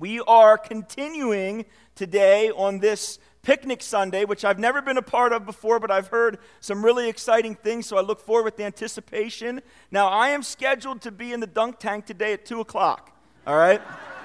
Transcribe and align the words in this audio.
We 0.00 0.20
are 0.20 0.56
continuing 0.56 1.64
today 1.96 2.50
on 2.50 2.78
this 2.78 3.18
picnic 3.42 3.82
Sunday, 3.82 4.24
which 4.24 4.44
I've 4.44 4.58
never 4.58 4.80
been 4.80 4.96
a 4.96 5.02
part 5.02 5.32
of 5.32 5.44
before, 5.44 5.80
but 5.80 5.90
I've 5.90 6.06
heard 6.06 6.38
some 6.60 6.84
really 6.84 7.08
exciting 7.08 7.56
things, 7.56 7.86
so 7.86 7.96
I 7.96 8.02
look 8.02 8.20
forward 8.20 8.44
with 8.44 8.60
anticipation. 8.60 9.60
Now, 9.90 10.06
I 10.06 10.28
am 10.28 10.44
scheduled 10.44 11.00
to 11.02 11.10
be 11.10 11.32
in 11.32 11.40
the 11.40 11.48
dunk 11.48 11.80
tank 11.80 12.06
today 12.06 12.32
at 12.34 12.44
2 12.44 12.60
o'clock, 12.60 13.10
all 13.44 13.56
right? 13.56 13.80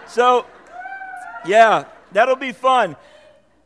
So, 0.07 0.46
yeah, 1.46 1.85
that'll 2.12 2.35
be 2.35 2.51
fun. 2.51 2.96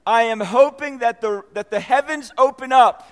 I 0.05 0.24
am 0.24 0.39
hoping 0.39 1.00
that 1.00 1.20
the, 1.20 1.44
that 1.54 1.71
the 1.71 1.82
heavens 1.82 2.32
open 2.38 2.71
up. 2.71 3.12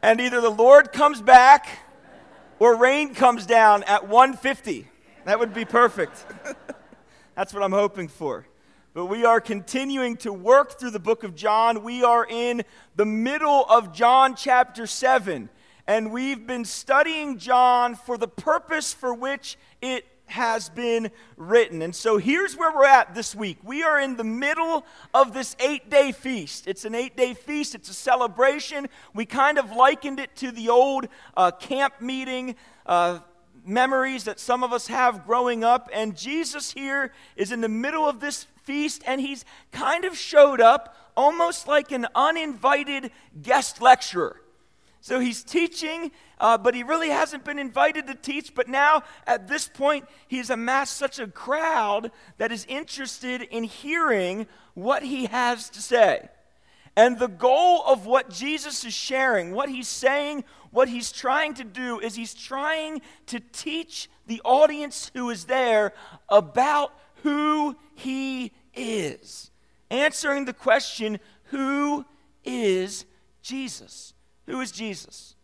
and 0.00 0.20
either 0.20 0.40
the 0.40 0.50
Lord 0.50 0.92
comes 0.92 1.20
back 1.20 1.80
or 2.60 2.76
rain 2.76 3.14
comes 3.14 3.46
down 3.46 3.82
at 3.84 4.06
150. 4.06 4.90
That 5.24 5.38
would 5.38 5.54
be 5.54 5.64
perfect. 5.64 6.26
That's 7.34 7.54
what 7.54 7.62
I'm 7.62 7.72
hoping 7.72 8.08
for. 8.08 8.46
But 8.92 9.06
we 9.06 9.24
are 9.24 9.40
continuing 9.40 10.18
to 10.18 10.32
work 10.32 10.78
through 10.78 10.90
the 10.90 11.00
book 11.00 11.24
of 11.24 11.34
John. 11.34 11.82
We 11.82 12.04
are 12.04 12.26
in 12.28 12.62
the 12.94 13.06
middle 13.06 13.64
of 13.64 13.94
John 13.94 14.36
chapter 14.36 14.86
7. 14.86 15.48
And 15.86 16.12
we've 16.12 16.46
been 16.46 16.66
studying 16.66 17.38
John 17.38 17.94
for 17.94 18.18
the 18.18 18.28
purpose 18.28 18.92
for 18.92 19.14
which 19.14 19.56
it 19.80 20.04
has 20.26 20.68
been 20.68 21.10
written. 21.36 21.80
And 21.80 21.94
so 21.94 22.18
here's 22.18 22.54
where 22.54 22.74
we're 22.74 22.86
at 22.86 23.14
this 23.14 23.34
week. 23.34 23.58
We 23.64 23.82
are 23.82 23.98
in 23.98 24.16
the 24.16 24.24
middle 24.24 24.84
of 25.14 25.32
this 25.32 25.56
eight 25.58 25.88
day 25.88 26.12
feast. 26.12 26.66
It's 26.66 26.84
an 26.84 26.94
eight 26.94 27.16
day 27.16 27.32
feast, 27.32 27.74
it's 27.74 27.88
a 27.88 27.94
celebration. 27.94 28.88
We 29.14 29.24
kind 29.24 29.58
of 29.58 29.70
likened 29.72 30.20
it 30.20 30.36
to 30.36 30.50
the 30.50 30.68
old 30.68 31.08
uh, 31.34 31.50
camp 31.52 32.00
meeting. 32.00 32.56
Uh, 32.84 33.20
memories 33.64 34.24
that 34.24 34.38
some 34.38 34.62
of 34.62 34.72
us 34.72 34.86
have 34.88 35.26
growing 35.26 35.64
up, 35.64 35.88
and 35.92 36.16
Jesus 36.16 36.72
here 36.72 37.12
is 37.36 37.52
in 37.52 37.60
the 37.60 37.68
middle 37.68 38.08
of 38.08 38.20
this 38.20 38.46
feast, 38.62 39.02
and 39.06 39.20
he's 39.20 39.44
kind 39.72 40.04
of 40.04 40.16
showed 40.16 40.60
up 40.60 40.96
almost 41.16 41.68
like 41.68 41.92
an 41.92 42.06
uninvited 42.14 43.10
guest 43.42 43.80
lecturer. 43.80 44.40
So 45.00 45.20
he's 45.20 45.42
teaching, 45.42 46.12
uh, 46.40 46.56
but 46.56 46.74
he 46.74 46.82
really 46.82 47.10
hasn't 47.10 47.44
been 47.44 47.58
invited 47.58 48.06
to 48.06 48.14
teach. 48.14 48.54
But 48.54 48.68
now, 48.68 49.02
at 49.26 49.48
this 49.48 49.68
point, 49.68 50.06
he's 50.28 50.48
amassed 50.48 50.96
such 50.96 51.18
a 51.18 51.26
crowd 51.26 52.10
that 52.38 52.50
is 52.50 52.64
interested 52.70 53.42
in 53.42 53.64
hearing 53.64 54.46
what 54.72 55.02
he 55.02 55.26
has 55.26 55.68
to 55.70 55.82
say. 55.82 56.30
And 56.96 57.18
the 57.18 57.28
goal 57.28 57.82
of 57.86 58.06
what 58.06 58.30
Jesus 58.30 58.84
is 58.84 58.94
sharing, 58.94 59.52
what 59.52 59.68
he's 59.68 59.88
saying, 59.88 60.44
what 60.70 60.88
he's 60.88 61.10
trying 61.10 61.54
to 61.54 61.64
do, 61.64 61.98
is 61.98 62.14
he's 62.14 62.34
trying 62.34 63.02
to 63.26 63.40
teach 63.40 64.08
the 64.26 64.40
audience 64.44 65.10
who 65.14 65.30
is 65.30 65.44
there 65.46 65.92
about 66.28 66.92
who 67.22 67.76
he 67.94 68.52
is. 68.74 69.50
Answering 69.90 70.44
the 70.44 70.52
question, 70.52 71.18
who 71.44 72.04
is 72.44 73.06
Jesus? 73.42 74.14
Who 74.46 74.60
is 74.60 74.70
Jesus? 74.70 75.34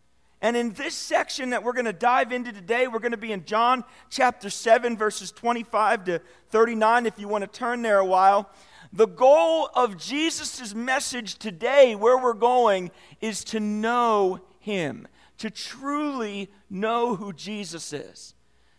And 0.43 0.57
in 0.57 0.73
this 0.73 0.95
section 0.95 1.51
that 1.51 1.63
we're 1.63 1.75
going 1.75 1.85
to 1.85 1.93
dive 1.93 2.33
into 2.33 2.53
today, 2.53 2.87
we're 2.87 2.99
going 2.99 3.13
to 3.13 3.19
be 3.19 3.33
in 3.33 3.45
John 3.45 3.85
chapter 4.09 4.49
7, 4.49 4.97
verses 4.97 5.33
25 5.33 6.05
to 6.05 6.21
39, 6.49 7.07
if 7.07 7.19
you 7.19 7.29
want 7.29 7.43
to 7.43 7.49
turn 7.49 7.83
there 7.83 7.99
a 7.99 8.05
while. 8.05 8.51
The 8.93 9.07
goal 9.07 9.71
of 9.75 9.97
Jesus' 9.97 10.75
message 10.75 11.37
today, 11.39 11.95
where 11.95 12.19
we're 12.19 12.35
going, 12.35 12.91
is 13.21 13.45
to 13.45 13.61
know 13.61 14.41
Him, 14.59 15.07
to 15.39 15.49
truly 15.51 16.51
know 16.69 17.15
who 17.15 17.33
Jesus 17.33 17.93
is. 17.93 18.35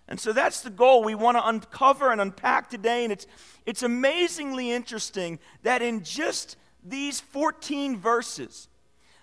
And 0.10 0.20
so 0.20 0.34
that's 0.34 0.60
the 0.60 0.70
goal 0.70 1.04
we 1.04 1.16
want 1.16 1.38
to 1.38 1.48
uncover 1.48 2.12
and 2.12 2.20
unpack 2.20 2.70
today. 2.70 3.06
And 3.06 3.14
it's, 3.14 3.26
it's 3.66 3.84
amazingly 3.84 4.70
interesting 4.70 5.40
that 5.64 5.82
in 5.82 6.04
just 6.04 6.58
these 6.84 7.22
14 7.22 7.98
verses, 7.98 8.68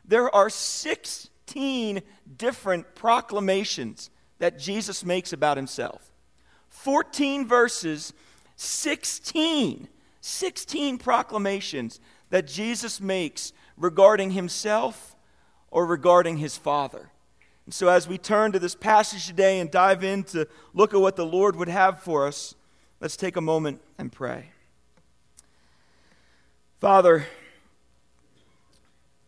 there 0.06 0.34
are 0.34 0.48
16 0.48 2.00
different 2.38 2.94
proclamations 2.94 4.08
that 4.38 4.58
Jesus 4.58 5.04
makes 5.04 5.34
about 5.34 5.58
himself. 5.58 6.10
14 6.70 7.46
verses, 7.46 8.14
16, 8.56 9.88
16 10.28 10.98
proclamations 10.98 12.00
that 12.30 12.46
Jesus 12.46 13.00
makes 13.00 13.52
regarding 13.76 14.32
himself 14.32 15.16
or 15.70 15.86
regarding 15.86 16.36
his 16.36 16.56
Father. 16.56 17.10
And 17.64 17.74
so, 17.74 17.88
as 17.88 18.08
we 18.08 18.18
turn 18.18 18.52
to 18.52 18.58
this 18.58 18.74
passage 18.74 19.26
today 19.26 19.60
and 19.60 19.70
dive 19.70 20.04
in 20.04 20.24
to 20.24 20.46
look 20.72 20.94
at 20.94 21.00
what 21.00 21.16
the 21.16 21.26
Lord 21.26 21.56
would 21.56 21.68
have 21.68 22.02
for 22.02 22.26
us, 22.26 22.54
let's 23.00 23.16
take 23.16 23.36
a 23.36 23.40
moment 23.40 23.80
and 23.98 24.12
pray. 24.12 24.50
Father, 26.78 27.26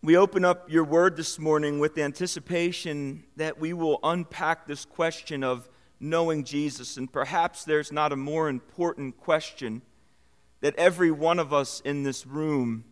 we 0.02 0.16
open 0.16 0.44
up 0.44 0.70
your 0.70 0.84
word 0.84 1.16
this 1.16 1.38
morning 1.38 1.78
with 1.78 1.94
the 1.94 2.02
anticipation 2.02 3.24
that 3.36 3.58
we 3.58 3.72
will 3.72 3.98
unpack 4.02 4.66
this 4.66 4.84
question 4.84 5.44
of 5.44 5.68
knowing 5.98 6.44
Jesus. 6.44 6.96
And 6.96 7.12
perhaps 7.12 7.64
there's 7.64 7.92
not 7.92 8.12
a 8.12 8.16
more 8.16 8.48
important 8.48 9.18
question 9.18 9.82
that 10.60 10.76
every 10.76 11.10
one 11.10 11.38
of 11.38 11.52
us 11.52 11.80
in 11.84 12.02
this 12.02 12.26
room 12.26 12.84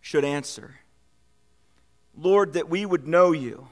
should 0.00 0.24
answer. 0.24 0.80
Lord, 2.16 2.52
that 2.52 2.68
we 2.68 2.84
would 2.84 3.06
know 3.06 3.32
you. 3.32 3.68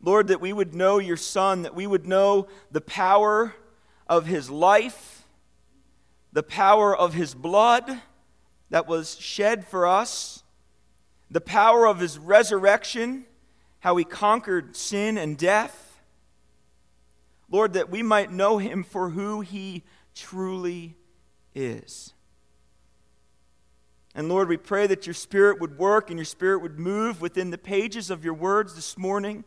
Lord, 0.00 0.28
that 0.28 0.40
we 0.40 0.52
would 0.52 0.74
know 0.74 0.98
your 0.98 1.16
Son, 1.16 1.62
that 1.62 1.74
we 1.74 1.86
would 1.86 2.06
know 2.06 2.48
the 2.70 2.80
power 2.80 3.54
of 4.08 4.26
his 4.26 4.50
life, 4.50 5.24
the 6.32 6.42
power 6.42 6.96
of 6.96 7.14
his 7.14 7.34
blood 7.34 8.00
that 8.70 8.88
was 8.88 9.16
shed 9.20 9.66
for 9.66 9.86
us 9.86 10.42
the 11.32 11.40
power 11.40 11.86
of 11.86 11.98
his 11.98 12.18
resurrection, 12.18 13.24
how 13.80 13.96
he 13.96 14.04
conquered 14.04 14.76
sin 14.76 15.16
and 15.16 15.38
death. 15.38 15.98
Lord, 17.50 17.72
that 17.72 17.90
we 17.90 18.02
might 18.02 18.30
know 18.30 18.58
him 18.58 18.84
for 18.84 19.10
who 19.10 19.40
he 19.40 19.82
truly 20.14 20.94
is. 21.54 22.12
And 24.14 24.28
Lord, 24.28 24.48
we 24.48 24.56
pray 24.56 24.86
that 24.86 25.06
your 25.06 25.14
Spirit 25.14 25.60
would 25.60 25.78
work 25.78 26.10
and 26.10 26.18
your 26.18 26.26
Spirit 26.26 26.60
would 26.60 26.78
move 26.78 27.20
within 27.20 27.50
the 27.50 27.58
pages 27.58 28.10
of 28.10 28.24
your 28.24 28.34
words 28.34 28.74
this 28.74 28.98
morning. 28.98 29.44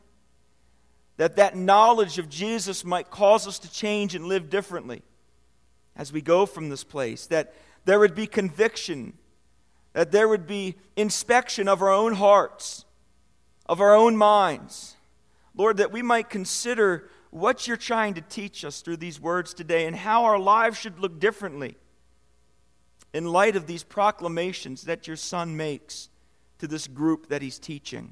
That 1.17 1.35
that 1.35 1.55
knowledge 1.55 2.17
of 2.17 2.29
Jesus 2.29 2.83
might 2.83 3.09
cause 3.09 3.47
us 3.47 3.59
to 3.59 3.71
change 3.71 4.15
and 4.15 4.25
live 4.25 4.49
differently 4.49 5.01
as 5.95 6.11
we 6.11 6.21
go 6.21 6.45
from 6.45 6.69
this 6.69 6.83
place. 6.83 7.27
That 7.27 7.53
there 7.85 7.99
would 7.99 8.15
be 8.15 8.27
conviction 8.27 9.13
that 9.95 10.11
there 10.11 10.27
would 10.27 10.45
be 10.45 10.75
inspection 10.97 11.69
of 11.69 11.81
our 11.81 11.89
own 11.89 12.15
hearts, 12.15 12.83
of 13.65 13.79
our 13.79 13.95
own 13.95 14.17
minds. 14.17 14.97
Lord, 15.55 15.77
that 15.77 15.93
we 15.93 16.01
might 16.01 16.29
consider 16.29 17.09
what 17.29 17.65
you're 17.65 17.77
trying 17.77 18.13
to 18.15 18.21
teach 18.21 18.65
us 18.65 18.81
through 18.81 18.97
these 18.97 19.21
words 19.21 19.53
today 19.53 19.85
and 19.85 19.95
how 19.95 20.25
our 20.25 20.37
lives 20.37 20.77
should 20.77 20.99
look 20.99 21.17
differently 21.17 21.77
in 23.15 23.23
light 23.23 23.55
of 23.55 23.65
these 23.65 23.81
proclamations 23.81 24.81
that 24.81 25.07
your 25.07 25.15
Son 25.15 25.55
makes 25.55 26.09
to 26.59 26.67
this 26.67 26.85
group 26.85 27.29
that 27.29 27.41
he's 27.41 27.57
teaching. 27.57 28.11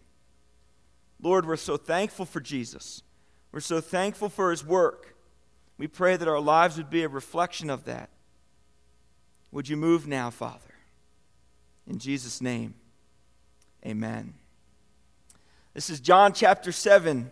Lord, 1.22 1.46
we're 1.46 1.58
so 1.58 1.76
thankful 1.76 2.24
for 2.24 2.40
Jesus. 2.40 3.04
We're 3.52 3.60
so 3.60 3.82
thankful 3.82 4.30
for 4.30 4.50
his 4.50 4.66
work. 4.66 5.18
We 5.78 5.88
pray 5.88 6.16
that 6.16 6.30
our 6.30 6.40
lives 6.40 6.78
would 6.78 6.90
be 6.90 7.04
a 7.04 7.10
reflection 7.10 7.70
of 7.70 7.84
that. 7.84 8.12
Would 9.52 9.68
you 9.68 9.76
move 9.76 10.08
now, 10.08 10.30
Father? 10.30 10.74
In 11.86 12.00
Jesus' 12.00 12.40
name, 12.40 12.74
amen. 13.86 14.36
This 15.74 15.90
is 15.90 16.00
John 16.00 16.32
chapter 16.32 16.72
7, 16.72 17.30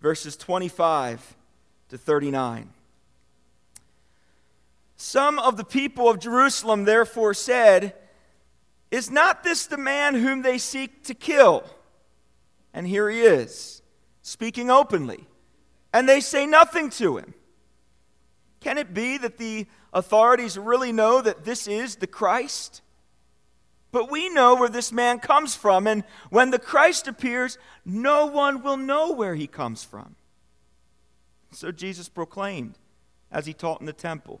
verses 0.00 0.36
25 0.36 1.36
to 1.90 1.96
39. 1.96 2.73
Some 5.14 5.38
of 5.38 5.56
the 5.56 5.62
people 5.62 6.10
of 6.10 6.18
Jerusalem 6.18 6.86
therefore 6.86 7.34
said, 7.34 7.94
Is 8.90 9.12
not 9.12 9.44
this 9.44 9.64
the 9.64 9.78
man 9.78 10.16
whom 10.16 10.42
they 10.42 10.58
seek 10.58 11.04
to 11.04 11.14
kill? 11.14 11.62
And 12.72 12.84
here 12.84 13.08
he 13.08 13.20
is, 13.20 13.80
speaking 14.22 14.72
openly. 14.72 15.28
And 15.92 16.08
they 16.08 16.20
say 16.20 16.46
nothing 16.46 16.90
to 16.98 17.16
him. 17.16 17.32
Can 18.58 18.76
it 18.76 18.92
be 18.92 19.16
that 19.18 19.38
the 19.38 19.68
authorities 19.92 20.58
really 20.58 20.90
know 20.90 21.22
that 21.22 21.44
this 21.44 21.68
is 21.68 21.94
the 21.94 22.08
Christ? 22.08 22.82
But 23.92 24.10
we 24.10 24.28
know 24.30 24.56
where 24.56 24.68
this 24.68 24.90
man 24.90 25.20
comes 25.20 25.54
from, 25.54 25.86
and 25.86 26.02
when 26.30 26.50
the 26.50 26.58
Christ 26.58 27.06
appears, 27.06 27.56
no 27.84 28.26
one 28.26 28.64
will 28.64 28.76
know 28.76 29.12
where 29.12 29.36
he 29.36 29.46
comes 29.46 29.84
from. 29.84 30.16
So 31.52 31.70
Jesus 31.70 32.08
proclaimed 32.08 32.80
as 33.30 33.46
he 33.46 33.52
taught 33.52 33.78
in 33.78 33.86
the 33.86 33.92
temple 33.92 34.40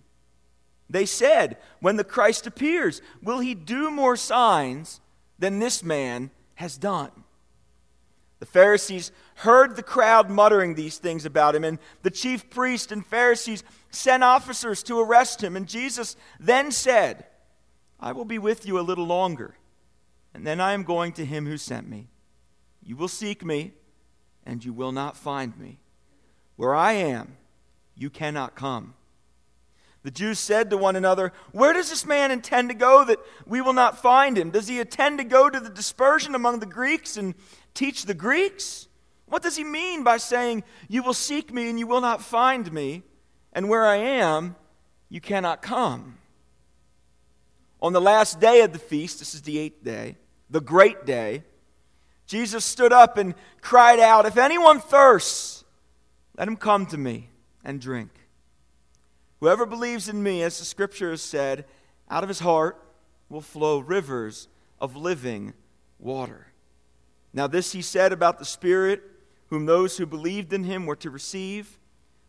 They 0.91 1.05
said, 1.05 1.57
When 1.79 1.95
the 1.95 2.03
Christ 2.03 2.45
appears, 2.45 3.01
will 3.23 3.39
he 3.39 3.55
do 3.55 3.89
more 3.89 4.17
signs 4.17 4.99
than 5.39 5.59
this 5.59 5.83
man 5.83 6.31
has 6.55 6.77
done? 6.77 7.11
The 8.39 8.45
Pharisees 8.45 9.11
heard 9.35 9.75
the 9.75 9.83
crowd 9.83 10.29
muttering 10.29 10.75
these 10.75 10.97
things 10.97 11.25
about 11.25 11.55
him, 11.55 11.63
and 11.63 11.79
the 12.01 12.11
chief 12.11 12.49
priests 12.49 12.91
and 12.91 13.05
Pharisees 13.05 13.63
sent 13.89 14.23
officers 14.23 14.83
to 14.83 14.99
arrest 14.99 15.41
him. 15.41 15.55
And 15.55 15.67
Jesus 15.67 16.15
then 16.39 16.71
said, 16.71 17.25
I 17.99 18.11
will 18.11 18.25
be 18.25 18.39
with 18.39 18.65
you 18.65 18.79
a 18.79 18.81
little 18.81 19.05
longer, 19.05 19.55
and 20.33 20.45
then 20.45 20.59
I 20.59 20.73
am 20.73 20.83
going 20.83 21.13
to 21.13 21.25
him 21.25 21.45
who 21.45 21.57
sent 21.57 21.87
me. 21.87 22.09
You 22.83 22.97
will 22.97 23.07
seek 23.07 23.45
me, 23.45 23.73
and 24.45 24.65
you 24.65 24.73
will 24.73 24.91
not 24.91 25.15
find 25.15 25.57
me. 25.57 25.79
Where 26.57 26.75
I 26.75 26.93
am, 26.93 27.37
you 27.95 28.09
cannot 28.09 28.55
come. 28.55 28.95
The 30.03 30.11
Jews 30.11 30.39
said 30.39 30.69
to 30.69 30.77
one 30.77 30.95
another, 30.95 31.31
Where 31.51 31.73
does 31.73 31.89
this 31.89 32.05
man 32.05 32.31
intend 32.31 32.69
to 32.69 32.75
go 32.75 33.05
that 33.05 33.19
we 33.45 33.61
will 33.61 33.73
not 33.73 34.01
find 34.01 34.37
him? 34.37 34.49
Does 34.49 34.67
he 34.67 34.79
intend 34.79 35.19
to 35.19 35.23
go 35.23 35.49
to 35.49 35.59
the 35.59 35.69
dispersion 35.69 36.33
among 36.33 36.59
the 36.59 36.65
Greeks 36.65 37.17
and 37.17 37.35
teach 37.73 38.05
the 38.05 38.15
Greeks? 38.15 38.87
What 39.27 39.43
does 39.43 39.55
he 39.55 39.63
mean 39.63 40.03
by 40.03 40.17
saying, 40.17 40.63
You 40.89 41.03
will 41.03 41.13
seek 41.13 41.53
me 41.53 41.69
and 41.69 41.77
you 41.77 41.85
will 41.85 42.01
not 42.01 42.21
find 42.21 42.71
me, 42.73 43.03
and 43.53 43.69
where 43.69 43.85
I 43.85 43.97
am, 43.97 44.55
you 45.07 45.21
cannot 45.21 45.61
come? 45.61 46.17
On 47.81 47.93
the 47.93 48.01
last 48.01 48.39
day 48.39 48.61
of 48.61 48.73
the 48.73 48.79
feast, 48.79 49.19
this 49.19 49.35
is 49.35 49.43
the 49.43 49.59
eighth 49.59 49.83
day, 49.83 50.17
the 50.49 50.61
great 50.61 51.05
day, 51.05 51.43
Jesus 52.31 52.63
stood 52.63 52.93
up 52.93 53.17
and 53.17 53.35
cried 53.59 53.99
out, 53.99 54.25
If 54.25 54.37
anyone 54.37 54.79
thirsts, 54.79 55.65
let 56.37 56.47
him 56.47 56.55
come 56.55 56.85
to 56.87 56.97
me 56.97 57.29
and 57.63 57.81
drink. 57.81 58.09
Whoever 59.41 59.65
believes 59.65 60.07
in 60.07 60.21
me, 60.21 60.43
as 60.43 60.59
the 60.59 60.65
scripture 60.65 61.09
has 61.09 61.21
said, 61.21 61.65
out 62.09 62.23
of 62.23 62.29
his 62.29 62.39
heart 62.39 62.81
will 63.27 63.41
flow 63.41 63.79
rivers 63.79 64.47
of 64.79 64.95
living 64.95 65.53
water. 65.97 66.47
Now, 67.33 67.47
this 67.47 67.71
he 67.71 67.81
said 67.81 68.13
about 68.13 68.37
the 68.37 68.45
Spirit, 68.45 69.01
whom 69.47 69.65
those 69.65 69.97
who 69.97 70.05
believed 70.05 70.53
in 70.53 70.63
him 70.63 70.85
were 70.85 70.95
to 70.97 71.09
receive, 71.09 71.79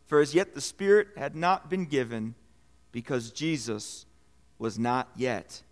for 0.06 0.20
as 0.20 0.34
yet 0.34 0.54
the 0.54 0.60
Spirit 0.60 1.08
had 1.16 1.36
not 1.36 1.68
been 1.68 1.84
given, 1.84 2.34
because 2.92 3.30
Jesus 3.30 4.06
was 4.58 4.78
not 4.78 5.08
yet 5.14 5.62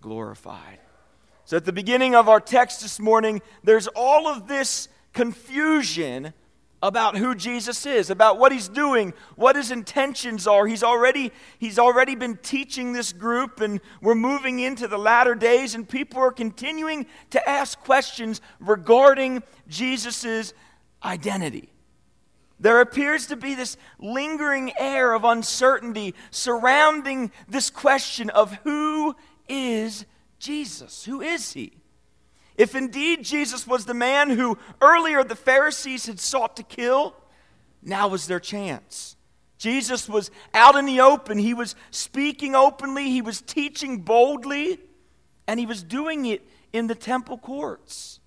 glorified. 0.00 0.78
So, 1.44 1.56
at 1.56 1.66
the 1.66 1.72
beginning 1.72 2.14
of 2.14 2.30
our 2.30 2.40
text 2.40 2.80
this 2.80 2.98
morning, 2.98 3.42
there's 3.62 3.88
all 3.88 4.26
of 4.26 4.48
this 4.48 4.88
confusion 5.12 6.32
about 6.82 7.16
who 7.16 7.34
Jesus 7.34 7.86
is, 7.86 8.10
about 8.10 8.38
what 8.38 8.52
he's 8.52 8.68
doing, 8.68 9.12
what 9.36 9.56
his 9.56 9.70
intentions 9.70 10.46
are. 10.46 10.66
He's 10.66 10.84
already, 10.84 11.32
he's 11.58 11.78
already 11.78 12.14
been 12.14 12.36
teaching 12.36 12.92
this 12.92 13.12
group, 13.12 13.60
and 13.60 13.80
we're 14.00 14.14
moving 14.14 14.60
into 14.60 14.86
the 14.86 14.98
latter 14.98 15.34
days, 15.34 15.74
and 15.74 15.88
people 15.88 16.20
are 16.20 16.30
continuing 16.30 17.06
to 17.30 17.48
ask 17.48 17.80
questions 17.80 18.40
regarding 18.60 19.42
Jesus' 19.68 20.52
identity. 21.02 21.70
There 22.60 22.80
appears 22.80 23.26
to 23.28 23.36
be 23.36 23.54
this 23.54 23.76
lingering 23.98 24.72
air 24.78 25.12
of 25.12 25.24
uncertainty 25.24 26.14
surrounding 26.30 27.30
this 27.48 27.70
question 27.70 28.30
of 28.30 28.52
who 28.64 29.14
is 29.48 30.06
Jesus? 30.38 31.04
Who 31.04 31.20
is 31.20 31.52
he? 31.52 31.72
If 32.58 32.74
indeed 32.74 33.24
Jesus 33.24 33.66
was 33.66 33.84
the 33.84 33.94
man 33.94 34.30
who 34.30 34.58
earlier 34.82 35.22
the 35.22 35.36
Pharisees 35.36 36.06
had 36.06 36.18
sought 36.18 36.56
to 36.56 36.64
kill, 36.64 37.14
now 37.80 38.08
was 38.08 38.26
their 38.26 38.40
chance. 38.40 39.16
Jesus 39.58 40.08
was 40.08 40.32
out 40.52 40.74
in 40.74 40.84
the 40.84 41.00
open. 41.00 41.38
He 41.38 41.54
was 41.54 41.76
speaking 41.92 42.56
openly. 42.56 43.10
He 43.10 43.22
was 43.22 43.40
teaching 43.40 44.00
boldly. 44.00 44.80
And 45.46 45.58
he 45.58 45.66
was 45.66 45.84
doing 45.84 46.26
it 46.26 46.42
in 46.72 46.88
the 46.88 46.94
temple 46.96 47.38
courts. 47.38 48.18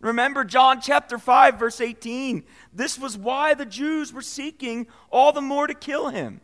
Remember 0.00 0.44
John 0.44 0.80
chapter 0.80 1.18
5, 1.18 1.58
verse 1.58 1.80
18. 1.80 2.44
This 2.72 2.98
was 2.98 3.16
why 3.16 3.54
the 3.54 3.66
Jews 3.66 4.12
were 4.12 4.22
seeking 4.22 4.86
all 5.10 5.32
the 5.32 5.40
more 5.40 5.66
to 5.66 5.74
kill 5.74 6.10
him. 6.10 6.40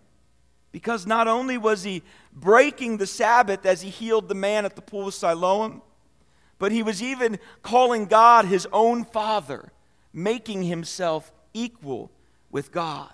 Because 0.72 1.06
not 1.06 1.28
only 1.28 1.56
was 1.56 1.84
he 1.84 2.02
breaking 2.32 2.96
the 2.96 3.06
Sabbath 3.06 3.64
as 3.64 3.82
he 3.82 3.90
healed 3.90 4.28
the 4.28 4.34
man 4.34 4.64
at 4.64 4.76
the 4.76 4.82
pool 4.82 5.06
of 5.08 5.14
Siloam, 5.14 5.82
but 6.64 6.72
he 6.72 6.82
was 6.82 7.02
even 7.02 7.38
calling 7.62 8.06
God 8.06 8.46
his 8.46 8.66
own 8.72 9.04
father, 9.04 9.70
making 10.14 10.62
himself 10.62 11.30
equal 11.52 12.10
with 12.50 12.72
God. 12.72 13.10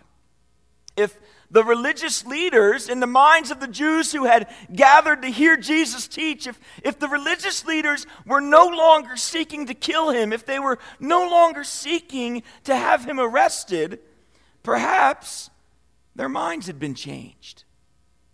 If 0.97 1.19
the 1.51 1.65
religious 1.65 2.25
leaders 2.25 2.89
in 2.89 3.01
the 3.01 3.09
minds 3.09 3.51
of 3.51 3.59
the 3.59 3.67
Jews 3.67 4.13
who 4.13 4.23
had 4.23 4.49
gathered 4.73 5.23
to 5.23 5.29
hear 5.29 5.57
Jesus 5.57 6.07
teach, 6.07 6.47
if, 6.47 6.61
if 6.85 7.01
the 7.01 7.09
religious 7.09 7.67
leaders 7.67 8.07
were 8.25 8.41
no 8.41 8.69
longer 8.69 9.17
seeking 9.17 9.67
to 9.67 9.75
kill 9.75 10.11
him, 10.11 10.33
if 10.33 10.47
they 10.47 10.61
were 10.61 10.79
no 11.01 11.29
longer 11.29 11.65
seeking 11.65 12.45
to 12.63 12.77
have 12.77 13.05
him 13.05 13.19
arrested, 13.19 13.99
perhaps 14.63 15.51
their 16.15 16.29
minds 16.29 16.69
had 16.69 16.79
been 16.79 16.95
changed. 16.95 17.65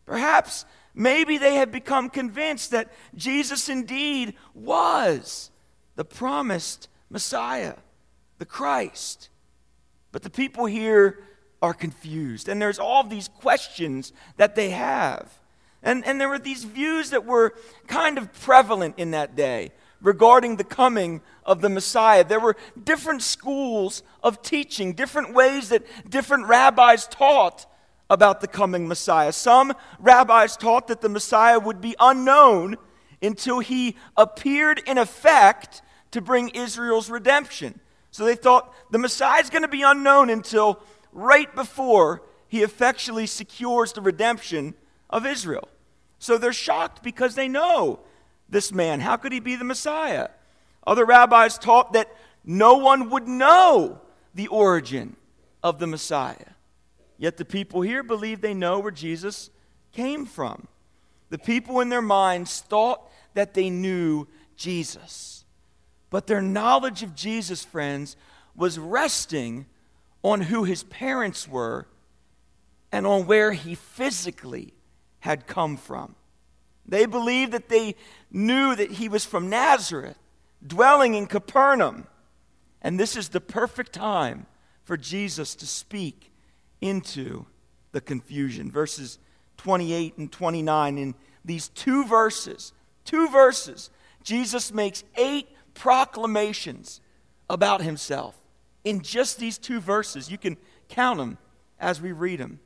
Perhaps 0.04 0.66
Maybe 0.98 1.36
they 1.36 1.56
had 1.56 1.70
become 1.70 2.08
convinced 2.08 2.70
that 2.70 2.90
Jesus 3.14 3.68
indeed 3.68 4.34
was 4.54 5.50
the 5.94 6.06
promised 6.06 6.88
Messiah, 7.10 7.74
the 8.38 8.46
Christ. 8.46 9.28
But 10.10 10.22
the 10.22 10.30
people 10.30 10.64
here 10.64 11.22
are 11.60 11.74
confused, 11.74 12.48
and 12.48 12.60
there's 12.60 12.78
all 12.78 13.04
these 13.04 13.28
questions 13.28 14.14
that 14.38 14.54
they 14.54 14.70
have. 14.70 15.30
And, 15.82 16.04
and 16.06 16.18
there 16.18 16.30
were 16.30 16.38
these 16.38 16.64
views 16.64 17.10
that 17.10 17.26
were 17.26 17.54
kind 17.86 18.16
of 18.16 18.32
prevalent 18.32 18.94
in 18.96 19.10
that 19.10 19.36
day 19.36 19.72
regarding 20.00 20.56
the 20.56 20.64
coming 20.64 21.20
of 21.44 21.60
the 21.60 21.68
Messiah. 21.68 22.24
There 22.24 22.40
were 22.40 22.56
different 22.82 23.20
schools 23.20 24.02
of 24.22 24.40
teaching, 24.42 24.94
different 24.94 25.34
ways 25.34 25.68
that 25.68 25.84
different 26.08 26.46
rabbis 26.46 27.06
taught 27.06 27.66
about 28.08 28.40
the 28.40 28.46
coming 28.46 28.86
Messiah. 28.86 29.32
Some 29.32 29.72
rabbis 29.98 30.56
taught 30.56 30.88
that 30.88 31.00
the 31.00 31.08
Messiah 31.08 31.58
would 31.58 31.80
be 31.80 31.96
unknown 31.98 32.76
until 33.22 33.60
he 33.60 33.96
appeared 34.16 34.80
in 34.86 34.98
effect 34.98 35.82
to 36.12 36.20
bring 36.20 36.50
Israel's 36.50 37.10
redemption. 37.10 37.80
So 38.10 38.24
they 38.24 38.36
thought 38.36 38.72
the 38.90 38.98
Messiah 38.98 39.42
is 39.42 39.50
going 39.50 39.62
to 39.62 39.68
be 39.68 39.82
unknown 39.82 40.30
until 40.30 40.80
right 41.12 41.52
before 41.54 42.22
he 42.48 42.62
effectually 42.62 43.26
secures 43.26 43.92
the 43.92 44.00
redemption 44.00 44.74
of 45.10 45.26
Israel. 45.26 45.68
So 46.18 46.38
they're 46.38 46.52
shocked 46.52 47.02
because 47.02 47.34
they 47.34 47.48
know 47.48 48.00
this 48.48 48.72
man. 48.72 49.00
How 49.00 49.16
could 49.16 49.32
he 49.32 49.40
be 49.40 49.56
the 49.56 49.64
Messiah? 49.64 50.28
Other 50.86 51.04
rabbis 51.04 51.58
taught 51.58 51.92
that 51.94 52.08
no 52.44 52.76
one 52.76 53.10
would 53.10 53.26
know 53.26 54.00
the 54.34 54.46
origin 54.46 55.16
of 55.62 55.78
the 55.78 55.86
Messiah. 55.86 56.55
Yet 57.18 57.36
the 57.36 57.44
people 57.44 57.80
here 57.80 58.02
believe 58.02 58.40
they 58.40 58.54
know 58.54 58.78
where 58.78 58.90
Jesus 58.90 59.50
came 59.92 60.26
from. 60.26 60.68
The 61.30 61.38
people 61.38 61.80
in 61.80 61.88
their 61.88 62.02
minds 62.02 62.60
thought 62.60 63.10
that 63.34 63.54
they 63.54 63.70
knew 63.70 64.26
Jesus. 64.56 65.44
But 66.10 66.26
their 66.26 66.42
knowledge 66.42 67.02
of 67.02 67.14
Jesus, 67.14 67.64
friends, 67.64 68.16
was 68.54 68.78
resting 68.78 69.66
on 70.22 70.42
who 70.42 70.64
his 70.64 70.82
parents 70.84 71.48
were 71.48 71.86
and 72.92 73.06
on 73.06 73.26
where 73.26 73.52
he 73.52 73.74
physically 73.74 74.72
had 75.20 75.46
come 75.46 75.76
from. 75.76 76.14
They 76.86 77.06
believed 77.06 77.52
that 77.52 77.68
they 77.68 77.96
knew 78.30 78.74
that 78.76 78.92
he 78.92 79.08
was 79.08 79.24
from 79.24 79.50
Nazareth, 79.50 80.18
dwelling 80.64 81.14
in 81.14 81.26
Capernaum. 81.26 82.06
And 82.80 82.98
this 83.00 83.16
is 83.16 83.30
the 83.30 83.40
perfect 83.40 83.92
time 83.92 84.46
for 84.84 84.96
Jesus 84.96 85.54
to 85.56 85.66
speak 85.66 86.30
into 86.80 87.46
the 87.92 88.00
confusion. 88.00 88.70
Verses 88.70 89.18
28 89.56 90.18
and 90.18 90.30
29. 90.30 90.98
In 90.98 91.14
these 91.44 91.68
two 91.68 92.04
verses, 92.04 92.72
two 93.04 93.28
verses, 93.28 93.90
Jesus 94.22 94.72
makes 94.72 95.04
eight 95.16 95.48
proclamations 95.74 97.00
about 97.48 97.82
himself. 97.82 98.36
In 98.84 99.02
just 99.02 99.38
these 99.38 99.58
two 99.58 99.80
verses, 99.80 100.30
you 100.30 100.38
can 100.38 100.56
count 100.88 101.18
them 101.18 101.38
as 101.78 102.00
we 102.00 102.12
read 102.12 102.40
them. 102.40 102.60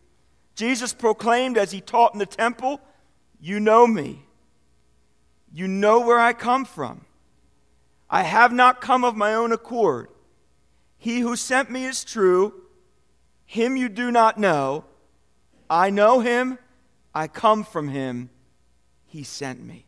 Jesus 0.54 0.92
proclaimed 0.92 1.56
as 1.56 1.70
he 1.70 1.80
taught 1.80 2.12
in 2.12 2.18
the 2.18 2.26
temple, 2.26 2.80
You 3.40 3.60
know 3.60 3.86
me. 3.86 4.26
You 5.52 5.66
know 5.66 6.00
where 6.00 6.18
I 6.18 6.32
come 6.32 6.64
from. 6.64 7.04
I 8.08 8.22
have 8.22 8.52
not 8.52 8.80
come 8.80 9.04
of 9.04 9.16
my 9.16 9.34
own 9.34 9.52
accord. 9.52 10.08
He 10.98 11.20
who 11.20 11.36
sent 11.36 11.70
me 11.70 11.86
is 11.86 12.04
true 12.04 12.54
him 13.50 13.76
you 13.76 13.88
do 13.88 14.12
not 14.12 14.38
know. 14.38 14.84
I 15.68 15.90
know 15.90 16.20
him. 16.20 16.56
I 17.12 17.26
come 17.26 17.64
from 17.64 17.88
him. 17.88 18.30
He 19.06 19.24
sent 19.24 19.60
me. 19.60 19.86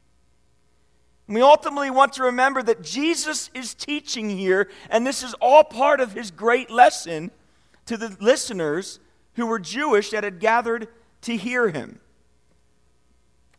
We 1.29 1.43
ultimately 1.43 1.89
want 1.89 2.15
to 2.15 2.25
remember 2.25 2.61
that 2.65 2.83
Jesus 2.83 3.51
is 3.55 3.73
teaching 3.73 4.29
here, 4.29 4.69
and 4.91 5.07
this 5.07 5.23
is 5.23 5.33
all 5.35 5.63
part 5.63 6.01
of 6.01 6.13
his 6.13 6.33
great 6.33 6.73
lesson 6.73 7.31
to 7.87 7.97
the 7.97 8.17
listeners 8.19 8.99
who 9.35 9.47
were 9.47 9.61
Jewish 9.61 10.11
that 10.11 10.25
had 10.25 10.41
gathered 10.41 10.89
to 11.21 11.37
hear 11.37 11.71
him. 11.71 12.01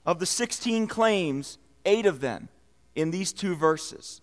Of 0.05 0.19
the 0.19 0.25
16 0.25 0.85
claims, 0.87 1.57
eight 1.85 2.05
of 2.05 2.19
them 2.19 2.49
in 2.93 3.11
these 3.11 3.31
two 3.31 3.55
verses. 3.55 4.19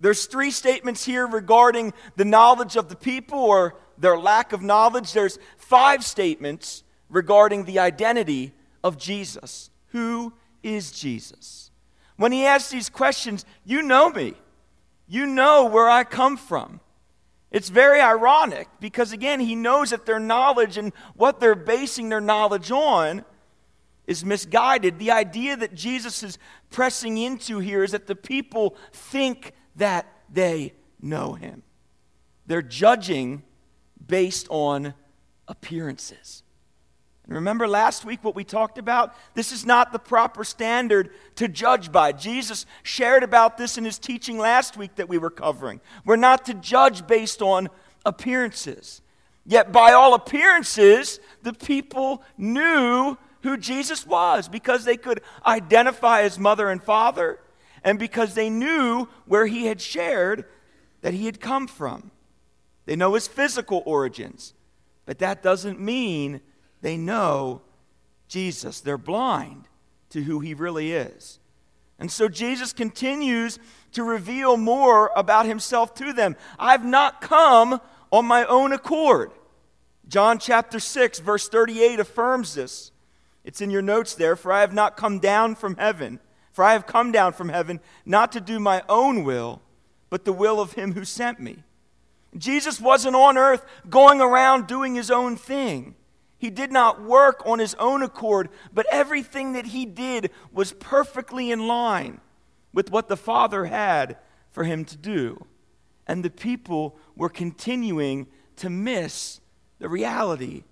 There's 0.00 0.26
three 0.26 0.50
statements 0.50 1.04
here 1.04 1.26
regarding 1.26 1.94
the 2.16 2.24
knowledge 2.24 2.76
of 2.76 2.88
the 2.88 2.96
people 2.96 3.38
or 3.38 3.76
their 3.96 4.18
lack 4.18 4.52
of 4.52 4.62
knowledge. 4.62 5.12
There's 5.12 5.38
five 5.56 6.04
statements 6.04 6.82
regarding 7.08 7.64
the 7.64 7.78
identity 7.78 8.52
of 8.82 8.98
Jesus. 8.98 9.70
Who 9.88 10.32
is 10.62 10.90
Jesus? 10.90 11.70
When 12.16 12.32
he 12.32 12.44
asks 12.44 12.70
these 12.70 12.88
questions, 12.88 13.44
you 13.64 13.82
know 13.82 14.10
me. 14.10 14.34
You 15.06 15.26
know 15.26 15.66
where 15.66 15.88
I 15.88 16.04
come 16.04 16.36
from. 16.36 16.80
It's 17.50 17.68
very 17.68 18.00
ironic 18.00 18.68
because, 18.80 19.12
again, 19.12 19.38
he 19.38 19.54
knows 19.54 19.90
that 19.90 20.06
their 20.06 20.18
knowledge 20.18 20.76
and 20.76 20.92
what 21.14 21.38
they're 21.38 21.54
basing 21.54 22.08
their 22.08 22.20
knowledge 22.20 22.70
on 22.72 23.24
is 24.06 24.24
misguided. 24.24 24.98
The 24.98 25.12
idea 25.12 25.56
that 25.56 25.74
Jesus 25.74 26.22
is 26.22 26.38
pressing 26.70 27.16
into 27.16 27.60
here 27.60 27.84
is 27.84 27.92
that 27.92 28.06
the 28.06 28.16
people 28.16 28.76
think 28.92 29.52
that 29.76 30.06
they 30.32 30.72
know 31.00 31.34
him. 31.34 31.62
They're 32.46 32.62
judging 32.62 33.42
based 34.06 34.46
on 34.50 34.94
appearances. 35.48 36.42
And 37.24 37.34
remember 37.34 37.66
last 37.66 38.04
week 38.04 38.22
what 38.22 38.34
we 38.34 38.44
talked 38.44 38.76
about? 38.76 39.14
This 39.34 39.50
is 39.50 39.64
not 39.64 39.92
the 39.92 39.98
proper 39.98 40.44
standard 40.44 41.10
to 41.36 41.48
judge 41.48 41.90
by. 41.90 42.12
Jesus 42.12 42.66
shared 42.82 43.22
about 43.22 43.56
this 43.56 43.78
in 43.78 43.84
his 43.84 43.98
teaching 43.98 44.38
last 44.38 44.76
week 44.76 44.96
that 44.96 45.08
we 45.08 45.16
were 45.16 45.30
covering. 45.30 45.80
We're 46.04 46.16
not 46.16 46.44
to 46.46 46.54
judge 46.54 47.06
based 47.06 47.40
on 47.40 47.70
appearances. 48.04 49.00
Yet, 49.46 49.72
by 49.72 49.92
all 49.92 50.14
appearances, 50.14 51.18
the 51.42 51.52
people 51.52 52.22
knew 52.36 53.16
who 53.42 53.56
Jesus 53.56 54.06
was 54.06 54.48
because 54.48 54.84
they 54.84 54.96
could 54.96 55.20
identify 55.46 56.22
his 56.22 56.38
mother 56.38 56.68
and 56.70 56.82
father 56.82 57.38
and 57.84 57.98
because 57.98 58.34
they 58.34 58.50
knew 58.50 59.06
where 59.26 59.46
he 59.46 59.66
had 59.66 59.80
shared 59.80 60.46
that 61.02 61.14
he 61.14 61.26
had 61.26 61.40
come 61.40 61.66
from. 61.66 62.10
They 62.86 62.96
know 62.96 63.14
his 63.14 63.28
physical 63.28 63.82
origins, 63.86 64.54
but 65.06 65.18
that 65.18 65.42
doesn't 65.42 65.78
mean 65.78 66.40
they 66.80 66.96
know 66.96 67.62
Jesus. 68.26 68.80
They're 68.80 68.98
blind 68.98 69.68
to 70.10 70.22
who 70.22 70.40
he 70.40 70.54
really 70.54 70.92
is. 70.92 71.38
And 71.98 72.10
so 72.10 72.28
Jesus 72.28 72.72
continues 72.72 73.58
to 73.92 74.02
reveal 74.02 74.56
more 74.56 75.10
about 75.14 75.46
himself 75.46 75.94
to 75.96 76.12
them. 76.12 76.36
I've 76.58 76.84
not 76.84 77.20
come 77.20 77.80
on 78.10 78.26
my 78.26 78.44
own 78.46 78.72
accord. 78.72 79.30
John 80.08 80.38
chapter 80.38 80.80
6, 80.80 81.20
verse 81.20 81.48
38 81.48 82.00
affirms 82.00 82.54
this. 82.54 82.90
It's 83.44 83.60
in 83.60 83.70
your 83.70 83.82
notes 83.82 84.14
there. 84.14 84.36
For 84.36 84.52
I 84.52 84.60
have 84.60 84.72
not 84.72 84.96
come 84.96 85.18
down 85.18 85.54
from 85.54 85.76
heaven, 85.76 86.20
for 86.54 86.62
I 86.64 86.72
have 86.72 86.86
come 86.86 87.10
down 87.10 87.32
from 87.32 87.48
heaven 87.48 87.80
not 88.06 88.30
to 88.32 88.40
do 88.40 88.60
my 88.60 88.84
own 88.88 89.24
will, 89.24 89.60
but 90.08 90.24
the 90.24 90.32
will 90.32 90.60
of 90.60 90.74
him 90.74 90.92
who 90.92 91.04
sent 91.04 91.40
me. 91.40 91.64
Jesus 92.38 92.80
wasn't 92.80 93.16
on 93.16 93.36
earth 93.36 93.66
going 93.90 94.20
around 94.20 94.68
doing 94.68 94.94
his 94.94 95.10
own 95.10 95.36
thing. 95.36 95.96
He 96.38 96.50
did 96.50 96.70
not 96.70 97.02
work 97.02 97.42
on 97.44 97.58
his 97.58 97.74
own 97.74 98.02
accord, 98.02 98.50
but 98.72 98.86
everything 98.92 99.54
that 99.54 99.66
he 99.66 99.84
did 99.84 100.30
was 100.52 100.72
perfectly 100.74 101.50
in 101.50 101.66
line 101.66 102.20
with 102.72 102.88
what 102.92 103.08
the 103.08 103.16
Father 103.16 103.64
had 103.64 104.16
for 104.52 104.62
him 104.62 104.84
to 104.84 104.96
do. 104.96 105.46
And 106.06 106.24
the 106.24 106.30
people 106.30 106.96
were 107.16 107.28
continuing 107.28 108.28
to 108.56 108.70
miss 108.70 109.40
the 109.80 109.88
reality 109.88 110.62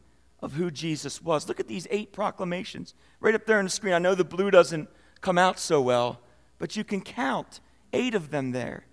of 0.41 0.53
who 0.53 0.71
Jesus 0.71 1.21
was. 1.21 1.49
Look 1.49 1.59
at 1.59 1.67
these 1.67 1.89
eight 1.91 2.13
proclamations 2.13 2.95
right 3.19 3.35
up 3.35 3.47
there 3.47 3.59
on 3.59 3.65
the 3.65 3.71
screen. 3.71 3.95
I 3.95 3.99
know 3.99 4.15
the 4.15 4.23
blue 4.23 4.53
doesn't 4.53 4.89
come 5.23 5.39
out 5.39 5.59
so 5.59 5.81
well, 5.81 6.21
but 6.59 6.77
you 6.77 6.85
can 6.85 7.01
count 7.01 7.61
eight 7.93 8.15
of 8.15 8.31
them 8.31 8.53
there 8.53 8.85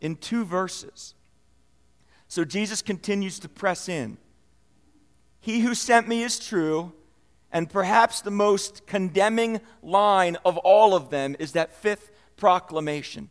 in 0.00 0.14
two 0.14 0.44
verses. 0.44 1.14
So 2.28 2.44
Jesus 2.44 2.82
continues 2.82 3.38
to 3.40 3.48
press 3.48 3.88
in. 3.88 4.18
He 5.40 5.60
who 5.60 5.74
sent 5.74 6.06
me 6.06 6.22
is 6.22 6.38
true, 6.38 6.92
and 7.50 7.68
perhaps 7.68 8.20
the 8.20 8.30
most 8.30 8.86
condemning 8.86 9.60
line 9.82 10.36
of 10.44 10.56
all 10.58 10.94
of 10.94 11.10
them 11.10 11.34
is 11.38 11.52
that 11.52 11.72
fifth 11.72 12.12
proclamation. 12.36 13.28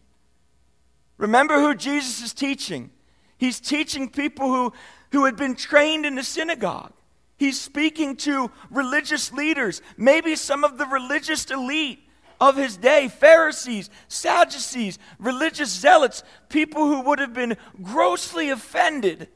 Remember 1.18 1.60
who 1.60 1.76
Jesus 1.76 2.22
is 2.22 2.34
teaching. 2.34 2.92
He's 3.38 3.60
teaching 3.60 4.10
people 4.10 4.50
who, 4.50 4.74
who 5.12 5.26
had 5.26 5.36
been 5.36 5.56
trained 5.56 6.06
in 6.06 6.16
the 6.16 6.24
synagogue. 6.24 6.94
He's 7.38 7.60
speaking 7.60 8.16
to 8.18 8.52
religious 8.70 9.32
leaders, 9.34 9.82
maybe 9.98 10.36
some 10.36 10.64
of 10.64 10.78
the 10.78 10.86
religious 10.86 11.50
elite 11.50 12.08
of 12.42 12.58
his 12.58 12.76
day 12.76 13.08
Pharisees, 13.08 13.92
Sadducees, 14.08 14.98
religious 15.20 15.70
zealots, 15.70 16.24
people 16.50 16.88
who 16.88 17.02
would 17.02 17.20
have 17.20 17.36
been 17.36 17.56
grossly 17.82 18.50
offended 18.50 19.30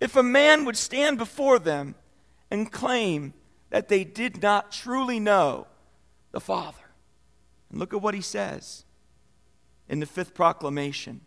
if 0.00 0.16
a 0.16 0.22
man 0.24 0.64
would 0.64 0.76
stand 0.76 1.16
before 1.16 1.60
them 1.60 1.94
and 2.50 2.70
claim 2.70 3.32
that 3.70 3.88
they 3.88 4.02
did 4.02 4.42
not 4.42 4.72
truly 4.72 5.20
know 5.20 5.68
the 6.32 6.40
Father. 6.40 6.76
And 7.70 7.78
look 7.78 7.94
at 7.94 8.02
what 8.02 8.14
he 8.14 8.20
says 8.20 8.84
in 9.88 10.00
the 10.00 10.06
fifth 10.06 10.34
proclamation 10.34 11.20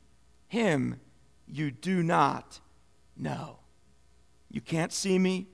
Him 0.50 1.00
you 1.48 1.72
do 1.72 2.04
not 2.04 2.60
know. 3.16 3.60
You 4.52 4.60
can't 4.60 4.92
see 4.92 5.18
me. 5.18 5.48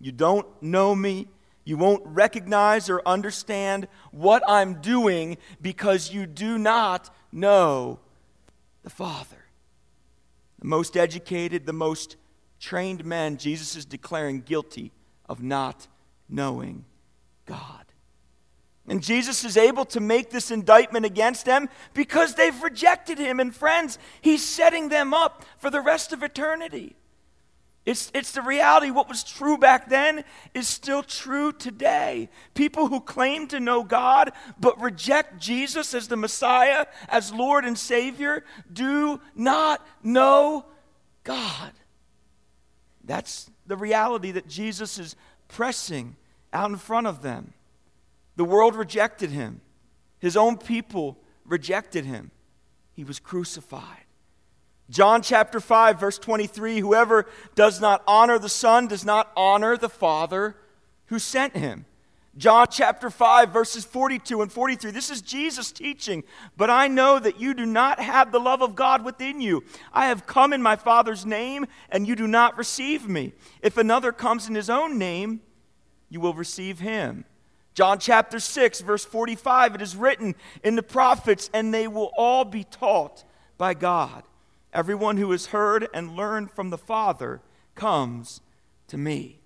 You 0.00 0.12
don't 0.12 0.46
know 0.62 0.94
me. 0.94 1.28
You 1.66 1.76
won't 1.76 2.06
recognize 2.06 2.88
or 2.88 3.02
understand 3.04 3.88
what 4.12 4.42
I'm 4.48 4.80
doing 4.80 5.36
because 5.60 6.12
you 6.12 6.24
do 6.24 6.58
not 6.58 7.12
know 7.32 7.98
the 8.84 8.90
Father. 8.90 9.46
The 10.60 10.68
most 10.68 10.96
educated, 10.96 11.66
the 11.66 11.72
most 11.72 12.16
trained 12.60 13.04
men, 13.04 13.36
Jesus 13.36 13.74
is 13.74 13.84
declaring 13.84 14.42
guilty 14.42 14.92
of 15.28 15.42
not 15.42 15.88
knowing 16.28 16.84
God. 17.46 17.84
And 18.86 19.02
Jesus 19.02 19.44
is 19.44 19.56
able 19.56 19.86
to 19.86 19.98
make 19.98 20.30
this 20.30 20.52
indictment 20.52 21.04
against 21.04 21.46
them 21.46 21.68
because 21.94 22.36
they've 22.36 22.62
rejected 22.62 23.18
him. 23.18 23.40
And 23.40 23.52
friends, 23.52 23.98
he's 24.20 24.46
setting 24.46 24.88
them 24.88 25.12
up 25.12 25.44
for 25.58 25.70
the 25.70 25.80
rest 25.80 26.12
of 26.12 26.22
eternity. 26.22 26.94
It's, 27.86 28.10
it's 28.12 28.32
the 28.32 28.42
reality. 28.42 28.90
What 28.90 29.08
was 29.08 29.22
true 29.22 29.56
back 29.56 29.88
then 29.88 30.24
is 30.54 30.66
still 30.66 31.04
true 31.04 31.52
today. 31.52 32.28
People 32.54 32.88
who 32.88 33.00
claim 33.00 33.46
to 33.48 33.60
know 33.60 33.84
God 33.84 34.32
but 34.58 34.80
reject 34.80 35.40
Jesus 35.40 35.94
as 35.94 36.08
the 36.08 36.16
Messiah, 36.16 36.86
as 37.08 37.32
Lord 37.32 37.64
and 37.64 37.78
Savior, 37.78 38.44
do 38.72 39.20
not 39.36 39.86
know 40.02 40.66
God. 41.22 41.72
That's 43.04 43.48
the 43.68 43.76
reality 43.76 44.32
that 44.32 44.48
Jesus 44.48 44.98
is 44.98 45.14
pressing 45.46 46.16
out 46.52 46.70
in 46.70 46.76
front 46.76 47.06
of 47.06 47.22
them. 47.22 47.54
The 48.34 48.44
world 48.44 48.74
rejected 48.74 49.30
him, 49.30 49.60
his 50.18 50.36
own 50.36 50.58
people 50.58 51.18
rejected 51.44 52.04
him. 52.04 52.32
He 52.94 53.04
was 53.04 53.20
crucified. 53.20 54.05
John 54.88 55.22
chapter 55.22 55.60
5, 55.60 55.98
verse 55.98 56.18
23 56.18 56.80
Whoever 56.80 57.26
does 57.54 57.80
not 57.80 58.02
honor 58.06 58.38
the 58.38 58.48
Son 58.48 58.86
does 58.86 59.04
not 59.04 59.30
honor 59.36 59.76
the 59.76 59.88
Father 59.88 60.56
who 61.06 61.18
sent 61.18 61.56
him. 61.56 61.86
John 62.36 62.66
chapter 62.70 63.08
5, 63.08 63.50
verses 63.50 63.84
42 63.86 64.42
and 64.42 64.52
43. 64.52 64.90
This 64.90 65.08
is 65.08 65.22
Jesus 65.22 65.72
teaching. 65.72 66.22
But 66.56 66.68
I 66.68 66.86
know 66.86 67.18
that 67.18 67.40
you 67.40 67.54
do 67.54 67.64
not 67.64 67.98
have 67.98 68.30
the 68.30 68.38
love 68.38 68.60
of 68.60 68.74
God 68.74 69.04
within 69.04 69.40
you. 69.40 69.64
I 69.90 70.08
have 70.08 70.26
come 70.26 70.52
in 70.52 70.60
my 70.60 70.76
Father's 70.76 71.24
name, 71.24 71.66
and 71.88 72.06
you 72.06 72.14
do 72.14 72.26
not 72.26 72.58
receive 72.58 73.08
me. 73.08 73.32
If 73.62 73.78
another 73.78 74.12
comes 74.12 74.48
in 74.48 74.54
his 74.54 74.68
own 74.68 74.98
name, 74.98 75.40
you 76.10 76.20
will 76.20 76.34
receive 76.34 76.78
him. 76.80 77.24
John 77.72 77.98
chapter 77.98 78.38
6, 78.38 78.82
verse 78.82 79.04
45. 79.04 79.76
It 79.76 79.82
is 79.82 79.96
written 79.96 80.34
in 80.62 80.76
the 80.76 80.82
prophets, 80.82 81.48
and 81.54 81.72
they 81.72 81.88
will 81.88 82.10
all 82.18 82.44
be 82.44 82.64
taught 82.64 83.24
by 83.56 83.72
God. 83.72 84.24
Everyone 84.76 85.16
who 85.16 85.30
has 85.30 85.46
heard 85.46 85.88
and 85.94 86.14
learned 86.14 86.50
from 86.50 86.68
the 86.68 86.76
Father 86.76 87.40
comes 87.74 88.42
to 88.88 88.98
me. 88.98 89.40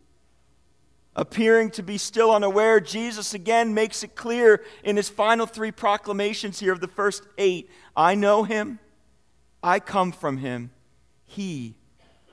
Appearing 1.15 1.71
to 1.71 1.85
be 1.85 1.99
still 1.99 2.33
unaware, 2.35 2.81
Jesus 2.81 3.33
again 3.33 3.73
makes 3.73 4.03
it 4.03 4.17
clear 4.17 4.65
in 4.83 4.97
his 4.97 5.09
final 5.09 5.47
three 5.47 5.71
proclamations 5.71 6.59
here 6.59 6.73
of 6.73 6.81
the 6.81 6.89
first 6.89 7.23
eight 7.39 7.71
I 7.97 8.17
know 8.17 8.43
him, 8.43 8.81
I 9.63 9.79
come 9.79 10.11
from 10.11 10.39
him, 10.39 10.73
he 11.25 11.77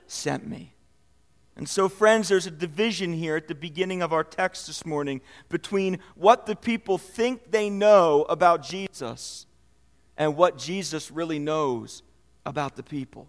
sent 0.08 0.48
me. 0.48 0.74
And 1.56 1.70
so, 1.70 1.90
friends, 1.90 2.30
there's 2.30 2.48
a 2.48 2.52
division 2.52 3.14
here 3.14 3.36
at 3.36 3.48
the 3.48 3.54
beginning 3.54 4.02
of 4.02 4.12
our 4.12 4.24
text 4.24 4.66
this 4.66 4.88
morning 4.88 5.22
between 5.50 6.00
what 6.16 6.48
the 6.48 6.56
people 6.56 6.98
think 6.98 7.52
they 7.52 7.70
know 7.70 8.26
about 8.28 8.64
Jesus 8.64 9.46
and 10.18 10.36
what 10.36 10.58
Jesus 10.58 11.12
really 11.12 11.38
knows 11.38 12.02
about 12.48 12.76
the 12.76 12.84
people. 12.84 13.28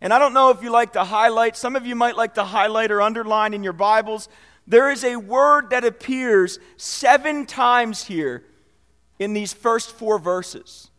And 0.00 0.14
I 0.14 0.18
don't 0.18 0.32
know 0.32 0.50
if 0.50 0.62
you 0.62 0.70
like 0.70 0.94
to 0.94 1.04
highlight, 1.04 1.56
some 1.56 1.76
of 1.76 1.84
you 1.84 1.94
might 1.94 2.16
like 2.16 2.34
to 2.34 2.44
highlight 2.44 2.90
or 2.90 3.02
underline 3.02 3.52
in 3.52 3.62
your 3.62 3.74
Bibles. 3.74 4.28
There 4.66 4.88
is 4.90 5.04
a 5.04 5.16
word 5.16 5.70
that 5.70 5.84
appears 5.84 6.58
seven 6.76 7.44
times 7.44 8.04
here 8.04 8.44
in 9.18 9.34
these 9.34 9.52
first 9.52 9.92
four 9.92 10.18
verses. 10.18 10.90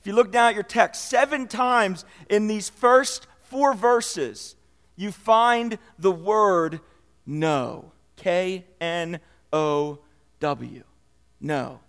If 0.00 0.06
you 0.06 0.14
look 0.14 0.32
down 0.32 0.48
at 0.48 0.54
your 0.54 0.64
text, 0.64 1.08
seven 1.08 1.46
times 1.46 2.04
in 2.28 2.48
these 2.48 2.68
first 2.68 3.28
four 3.44 3.74
verses, 3.74 4.56
you 4.96 5.12
find 5.12 5.78
the 5.98 6.10
word 6.10 6.80
know. 7.26 7.92
K 8.16 8.64
N 8.80 9.20
O 9.52 9.98
W. 10.40 10.82
Know. 11.40 11.80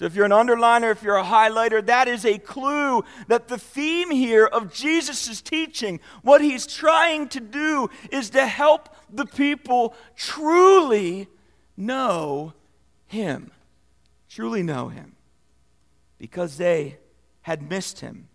So 0.00 0.06
if 0.06 0.14
you're 0.14 0.24
an 0.24 0.30
underliner, 0.30 0.90
if 0.90 1.02
you're 1.02 1.18
a 1.18 1.22
highlighter, 1.22 1.84
that 1.84 2.08
is 2.08 2.24
a 2.24 2.38
clue 2.38 3.04
that 3.28 3.48
the 3.48 3.58
theme 3.58 4.10
here 4.10 4.46
of 4.46 4.72
Jesus' 4.72 5.42
teaching, 5.42 6.00
what 6.22 6.40
he's 6.40 6.66
trying 6.66 7.28
to 7.28 7.38
do 7.38 7.90
is 8.10 8.30
to 8.30 8.46
help 8.46 8.88
the 9.12 9.26
people 9.26 9.94
truly 10.16 11.28
know 11.76 12.54
him. 13.08 13.50
Truly 14.30 14.62
know 14.62 14.88
him. 14.88 15.16
Because 16.16 16.56
they 16.56 16.96
had 17.42 17.68
missed 17.68 18.00
him. 18.00 18.30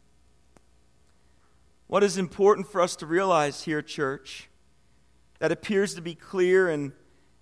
What 1.87 2.03
is 2.03 2.15
important 2.15 2.67
for 2.71 2.79
us 2.79 2.95
to 2.97 3.07
realize 3.07 3.63
here, 3.63 3.81
church, 3.81 4.51
that 5.39 5.51
appears 5.51 5.95
to 5.95 6.01
be 6.03 6.13
clear 6.13 6.69
and 6.69 6.91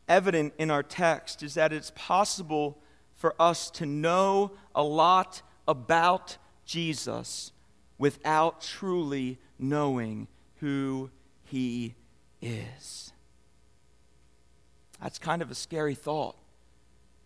evident 0.07 0.53
in 0.57 0.71
our 0.71 0.81
text, 0.81 1.43
is 1.43 1.55
that 1.55 1.73
it's 1.73 1.91
possible 1.93 2.77
for 3.23 3.33
us 3.39 3.71
to 3.71 3.85
know 3.85 4.51
a 4.75 4.83
lot 4.83 5.41
about 5.65 6.37
Jesus 6.65 7.53
without 7.97 8.59
truly 8.59 9.37
knowing 9.57 10.27
who 10.59 11.09
he 11.45 11.95
is. 12.41 13.13
That's 15.01 15.17
kind 15.17 15.41
of 15.41 15.49
a 15.49 15.55
scary 15.55 15.95
thought. 15.95 16.35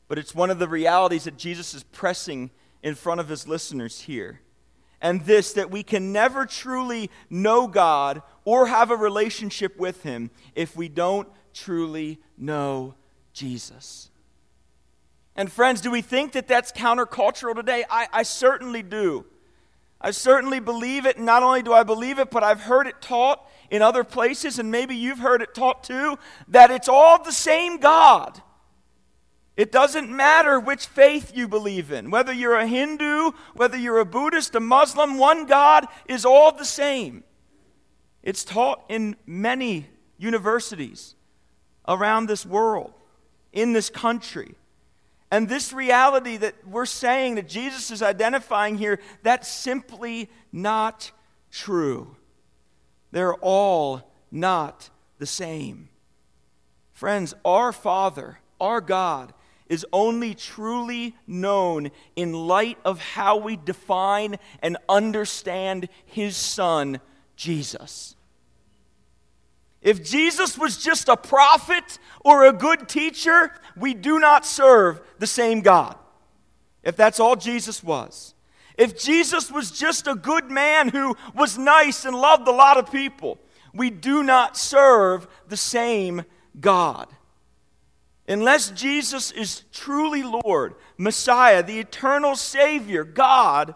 But 0.08 0.20
it's 0.20 0.36
one 0.36 0.52
of 0.52 0.60
the 0.60 0.68
realities 0.68 1.24
that 1.24 1.36
Jesus 1.36 1.74
is 1.74 1.82
pressing 1.82 2.52
in 2.84 2.94
front 2.94 3.20
of 3.20 3.28
his 3.28 3.48
listeners 3.48 4.02
here. 4.02 4.42
And 5.02 5.26
this 5.26 5.54
that 5.54 5.72
we 5.72 5.82
can 5.82 6.14
never 6.14 6.46
truly 6.46 7.10
know 7.28 7.66
God 7.66 8.22
or 8.46 8.68
have 8.68 8.92
a 8.92 8.96
relationship 8.96 9.80
with 9.80 10.04
him 10.04 10.30
if 10.54 10.76
we 10.76 10.90
don't 10.90 11.28
truly 11.56 12.20
know 12.38 12.94
Jesus. 13.34 14.12
And 15.38 15.52
friends, 15.52 15.82
do 15.82 15.92
we 15.92 16.02
think 16.02 16.32
that 16.32 16.48
that's 16.48 16.72
countercultural 16.72 17.56
today? 17.56 17.86
I, 17.90 18.08
I 18.12 18.24
certainly 18.24 18.82
do. 18.82 19.24
I 20.02 20.10
certainly 20.10 20.60
believe 20.60 21.06
it. 21.06 21.20
Not 21.20 21.44
only 21.44 21.62
do 21.62 21.74
I 21.74 21.84
believe 21.84 22.18
it, 22.18 22.32
but 22.32 22.44
I've 22.44 22.62
heard 22.62 22.88
it 22.88 23.02
taught 23.02 23.48
in 23.70 23.84
other 23.84 24.04
places, 24.04 24.58
and 24.58 24.72
maybe 24.72 24.96
you've 24.96 25.20
heard 25.20 25.44
it 25.44 25.54
taught 25.54 25.84
too, 25.84 26.18
that 26.48 26.72
it's 26.72 26.90
all 26.90 27.24
the 27.24 27.32
same 27.32 27.78
God. 27.78 28.42
It 29.56 29.72
doesn't 29.72 30.10
matter 30.10 30.60
which 30.60 30.86
faith 30.86 31.32
you 31.36 31.48
believe 31.48 31.92
in, 31.92 32.10
whether 32.12 32.32
you're 32.32 32.56
a 32.56 32.68
Hindu, 32.68 33.32
whether 33.56 33.78
you're 33.78 34.00
a 34.00 34.06
Buddhist, 34.06 34.56
a 34.56 34.60
Muslim, 34.60 35.18
one 35.18 35.46
God 35.46 35.86
is 36.08 36.26
all 36.26 36.52
the 36.52 36.66
same. 36.66 37.24
It's 38.24 38.44
taught 38.44 38.84
in 38.90 39.16
many 39.26 39.88
universities 40.18 41.16
around 41.88 42.28
this 42.28 42.46
world, 42.46 42.94
in 43.52 43.74
this 43.74 43.90
country. 43.90 44.56
And 45.30 45.50
this 45.50 45.74
reality 45.74 46.38
that 46.38 46.56
we're 46.66 46.86
saying 46.86 47.36
that 47.36 47.50
Jesus 47.50 47.92
is 47.92 48.02
identifying 48.02 48.78
here, 48.78 49.00
that's 49.24 49.48
simply 49.48 50.30
not 50.52 51.12
true. 51.52 52.16
They're 53.12 53.36
all 53.36 54.12
not 54.32 54.90
the 55.20 55.26
same. 55.26 55.90
Friends, 56.94 57.34
our 57.46 57.72
Father, 57.72 58.40
our 58.60 58.82
God, 58.82 59.34
is 59.70 59.86
only 59.92 60.34
truly 60.34 61.16
known 61.26 61.92
in 62.16 62.34
light 62.34 62.78
of 62.86 63.00
how 63.00 63.38
we 63.38 63.58
define 63.58 64.38
and 64.62 64.78
understand 64.88 65.90
His 66.06 66.36
Son, 66.38 67.00
Jesus. 67.36 68.17
If 69.88 70.04
Jesus 70.04 70.58
was 70.58 70.76
just 70.76 71.08
a 71.08 71.16
prophet 71.16 71.98
or 72.20 72.44
a 72.44 72.52
good 72.52 72.90
teacher, 72.90 73.54
we 73.78 73.94
do 73.94 74.20
not 74.20 74.46
serve 74.46 75.00
the 75.18 75.26
same 75.26 75.62
God. 75.62 75.96
If 76.84 76.98
that's 76.98 77.22
all 77.22 77.38
Jesus 77.38 77.82
was. 77.82 78.34
If 78.78 79.02
Jesus 79.02 79.50
was 79.50 79.72
just 79.72 80.06
a 80.06 80.14
good 80.14 80.52
man 80.52 80.90
who 80.90 81.16
was 81.34 81.58
nice 81.58 82.04
and 82.04 82.18
loved 82.18 82.50
a 82.50 82.52
lot 82.52 82.76
of 82.76 82.92
people, 82.92 83.40
we 83.74 83.90
do 83.90 84.24
not 84.24 84.58
serve 84.58 85.26
the 85.48 85.56
same 85.56 86.24
God. 86.60 87.08
Unless 88.28 88.72
Jesus 88.72 89.32
is 89.32 89.64
truly 89.72 90.22
Lord, 90.22 90.76
Messiah, 90.98 91.64
the 91.64 91.80
eternal 91.80 92.36
Savior, 92.36 93.06
God, 93.06 93.74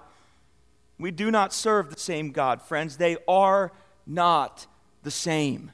we 0.99 1.09
do 1.09 1.31
not 1.31 1.53
serve 1.53 1.89
the 1.89 1.97
same 1.97 2.31
God. 2.31 2.61
Friends, 2.61 2.97
they 2.97 3.15
are 3.29 3.71
not 4.05 4.67
the 5.03 5.11
same. 5.11 5.71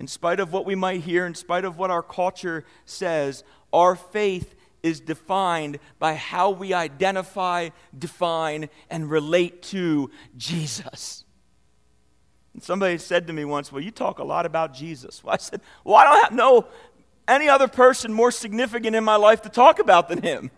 In 0.00 0.06
spite 0.06 0.40
of 0.40 0.50
what 0.50 0.64
we 0.64 0.74
might 0.74 1.02
hear, 1.02 1.26
in 1.26 1.34
spite 1.34 1.66
of 1.66 1.76
what 1.76 1.90
our 1.90 2.02
culture 2.02 2.64
says, 2.86 3.44
our 3.70 3.94
faith 3.94 4.54
is 4.82 4.98
defined 4.98 5.78
by 5.98 6.14
how 6.14 6.48
we 6.48 6.72
identify, 6.72 7.68
define, 7.96 8.70
and 8.88 9.10
relate 9.10 9.60
to 9.64 10.10
Jesus. 10.38 11.24
And 12.54 12.62
somebody 12.62 12.96
said 12.96 13.26
to 13.26 13.34
me 13.34 13.44
once, 13.44 13.70
Well, 13.70 13.82
you 13.82 13.90
talk 13.90 14.18
a 14.18 14.24
lot 14.24 14.46
about 14.46 14.72
Jesus. 14.72 15.22
Well, 15.22 15.34
I 15.34 15.36
said, 15.36 15.60
Well, 15.84 15.96
I 15.96 16.04
don't 16.04 16.32
know 16.32 16.66
any 17.28 17.50
other 17.50 17.68
person 17.68 18.10
more 18.10 18.30
significant 18.30 18.96
in 18.96 19.04
my 19.04 19.16
life 19.16 19.42
to 19.42 19.50
talk 19.50 19.80
about 19.80 20.08
than 20.08 20.22
him. 20.22 20.50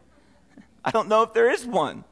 I 0.85 0.93
don't 0.93 1.09
know 1.09 1.23
if 1.23 1.35
there 1.35 1.51
is 1.51 1.67
one. 1.67 2.05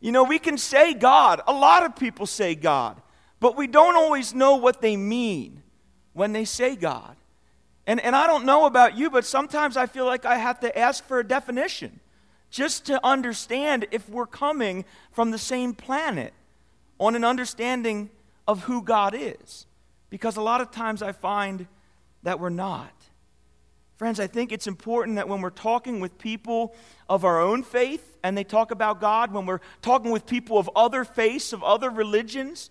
You 0.00 0.10
know, 0.10 0.24
we 0.24 0.40
can 0.40 0.58
say 0.58 0.92
God. 0.92 1.40
A 1.46 1.52
lot 1.52 1.84
of 1.84 1.94
people 1.94 2.26
say 2.26 2.56
God, 2.56 3.00
but 3.38 3.56
we 3.56 3.68
don't 3.68 3.94
always 3.94 4.34
know 4.34 4.56
what 4.56 4.80
they 4.80 4.96
mean 4.96 5.61
when 6.12 6.32
they 6.32 6.44
say 6.44 6.76
God. 6.76 7.16
And, 7.86 8.00
and 8.00 8.14
I 8.14 8.26
don't 8.26 8.44
know 8.44 8.66
about 8.66 8.96
you, 8.96 9.10
but 9.10 9.24
sometimes 9.24 9.76
I 9.76 9.86
feel 9.86 10.06
like 10.06 10.24
I 10.24 10.36
have 10.36 10.60
to 10.60 10.78
ask 10.78 11.04
for 11.04 11.18
a 11.18 11.26
definition 11.26 12.00
just 12.50 12.86
to 12.86 13.04
understand 13.04 13.86
if 13.90 14.08
we're 14.08 14.26
coming 14.26 14.84
from 15.10 15.30
the 15.30 15.38
same 15.38 15.74
planet 15.74 16.32
on 17.00 17.16
an 17.16 17.24
understanding 17.24 18.10
of 18.46 18.64
who 18.64 18.82
God 18.82 19.14
is. 19.16 19.66
Because 20.10 20.36
a 20.36 20.42
lot 20.42 20.60
of 20.60 20.70
times 20.70 21.02
I 21.02 21.12
find 21.12 21.66
that 22.22 22.38
we're 22.38 22.50
not. 22.50 22.92
Friends, 23.96 24.20
I 24.20 24.26
think 24.26 24.52
it's 24.52 24.66
important 24.66 25.16
that 25.16 25.28
when 25.28 25.40
we're 25.40 25.50
talking 25.50 26.00
with 26.00 26.18
people 26.18 26.74
of 27.08 27.24
our 27.24 27.40
own 27.40 27.62
faith 27.62 28.18
and 28.22 28.36
they 28.36 28.44
talk 28.44 28.70
about 28.70 29.00
God, 29.00 29.32
when 29.32 29.46
we're 29.46 29.60
talking 29.80 30.10
with 30.10 30.26
people 30.26 30.58
of 30.58 30.68
other 30.76 31.04
faiths, 31.04 31.52
of 31.52 31.62
other 31.62 31.88
religions, 31.88 32.70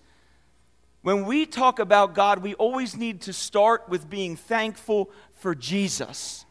when 1.01 1.25
we 1.25 1.45
talk 1.45 1.79
about 1.79 2.13
God, 2.13 2.39
we 2.39 2.53
always 2.55 2.95
need 2.95 3.21
to 3.21 3.33
start 3.33 3.89
with 3.89 4.09
being 4.09 4.35
thankful 4.35 5.09
for 5.33 5.55
Jesus, 5.55 6.45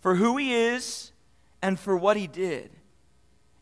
for 0.00 0.14
who 0.14 0.36
He 0.36 0.54
is, 0.54 1.12
and 1.60 1.78
for 1.78 1.96
what 1.96 2.16
He 2.16 2.26
did. 2.26 2.70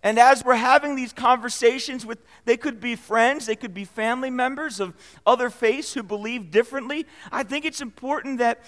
And 0.02 0.18
as 0.18 0.44
we're 0.44 0.54
having 0.54 0.94
these 0.94 1.12
conversations 1.12 2.06
with, 2.06 2.18
they 2.44 2.56
could 2.56 2.80
be 2.80 2.96
friends, 2.96 3.46
they 3.46 3.56
could 3.56 3.74
be 3.74 3.84
family 3.84 4.30
members 4.30 4.80
of 4.80 4.94
other 5.26 5.50
faiths 5.50 5.94
who 5.94 6.02
believe 6.02 6.50
differently, 6.50 7.06
I 7.30 7.42
think 7.42 7.64
it's 7.64 7.80
important 7.80 8.38
that 8.38 8.62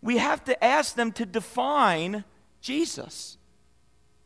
we 0.00 0.18
have 0.18 0.44
to 0.44 0.64
ask 0.64 0.94
them 0.94 1.12
to 1.12 1.26
define 1.26 2.24
Jesus. 2.60 3.37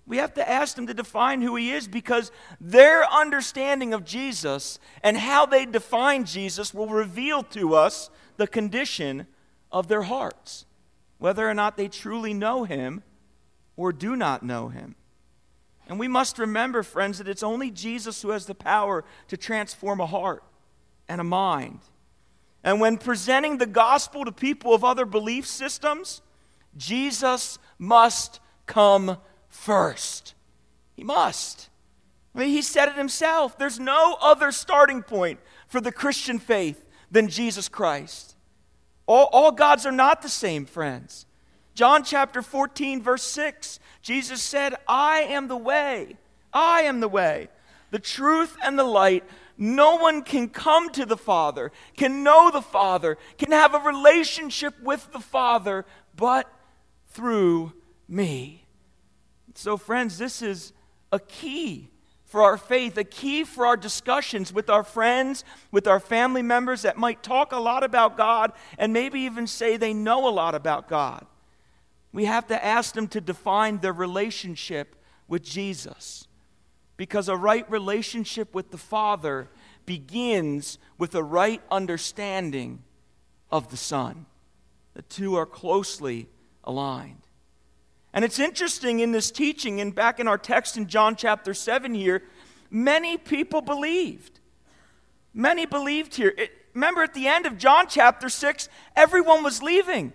We 0.06 0.16
have 0.16 0.34
to 0.34 0.48
ask 0.48 0.74
them 0.74 0.86
to 0.88 0.94
define 0.94 1.42
who 1.42 1.54
he 1.56 1.70
is 1.70 1.86
because 1.86 2.32
their 2.60 3.08
understanding 3.10 3.94
of 3.94 4.04
Jesus 4.04 4.78
and 5.02 5.16
how 5.16 5.46
they 5.46 5.64
define 5.64 6.24
Jesus 6.24 6.74
will 6.74 6.88
reveal 6.88 7.42
to 7.44 7.74
us 7.74 8.10
the 8.36 8.46
condition 8.46 9.26
of 9.70 9.88
their 9.88 10.02
hearts, 10.02 10.66
whether 11.18 11.48
or 11.48 11.54
not 11.54 11.76
they 11.76 11.88
truly 11.88 12.34
know 12.34 12.64
him 12.64 13.02
or 13.76 13.92
do 13.92 14.16
not 14.16 14.42
know 14.42 14.68
him. 14.68 14.96
And 15.88 15.98
we 15.98 16.08
must 16.08 16.38
remember, 16.38 16.82
friends, 16.82 17.18
that 17.18 17.28
it's 17.28 17.42
only 17.42 17.70
Jesus 17.70 18.22
who 18.22 18.30
has 18.30 18.46
the 18.46 18.54
power 18.54 19.04
to 19.28 19.36
transform 19.36 20.00
a 20.00 20.06
heart 20.06 20.42
and 21.08 21.20
a 21.20 21.24
mind. 21.24 21.80
And 22.64 22.80
when 22.80 22.96
presenting 22.96 23.58
the 23.58 23.66
gospel 23.66 24.24
to 24.24 24.32
people 24.32 24.74
of 24.74 24.84
other 24.84 25.04
belief 25.04 25.46
systems, 25.46 26.22
Jesus 26.76 27.58
must 27.78 28.40
come 28.66 29.18
first. 29.52 30.34
He 30.94 31.04
must. 31.04 31.68
I 32.34 32.40
mean, 32.40 32.48
he 32.48 32.62
said 32.62 32.88
it 32.88 32.96
himself. 32.96 33.58
There's 33.58 33.78
no 33.78 34.16
other 34.20 34.50
starting 34.50 35.02
point 35.02 35.38
for 35.68 35.80
the 35.80 35.92
Christian 35.92 36.38
faith 36.38 36.84
than 37.10 37.28
Jesus 37.28 37.68
Christ. 37.68 38.34
All, 39.06 39.28
all 39.32 39.52
gods 39.52 39.84
are 39.84 39.92
not 39.92 40.22
the 40.22 40.28
same, 40.28 40.64
friends. 40.64 41.26
John 41.74 42.02
chapter 42.02 42.42
14, 42.42 43.02
verse 43.02 43.22
6, 43.22 43.78
Jesus 44.00 44.42
said, 44.42 44.74
I 44.88 45.20
am 45.20 45.48
the 45.48 45.56
way. 45.56 46.16
I 46.52 46.82
am 46.82 47.00
the 47.00 47.08
way. 47.08 47.48
the 47.90 47.98
truth 47.98 48.56
and 48.62 48.78
the 48.78 48.84
light, 48.84 49.22
no 49.58 49.96
one 49.96 50.22
can 50.22 50.48
come 50.48 50.90
to 50.92 51.04
the 51.04 51.16
Father, 51.16 51.70
can 51.96 52.24
know 52.24 52.50
the 52.50 52.62
Father, 52.62 53.18
can 53.36 53.52
have 53.52 53.74
a 53.74 53.78
relationship 53.78 54.74
with 54.82 55.12
the 55.12 55.20
Father, 55.20 55.84
but 56.16 56.50
through 57.08 57.72
me. 58.08 58.61
So, 59.54 59.76
friends, 59.76 60.18
this 60.18 60.42
is 60.42 60.72
a 61.10 61.18
key 61.18 61.90
for 62.24 62.42
our 62.42 62.56
faith, 62.56 62.96
a 62.96 63.04
key 63.04 63.44
for 63.44 63.66
our 63.66 63.76
discussions 63.76 64.52
with 64.52 64.70
our 64.70 64.82
friends, 64.82 65.44
with 65.70 65.86
our 65.86 66.00
family 66.00 66.40
members 66.40 66.82
that 66.82 66.96
might 66.96 67.22
talk 67.22 67.52
a 67.52 67.58
lot 67.58 67.84
about 67.84 68.16
God 68.16 68.52
and 68.78 68.92
maybe 68.92 69.20
even 69.20 69.46
say 69.46 69.76
they 69.76 69.92
know 69.92 70.26
a 70.26 70.30
lot 70.30 70.54
about 70.54 70.88
God. 70.88 71.26
We 72.12 72.24
have 72.24 72.46
to 72.48 72.64
ask 72.64 72.94
them 72.94 73.06
to 73.08 73.20
define 73.20 73.78
their 73.78 73.92
relationship 73.92 74.96
with 75.28 75.42
Jesus. 75.42 76.26
Because 76.96 77.28
a 77.28 77.36
right 77.36 77.70
relationship 77.70 78.54
with 78.54 78.70
the 78.70 78.78
Father 78.78 79.48
begins 79.84 80.78
with 80.98 81.14
a 81.14 81.22
right 81.22 81.60
understanding 81.70 82.82
of 83.50 83.70
the 83.70 83.76
Son. 83.76 84.26
The 84.94 85.02
two 85.02 85.36
are 85.36 85.46
closely 85.46 86.28
aligned. 86.64 87.26
And 88.12 88.24
it's 88.24 88.38
interesting 88.38 89.00
in 89.00 89.12
this 89.12 89.30
teaching, 89.30 89.80
and 89.80 89.94
back 89.94 90.20
in 90.20 90.28
our 90.28 90.38
text 90.38 90.76
in 90.76 90.86
John 90.86 91.16
chapter 91.16 91.54
7 91.54 91.94
here, 91.94 92.22
many 92.70 93.16
people 93.16 93.62
believed. 93.62 94.40
Many 95.32 95.64
believed 95.64 96.16
here. 96.16 96.34
It, 96.36 96.50
remember 96.74 97.02
at 97.02 97.14
the 97.14 97.26
end 97.26 97.46
of 97.46 97.56
John 97.56 97.86
chapter 97.88 98.28
6, 98.28 98.68
everyone 98.94 99.42
was 99.42 99.62
leaving. 99.62 100.12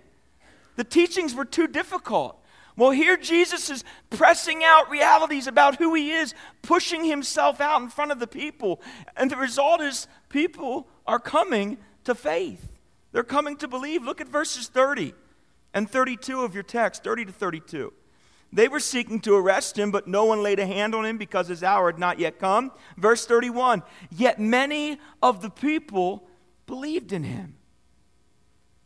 The 0.75 0.83
teachings 0.83 1.33
were 1.33 1.45
too 1.45 1.65
difficult. 1.67 2.39
Well, 2.75 2.91
here 2.91 3.17
Jesus 3.17 3.71
is 3.71 3.83
pressing 4.11 4.63
out 4.63 4.91
realities 4.91 5.47
about 5.47 5.77
who 5.77 5.95
he 5.95 6.11
is, 6.11 6.35
pushing 6.61 7.03
himself 7.03 7.59
out 7.59 7.81
in 7.81 7.89
front 7.89 8.11
of 8.11 8.19
the 8.19 8.27
people. 8.27 8.79
And 9.15 9.31
the 9.31 9.37
result 9.37 9.81
is 9.81 10.07
people 10.29 10.87
are 11.07 11.17
coming 11.17 11.79
to 12.03 12.13
faith. 12.13 12.71
They're 13.11 13.23
coming 13.23 13.57
to 13.57 13.67
believe. 13.67 14.03
Look 14.03 14.21
at 14.21 14.27
verses 14.27 14.67
30 14.67 15.15
and 15.73 15.89
32 15.89 16.41
of 16.41 16.53
your 16.53 16.63
text, 16.63 17.03
30 17.03 17.25
to 17.25 17.31
32. 17.31 17.93
They 18.53 18.67
were 18.67 18.79
seeking 18.79 19.19
to 19.21 19.35
arrest 19.35 19.77
him, 19.77 19.91
but 19.91 20.07
no 20.07 20.25
one 20.25 20.41
laid 20.41 20.59
a 20.59 20.65
hand 20.65 20.95
on 20.95 21.05
him 21.05 21.17
because 21.17 21.47
his 21.47 21.63
hour 21.63 21.91
had 21.91 21.99
not 21.99 22.17
yet 22.19 22.39
come. 22.39 22.71
Verse 22.97 23.25
31 23.25 23.83
Yet 24.09 24.39
many 24.39 24.99
of 25.21 25.41
the 25.41 25.49
people 25.49 26.27
believed 26.65 27.11
in 27.11 27.23
him. 27.23 27.55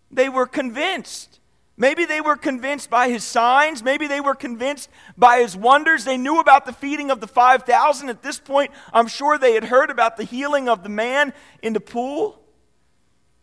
They 0.10 0.30
were 0.30 0.48
convinced. 0.48 1.40
Maybe 1.78 2.06
they 2.06 2.22
were 2.22 2.36
convinced 2.36 2.90
by 2.90 3.10
his 3.10 3.24
signs. 3.24 3.82
Maybe 3.82 4.08
they 4.08 4.20
were 4.20 4.36
convinced 4.36 4.90
by 5.18 5.40
his 5.40 5.56
wonders. 5.56 6.06
They 6.06 6.18
knew 6.18 6.40
about 6.40 6.66
the 6.66 6.74
feeding 6.74 7.10
of 7.10 7.22
the 7.22 7.28
5,000. 7.28 8.10
At 8.10 8.22
this 8.22 8.40
point, 8.40 8.72
I'm 8.94 9.08
sure 9.08 9.38
they 9.38 9.54
had 9.54 9.64
heard 9.64 9.90
about 9.90 10.18
the 10.18 10.24
healing 10.24 10.70
of 10.70 10.84
the 10.84 10.90
man 10.90 11.34
in 11.62 11.74
the 11.74 11.80
pool. 11.80 12.40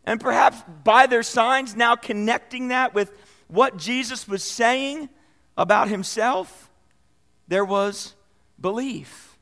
And 0.05 0.21
perhaps 0.21 0.63
by 0.85 1.07
their 1.07 1.23
signs, 1.23 1.75
now 1.75 1.97
connecting 1.97 2.69
that 2.69 2.95
with 2.95 3.13
what 3.49 3.77
Jesus 3.77 4.29
was 4.29 4.43
saying 4.43 5.09
about 5.57 5.89
himself, 5.89 6.71
there 7.49 7.65
was 7.65 8.15
belief. 8.61 9.37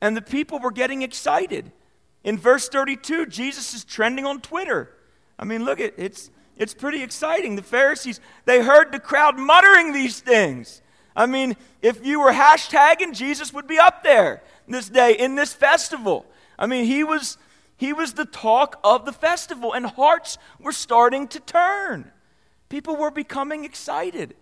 And 0.00 0.16
the 0.16 0.22
people 0.22 0.58
were 0.58 0.72
getting 0.72 1.02
excited. 1.02 1.70
In 2.24 2.38
verse 2.38 2.68
32, 2.68 3.26
Jesus 3.26 3.74
is 3.74 3.84
trending 3.84 4.26
on 4.26 4.40
Twitter. 4.40 4.90
I 5.38 5.44
mean, 5.44 5.64
look, 5.64 5.80
it's, 5.80 6.30
it's 6.56 6.74
pretty 6.74 7.02
exciting. 7.02 7.56
The 7.56 7.62
Pharisees, 7.62 8.20
they 8.44 8.62
heard 8.62 8.92
the 8.92 8.98
crowd 8.98 9.38
muttering 9.38 9.92
these 9.92 10.20
things. 10.20 10.82
I 11.16 11.26
mean, 11.26 11.56
if 11.80 12.04
you 12.04 12.20
were 12.20 12.32
hashtagging, 12.32 13.14
Jesus 13.14 13.52
would 13.52 13.66
be 13.66 13.78
up 13.78 14.02
there 14.02 14.42
this 14.66 14.88
day 14.88 15.12
in 15.12 15.34
this 15.34 15.52
festival. 15.52 16.26
I 16.58 16.66
mean, 16.66 16.86
he 16.86 17.04
was, 17.04 17.38
he 17.76 17.92
was 17.92 18.14
the 18.14 18.24
talk 18.24 18.80
of 18.82 19.04
the 19.04 19.12
festival, 19.12 19.72
and 19.72 19.86
hearts 19.86 20.38
were 20.58 20.72
starting 20.72 21.28
to 21.28 21.40
turn. 21.40 22.10
People 22.74 22.96
were 22.96 23.12
becoming 23.12 23.64
excited. 23.64 24.34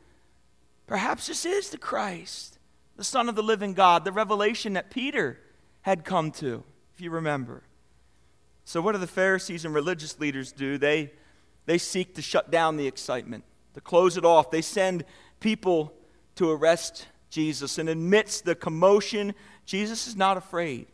Perhaps 0.87 1.27
this 1.27 1.45
is 1.45 1.69
the 1.69 1.77
Christ, 1.77 2.59
the 2.97 3.05
Son 3.05 3.29
of 3.29 3.35
the 3.35 3.43
living 3.43 3.75
God, 3.75 4.07
the 4.07 4.11
revelation 4.11 4.73
that 4.73 4.91
Peter 4.91 5.39
had 5.83 6.03
come 6.03 6.31
to, 6.31 6.65
if 6.95 7.03
you 7.03 7.11
remember. 7.11 7.63
So, 8.65 8.81
what 8.81 8.93
do 8.93 8.99
the 8.99 9.07
Pharisees 9.07 9.67
and 9.67 9.75
religious 9.75 10.19
leaders 10.19 10.51
do? 10.51 10.79
They, 10.79 11.13
they 11.67 11.77
seek 11.77 12.15
to 12.15 12.23
shut 12.23 12.51
down 12.51 12.79
the 12.79 12.87
excitement, 12.87 13.45
to 13.75 13.83
close 13.83 14.17
it 14.17 14.25
off. 14.25 14.51
They 14.51 14.63
send 14.63 15.05
people 15.39 15.93
to 16.37 16.51
arrest 16.51 17.09
Jesus. 17.29 17.77
And 17.77 17.91
amidst 17.91 18.47
the 18.47 18.55
commotion, 18.55 19.35
Jesus 19.67 20.07
is 20.07 20.17
not 20.17 20.39
afraid. 20.39 20.87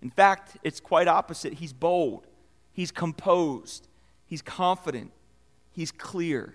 In 0.00 0.08
fact, 0.08 0.56
it's 0.62 0.80
quite 0.80 1.08
opposite. 1.08 1.52
He's 1.52 1.74
bold, 1.74 2.26
he's 2.72 2.90
composed, 2.90 3.86
he's 4.24 4.40
confident, 4.40 5.12
he's 5.74 5.92
clear. 5.92 6.54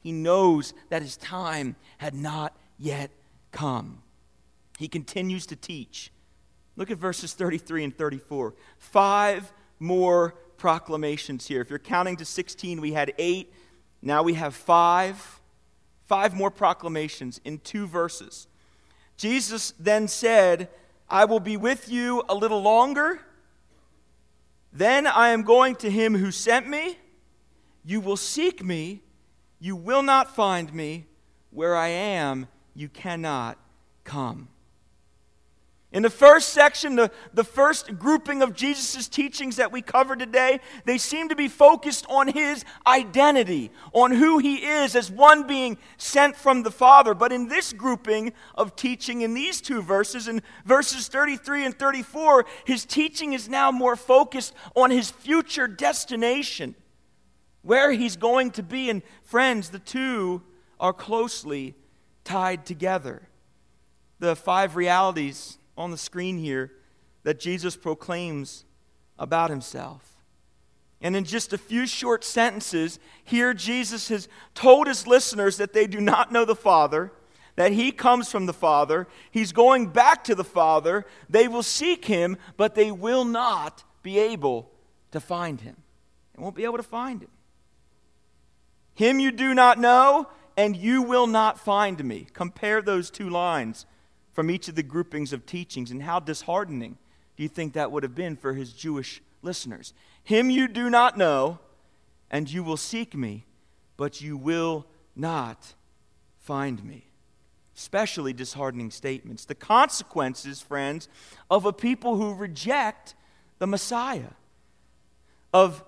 He 0.00 0.12
knows 0.12 0.74
that 0.88 1.02
his 1.02 1.16
time 1.16 1.76
had 1.98 2.14
not 2.14 2.56
yet 2.78 3.10
come. 3.52 4.02
He 4.78 4.88
continues 4.88 5.46
to 5.46 5.56
teach. 5.56 6.12
Look 6.76 6.90
at 6.90 6.98
verses 6.98 7.34
33 7.34 7.84
and 7.84 7.96
34. 7.96 8.54
Five 8.78 9.52
more 9.78 10.34
proclamations 10.56 11.46
here. 11.46 11.60
If 11.60 11.70
you're 11.70 11.78
counting 11.78 12.16
to 12.16 12.24
16, 12.24 12.80
we 12.80 12.92
had 12.92 13.12
eight. 13.18 13.52
Now 14.00 14.22
we 14.22 14.34
have 14.34 14.54
five. 14.54 15.40
Five 16.06 16.34
more 16.34 16.50
proclamations 16.50 17.40
in 17.44 17.58
two 17.58 17.86
verses. 17.86 18.48
Jesus 19.16 19.74
then 19.78 20.08
said, 20.08 20.68
I 21.08 21.24
will 21.24 21.40
be 21.40 21.56
with 21.56 21.90
you 21.90 22.22
a 22.28 22.34
little 22.34 22.62
longer. 22.62 23.20
Then 24.72 25.06
I 25.06 25.30
am 25.30 25.42
going 25.42 25.76
to 25.76 25.90
him 25.90 26.14
who 26.14 26.30
sent 26.30 26.68
me. 26.68 26.96
You 27.90 28.00
will 28.00 28.16
seek 28.16 28.64
me 28.64 29.02
you 29.60 29.76
will 29.76 30.02
not 30.02 30.34
find 30.34 30.72
me. 30.72 31.06
Where 31.50 31.76
I 31.76 31.88
am, 31.88 32.48
you 32.74 32.88
cannot 32.88 33.58
come. 34.04 34.48
In 35.92 36.04
the 36.04 36.10
first 36.10 36.50
section, 36.50 36.94
the, 36.94 37.10
the 37.34 37.42
first 37.42 37.98
grouping 37.98 38.42
of 38.42 38.54
Jesus' 38.54 39.08
teachings 39.08 39.56
that 39.56 39.72
we 39.72 39.82
covered 39.82 40.20
today, 40.20 40.60
they 40.84 40.96
seem 40.96 41.28
to 41.28 41.34
be 41.34 41.48
focused 41.48 42.06
on 42.08 42.28
his 42.28 42.64
identity, 42.86 43.72
on 43.92 44.12
who 44.12 44.38
he 44.38 44.64
is 44.64 44.94
as 44.94 45.10
one 45.10 45.48
being 45.48 45.76
sent 45.96 46.36
from 46.36 46.62
the 46.62 46.70
Father. 46.70 47.12
But 47.12 47.32
in 47.32 47.48
this 47.48 47.72
grouping 47.72 48.32
of 48.54 48.76
teaching, 48.76 49.22
in 49.22 49.34
these 49.34 49.60
two 49.60 49.82
verses, 49.82 50.28
in 50.28 50.42
verses 50.64 51.08
33 51.08 51.66
and 51.66 51.76
34, 51.76 52.46
his 52.64 52.84
teaching 52.84 53.32
is 53.32 53.48
now 53.48 53.72
more 53.72 53.96
focused 53.96 54.54
on 54.76 54.92
his 54.92 55.10
future 55.10 55.66
destination 55.66 56.76
where 57.62 57.92
he's 57.92 58.16
going 58.16 58.50
to 58.52 58.62
be. 58.62 58.90
And 58.90 59.02
friends, 59.22 59.70
the 59.70 59.78
two 59.78 60.42
are 60.78 60.92
closely 60.92 61.74
tied 62.24 62.66
together. 62.66 63.22
The 64.18 64.36
five 64.36 64.76
realities 64.76 65.58
on 65.76 65.90
the 65.90 65.98
screen 65.98 66.38
here 66.38 66.72
that 67.22 67.40
Jesus 67.40 67.76
proclaims 67.76 68.64
about 69.18 69.50
himself. 69.50 70.16
And 71.02 71.16
in 71.16 71.24
just 71.24 71.52
a 71.52 71.58
few 71.58 71.86
short 71.86 72.24
sentences, 72.24 72.98
here 73.24 73.54
Jesus 73.54 74.08
has 74.08 74.28
told 74.54 74.86
his 74.86 75.06
listeners 75.06 75.56
that 75.56 75.72
they 75.72 75.86
do 75.86 76.00
not 76.00 76.30
know 76.30 76.44
the 76.44 76.54
Father, 76.54 77.12
that 77.56 77.72
he 77.72 77.90
comes 77.90 78.30
from 78.30 78.46
the 78.46 78.52
Father, 78.52 79.06
he's 79.30 79.52
going 79.52 79.86
back 79.86 80.24
to 80.24 80.34
the 80.34 80.44
Father. 80.44 81.06
They 81.28 81.48
will 81.48 81.62
seek 81.62 82.04
him, 82.04 82.36
but 82.56 82.74
they 82.74 82.90
will 82.90 83.24
not 83.24 83.84
be 84.02 84.18
able 84.18 84.70
to 85.10 85.20
find 85.20 85.60
him. 85.60 85.76
They 86.34 86.42
won't 86.42 86.54
be 86.54 86.64
able 86.64 86.76
to 86.76 86.82
find 86.82 87.22
him. 87.22 87.30
Him 89.00 89.18
you 89.18 89.32
do 89.32 89.54
not 89.54 89.78
know, 89.78 90.28
and 90.58 90.76
you 90.76 91.00
will 91.00 91.26
not 91.26 91.58
find 91.58 92.04
me. 92.04 92.26
Compare 92.34 92.82
those 92.82 93.10
two 93.10 93.30
lines 93.30 93.86
from 94.30 94.50
each 94.50 94.68
of 94.68 94.74
the 94.74 94.82
groupings 94.82 95.32
of 95.32 95.46
teachings, 95.46 95.90
and 95.90 96.02
how 96.02 96.20
disheartening 96.20 96.98
do 97.34 97.42
you 97.42 97.48
think 97.48 97.72
that 97.72 97.90
would 97.90 98.02
have 98.02 98.14
been 98.14 98.36
for 98.36 98.52
his 98.52 98.74
Jewish 98.74 99.22
listeners? 99.40 99.94
Him 100.22 100.50
you 100.50 100.68
do 100.68 100.90
not 100.90 101.16
know, 101.16 101.60
and 102.30 102.52
you 102.52 102.62
will 102.62 102.76
seek 102.76 103.14
me, 103.14 103.46
but 103.96 104.20
you 104.20 104.36
will 104.36 104.84
not 105.16 105.72
find 106.38 106.84
me. 106.84 107.06
Especially 107.74 108.34
disheartening 108.34 108.90
statements. 108.90 109.46
The 109.46 109.54
consequences, 109.54 110.60
friends, 110.60 111.08
of 111.50 111.64
a 111.64 111.72
people 111.72 112.16
who 112.16 112.34
reject 112.34 113.14
the 113.60 113.66
Messiah, 113.66 114.32
of 115.54 115.84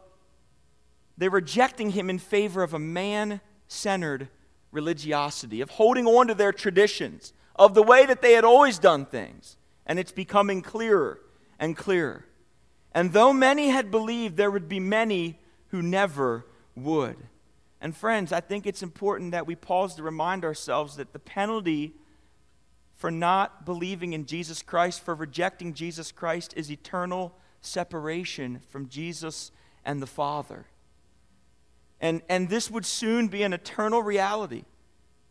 they're 1.16 1.30
rejecting 1.30 1.90
him 1.90 2.10
in 2.10 2.18
favor 2.18 2.62
of 2.62 2.74
a 2.74 2.78
man 2.78 3.40
centered 3.68 4.28
religiosity, 4.70 5.60
of 5.60 5.70
holding 5.70 6.06
on 6.06 6.28
to 6.28 6.34
their 6.34 6.52
traditions, 6.52 7.32
of 7.56 7.74
the 7.74 7.82
way 7.82 8.06
that 8.06 8.22
they 8.22 8.32
had 8.32 8.44
always 8.44 8.78
done 8.78 9.04
things. 9.04 9.56
And 9.86 9.98
it's 9.98 10.12
becoming 10.12 10.62
clearer 10.62 11.20
and 11.58 11.76
clearer. 11.76 12.24
And 12.92 13.12
though 13.12 13.32
many 13.32 13.68
had 13.68 13.90
believed, 13.90 14.36
there 14.36 14.50
would 14.50 14.68
be 14.68 14.80
many 14.80 15.38
who 15.68 15.82
never 15.82 16.46
would. 16.74 17.16
And 17.80 17.96
friends, 17.96 18.32
I 18.32 18.40
think 18.40 18.66
it's 18.66 18.82
important 18.82 19.32
that 19.32 19.46
we 19.46 19.56
pause 19.56 19.94
to 19.96 20.02
remind 20.02 20.44
ourselves 20.44 20.96
that 20.96 21.12
the 21.12 21.18
penalty 21.18 21.94
for 23.02 23.10
not 23.10 23.66
believing 23.66 24.12
in 24.12 24.26
Jesus 24.26 24.62
Christ, 24.62 25.00
for 25.00 25.16
rejecting 25.16 25.74
Jesus 25.74 26.12
Christ, 26.12 26.54
is 26.56 26.70
eternal 26.70 27.34
separation 27.60 28.60
from 28.68 28.88
Jesus 28.88 29.50
and 29.84 30.00
the 30.00 30.06
Father. 30.06 30.66
And, 32.02 32.20
and 32.28 32.48
this 32.48 32.70
would 32.70 32.84
soon 32.84 33.28
be 33.28 33.44
an 33.44 33.52
eternal 33.52 34.02
reality 34.02 34.64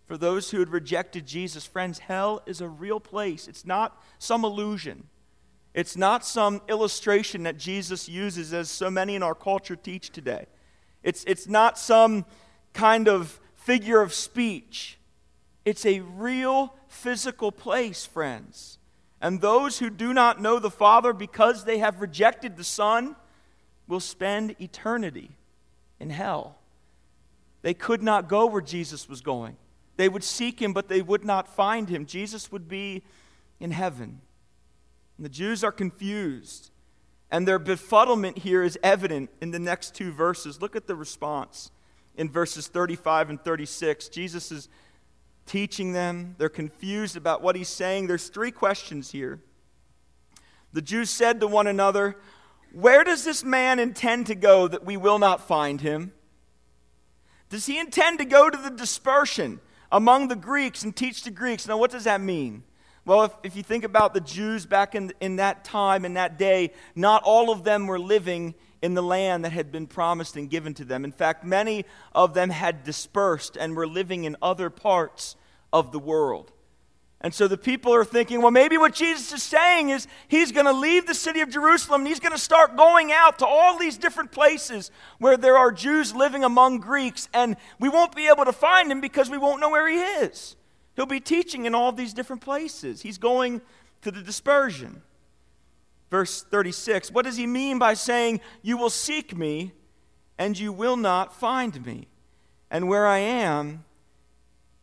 for 0.07 0.17
those 0.17 0.49
who 0.49 0.59
had 0.59 0.69
rejected 0.69 1.27
Jesus. 1.27 1.65
Friends, 1.65 1.99
hell 1.99 2.41
is 2.47 2.61
a 2.61 2.67
real 2.67 2.99
place, 2.99 3.47
it's 3.47 3.65
not 3.65 4.01
some 4.17 4.43
illusion. 4.43 5.07
It's 5.73 5.95
not 5.95 6.25
some 6.25 6.61
illustration 6.67 7.43
that 7.43 7.57
Jesus 7.57 8.09
uses, 8.09 8.53
as 8.53 8.69
so 8.69 8.91
many 8.91 9.15
in 9.15 9.23
our 9.23 9.33
culture 9.33 9.77
teach 9.77 10.09
today. 10.09 10.47
It's, 11.01 11.23
it's 11.25 11.47
not 11.47 11.77
some 11.77 12.25
kind 12.73 13.07
of 13.07 13.39
figure 13.55 14.01
of 14.01 14.13
speech. 14.13 14.97
It's 15.63 15.85
a 15.85 16.01
real 16.01 16.75
physical 16.89 17.53
place, 17.53 18.05
friends. 18.05 18.79
And 19.21 19.39
those 19.39 19.79
who 19.79 19.89
do 19.89 20.13
not 20.13 20.41
know 20.41 20.59
the 20.59 20.69
Father 20.69 21.13
because 21.13 21.63
they 21.63 21.77
have 21.77 22.01
rejected 22.01 22.57
the 22.57 22.65
Son 22.65 23.15
will 23.87 24.01
spend 24.01 24.55
eternity 24.59 25.31
in 26.01 26.09
hell. 26.09 26.57
They 27.61 27.73
could 27.73 28.01
not 28.01 28.27
go 28.27 28.45
where 28.45 28.61
Jesus 28.61 29.07
was 29.07 29.21
going. 29.21 29.57
They 29.97 30.09
would 30.09 30.23
seek 30.23 30.61
him, 30.61 30.73
but 30.73 30.87
they 30.87 31.01
would 31.01 31.23
not 31.23 31.47
find 31.47 31.89
him. 31.89 32.05
Jesus 32.05 32.51
would 32.51 32.67
be 32.67 33.03
in 33.59 33.71
heaven. 33.71 34.21
And 35.17 35.25
the 35.25 35.29
Jews 35.29 35.63
are 35.63 35.71
confused, 35.71 36.71
and 37.29 37.47
their 37.47 37.59
befuddlement 37.59 38.39
here 38.39 38.63
is 38.63 38.79
evident 38.81 39.29
in 39.41 39.51
the 39.51 39.59
next 39.59 39.93
two 39.93 40.11
verses. 40.11 40.61
Look 40.61 40.75
at 40.75 40.87
the 40.87 40.95
response 40.95 41.71
in 42.15 42.29
verses 42.29 42.67
35 42.67 43.29
and 43.29 43.43
36. 43.43 44.09
Jesus 44.09 44.51
is 44.51 44.69
teaching 45.45 45.91
them. 45.91 46.35
They're 46.37 46.49
confused 46.49 47.15
about 47.15 47.41
what 47.41 47.55
he's 47.55 47.69
saying. 47.69 48.07
There's 48.07 48.29
three 48.29 48.51
questions 48.51 49.11
here. 49.11 49.41
The 50.73 50.81
Jews 50.81 51.09
said 51.09 51.39
to 51.41 51.47
one 51.47 51.67
another, 51.67 52.17
Where 52.71 53.03
does 53.03 53.23
this 53.23 53.43
man 53.43 53.79
intend 53.79 54.27
to 54.27 54.35
go 54.35 54.67
that 54.67 54.85
we 54.85 54.97
will 54.97 55.19
not 55.19 55.45
find 55.47 55.81
him? 55.81 56.13
Does 57.51 57.65
he 57.65 57.77
intend 57.77 58.19
to 58.19 58.25
go 58.25 58.49
to 58.49 58.57
the 58.57 58.69
dispersion 58.69 59.59
among 59.91 60.29
the 60.29 60.37
Greeks 60.37 60.83
and 60.83 60.95
teach 60.95 61.23
the 61.23 61.31
Greeks? 61.31 61.67
Now, 61.67 61.77
what 61.77 61.91
does 61.91 62.05
that 62.05 62.21
mean? 62.21 62.63
Well, 63.03 63.25
if, 63.25 63.33
if 63.43 63.55
you 63.57 63.61
think 63.61 63.83
about 63.83 64.13
the 64.13 64.21
Jews 64.21 64.65
back 64.65 64.95
in, 64.95 65.11
in 65.19 65.35
that 65.35 65.65
time, 65.65 66.05
in 66.05 66.13
that 66.13 66.39
day, 66.39 66.71
not 66.95 67.23
all 67.23 67.51
of 67.51 67.65
them 67.65 67.87
were 67.87 67.99
living 67.99 68.55
in 68.81 68.93
the 68.93 69.03
land 69.03 69.43
that 69.43 69.51
had 69.51 69.69
been 69.69 69.85
promised 69.85 70.37
and 70.37 70.49
given 70.49 70.73
to 70.75 70.85
them. 70.85 71.03
In 71.03 71.11
fact, 71.11 71.43
many 71.43 71.83
of 72.13 72.33
them 72.33 72.51
had 72.51 72.85
dispersed 72.85 73.57
and 73.57 73.75
were 73.75 73.87
living 73.87 74.23
in 74.23 74.37
other 74.41 74.69
parts 74.69 75.35
of 75.73 75.91
the 75.91 75.99
world. 75.99 76.53
And 77.23 77.33
so 77.33 77.47
the 77.47 77.57
people 77.57 77.93
are 77.93 78.03
thinking, 78.03 78.41
well, 78.41 78.49
maybe 78.49 78.79
what 78.79 78.95
Jesus 78.95 79.31
is 79.31 79.43
saying 79.43 79.89
is 79.89 80.07
he's 80.27 80.51
going 80.51 80.65
to 80.65 80.73
leave 80.73 81.05
the 81.05 81.13
city 81.13 81.41
of 81.41 81.51
Jerusalem 81.51 82.01
and 82.01 82.07
he's 82.07 82.19
going 82.19 82.31
to 82.31 82.37
start 82.37 82.75
going 82.75 83.11
out 83.11 83.37
to 83.39 83.45
all 83.45 83.77
these 83.77 83.95
different 83.95 84.31
places 84.31 84.89
where 85.19 85.37
there 85.37 85.55
are 85.55 85.71
Jews 85.71 86.15
living 86.15 86.43
among 86.43 86.79
Greeks, 86.79 87.29
and 87.31 87.57
we 87.79 87.89
won't 87.89 88.15
be 88.15 88.27
able 88.27 88.45
to 88.45 88.51
find 88.51 88.91
him 88.91 89.01
because 89.01 89.29
we 89.29 89.37
won't 89.37 89.61
know 89.61 89.69
where 89.69 89.87
he 89.87 89.97
is. 89.97 90.55
He'll 90.95 91.05
be 91.05 91.19
teaching 91.19 91.65
in 91.65 91.75
all 91.75 91.91
these 91.91 92.13
different 92.13 92.41
places. 92.41 93.03
He's 93.03 93.19
going 93.19 93.61
to 94.01 94.09
the 94.09 94.21
dispersion. 94.21 95.03
Verse 96.09 96.41
36 96.41 97.11
What 97.11 97.25
does 97.25 97.37
he 97.37 97.45
mean 97.45 97.77
by 97.77 97.93
saying, 97.93 98.41
You 98.63 98.77
will 98.77 98.89
seek 98.89 99.37
me 99.37 99.73
and 100.39 100.57
you 100.57 100.73
will 100.73 100.97
not 100.97 101.35
find 101.35 101.85
me? 101.85 102.07
And 102.71 102.87
where 102.87 103.05
I 103.05 103.19
am, 103.19 103.85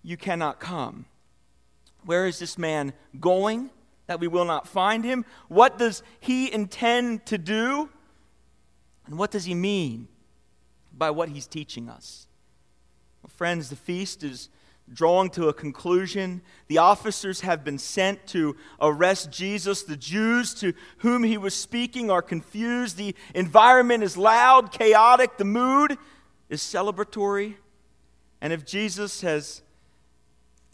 you 0.05 0.17
cannot 0.17 0.61
come. 0.61 1.07
Where 2.09 2.27
is 2.27 2.39
this 2.39 2.57
man 2.57 2.95
going 3.21 3.69
that 4.07 4.19
we 4.19 4.29
will 4.29 4.47
not 4.47 4.67
find 4.67 5.05
him? 5.05 5.27
What 5.49 5.77
does 5.77 6.03
he 6.21 6.51
intend 6.51 7.27
to 7.27 7.37
do? 7.37 7.91
And 9.05 9.19
what 9.19 9.31
does 9.31 9.45
he 9.45 9.55
mean 9.55 10.09
by 10.91 11.11
what 11.11 11.29
he's 11.29 11.47
teaching 11.47 11.91
us? 11.91 12.27
Well, 13.23 13.31
friends, 13.37 13.69
the 13.69 13.77
feast 13.77 14.25
is 14.25 14.49
drawing 14.91 15.29
to 15.33 15.49
a 15.49 15.53
conclusion. 15.53 16.41
The 16.69 16.79
officers 16.79 17.43
have 17.43 17.63
been 17.63 17.77
sent 17.77 18.27
to 18.29 18.57
arrest 18.81 19.31
Jesus. 19.31 19.83
The 19.83 19.95
Jews 19.95 20.55
to 20.61 20.73
whom 21.01 21.25
he 21.25 21.37
was 21.37 21.55
speaking 21.55 22.11
are 22.11 22.23
confused. 22.23 22.97
The 22.97 23.15
environment 23.35 24.03
is 24.03 24.17
loud, 24.17 24.73
chaotic. 24.73 25.37
The 25.37 25.45
mood 25.45 25.99
is 26.49 26.63
celebratory. 26.63 27.57
And 28.41 28.51
if 28.51 28.65
Jesus 28.65 29.21
has, 29.21 29.61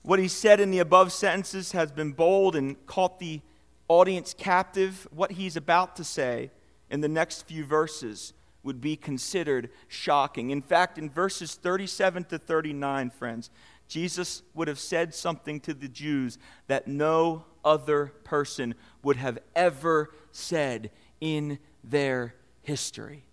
what 0.05 0.19
he 0.19 0.29
said 0.29 0.61
in 0.61 0.71
the 0.71 0.79
above 0.79 1.13
sentences 1.13 1.73
has 1.73 1.91
been 1.91 2.13
bold 2.13 2.55
and 2.55 2.87
caught 2.87 3.19
the 3.19 3.41
audience 3.89 4.35
captive, 4.37 5.09
what 5.11 5.33
he's 5.33 5.57
about 5.57 5.97
to 5.97 6.05
say 6.05 6.51
in 6.91 7.01
the 7.01 7.09
next 7.09 7.47
few 7.47 7.65
verses 7.65 8.35
would 8.63 8.81
be 8.81 8.97
considered 8.97 9.71
shocking. 9.89 10.51
In 10.51 10.61
fact, 10.61 10.99
in 10.99 11.09
verses 11.09 11.55
37 11.55 12.25
to 12.25 12.39
39, 12.39 13.11
friends, 13.11 13.51
Jesus 13.89 14.43
would 14.55 14.69
have 14.69 14.79
said 14.79 15.15
something 15.15 15.59
to 15.61 15.73
the 15.73 15.89
Jews 15.89 16.39
that 16.67 16.87
no 16.87 17.47
other 17.65 18.13
person 18.25 18.75
would 19.03 19.17
have 19.17 19.39
ever 19.57 20.13
said 20.33 20.91
in 21.21 21.59
their 21.83 22.35
history. 22.63 23.25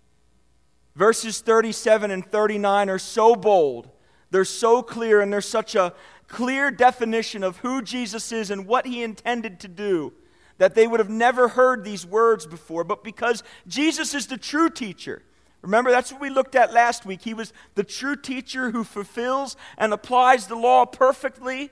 Verses 0.94 1.40
37 1.40 2.10
and 2.10 2.24
39 2.24 2.88
are 2.88 2.98
so 2.98 3.34
bold, 3.34 3.90
they're 4.30 4.44
so 4.44 4.82
clear, 4.82 5.20
and 5.20 5.30
there's 5.30 5.48
such 5.48 5.74
a 5.74 5.92
clear 6.32 6.70
definition 6.70 7.44
of 7.44 7.58
who 7.58 7.82
Jesus 7.82 8.32
is 8.32 8.50
and 8.50 8.66
what 8.66 8.86
he 8.86 9.02
intended 9.02 9.60
to 9.60 9.68
do 9.68 10.12
that 10.58 10.74
they 10.74 10.86
would 10.86 11.00
have 11.00 11.10
never 11.10 11.48
heard 11.48 11.84
these 11.84 12.06
words 12.06 12.46
before. 12.46 12.84
But 12.84 13.04
because 13.04 13.42
Jesus 13.66 14.14
is 14.14 14.26
the 14.26 14.36
true 14.36 14.70
teacher, 14.70 15.22
Remember, 15.62 15.92
that's 15.92 16.10
what 16.10 16.20
we 16.20 16.28
looked 16.28 16.56
at 16.56 16.72
last 16.72 17.06
week. 17.06 17.22
He 17.22 17.34
was 17.34 17.52
the 17.76 17.84
true 17.84 18.16
teacher 18.16 18.72
who 18.72 18.82
fulfills 18.82 19.56
and 19.78 19.92
applies 19.92 20.48
the 20.48 20.56
law 20.56 20.84
perfectly 20.84 21.70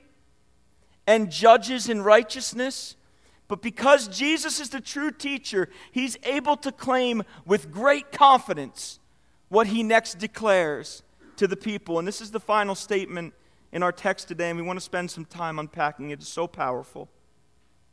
and 1.09 1.31
judges 1.31 1.89
in 1.89 2.03
righteousness. 2.03 2.95
But 3.49 3.63
because 3.63 4.07
Jesus 4.07 4.61
is 4.61 4.71
the 4.71 4.81
true 4.81 5.11
teacher, 5.11 5.69
he's 5.91 6.17
able 6.23 6.57
to 6.59 6.71
claim 6.71 7.25
with 7.45 7.73
great 7.73 8.13
confidence 8.13 9.01
what 9.49 9.67
he 9.67 9.83
next 9.83 10.21
declares 10.21 11.03
to 11.37 11.49
the 11.49 11.57
people. 11.57 11.99
And 11.99 12.07
this 12.07 12.21
is 12.21 12.31
the 12.31 12.39
final 12.39 12.77
statement 12.77 13.35
in 13.73 13.83
our 13.83 13.93
text 13.93 14.29
today, 14.29 14.51
and 14.51 14.59
we 14.59 14.65
want 14.65 14.79
to 14.79 14.85
spend 14.85 15.11
some 15.11 15.25
time 15.25 15.59
unpacking 15.59 16.11
it. 16.11 16.21
It's 16.21 16.29
so 16.29 16.47
powerful. 16.47 17.09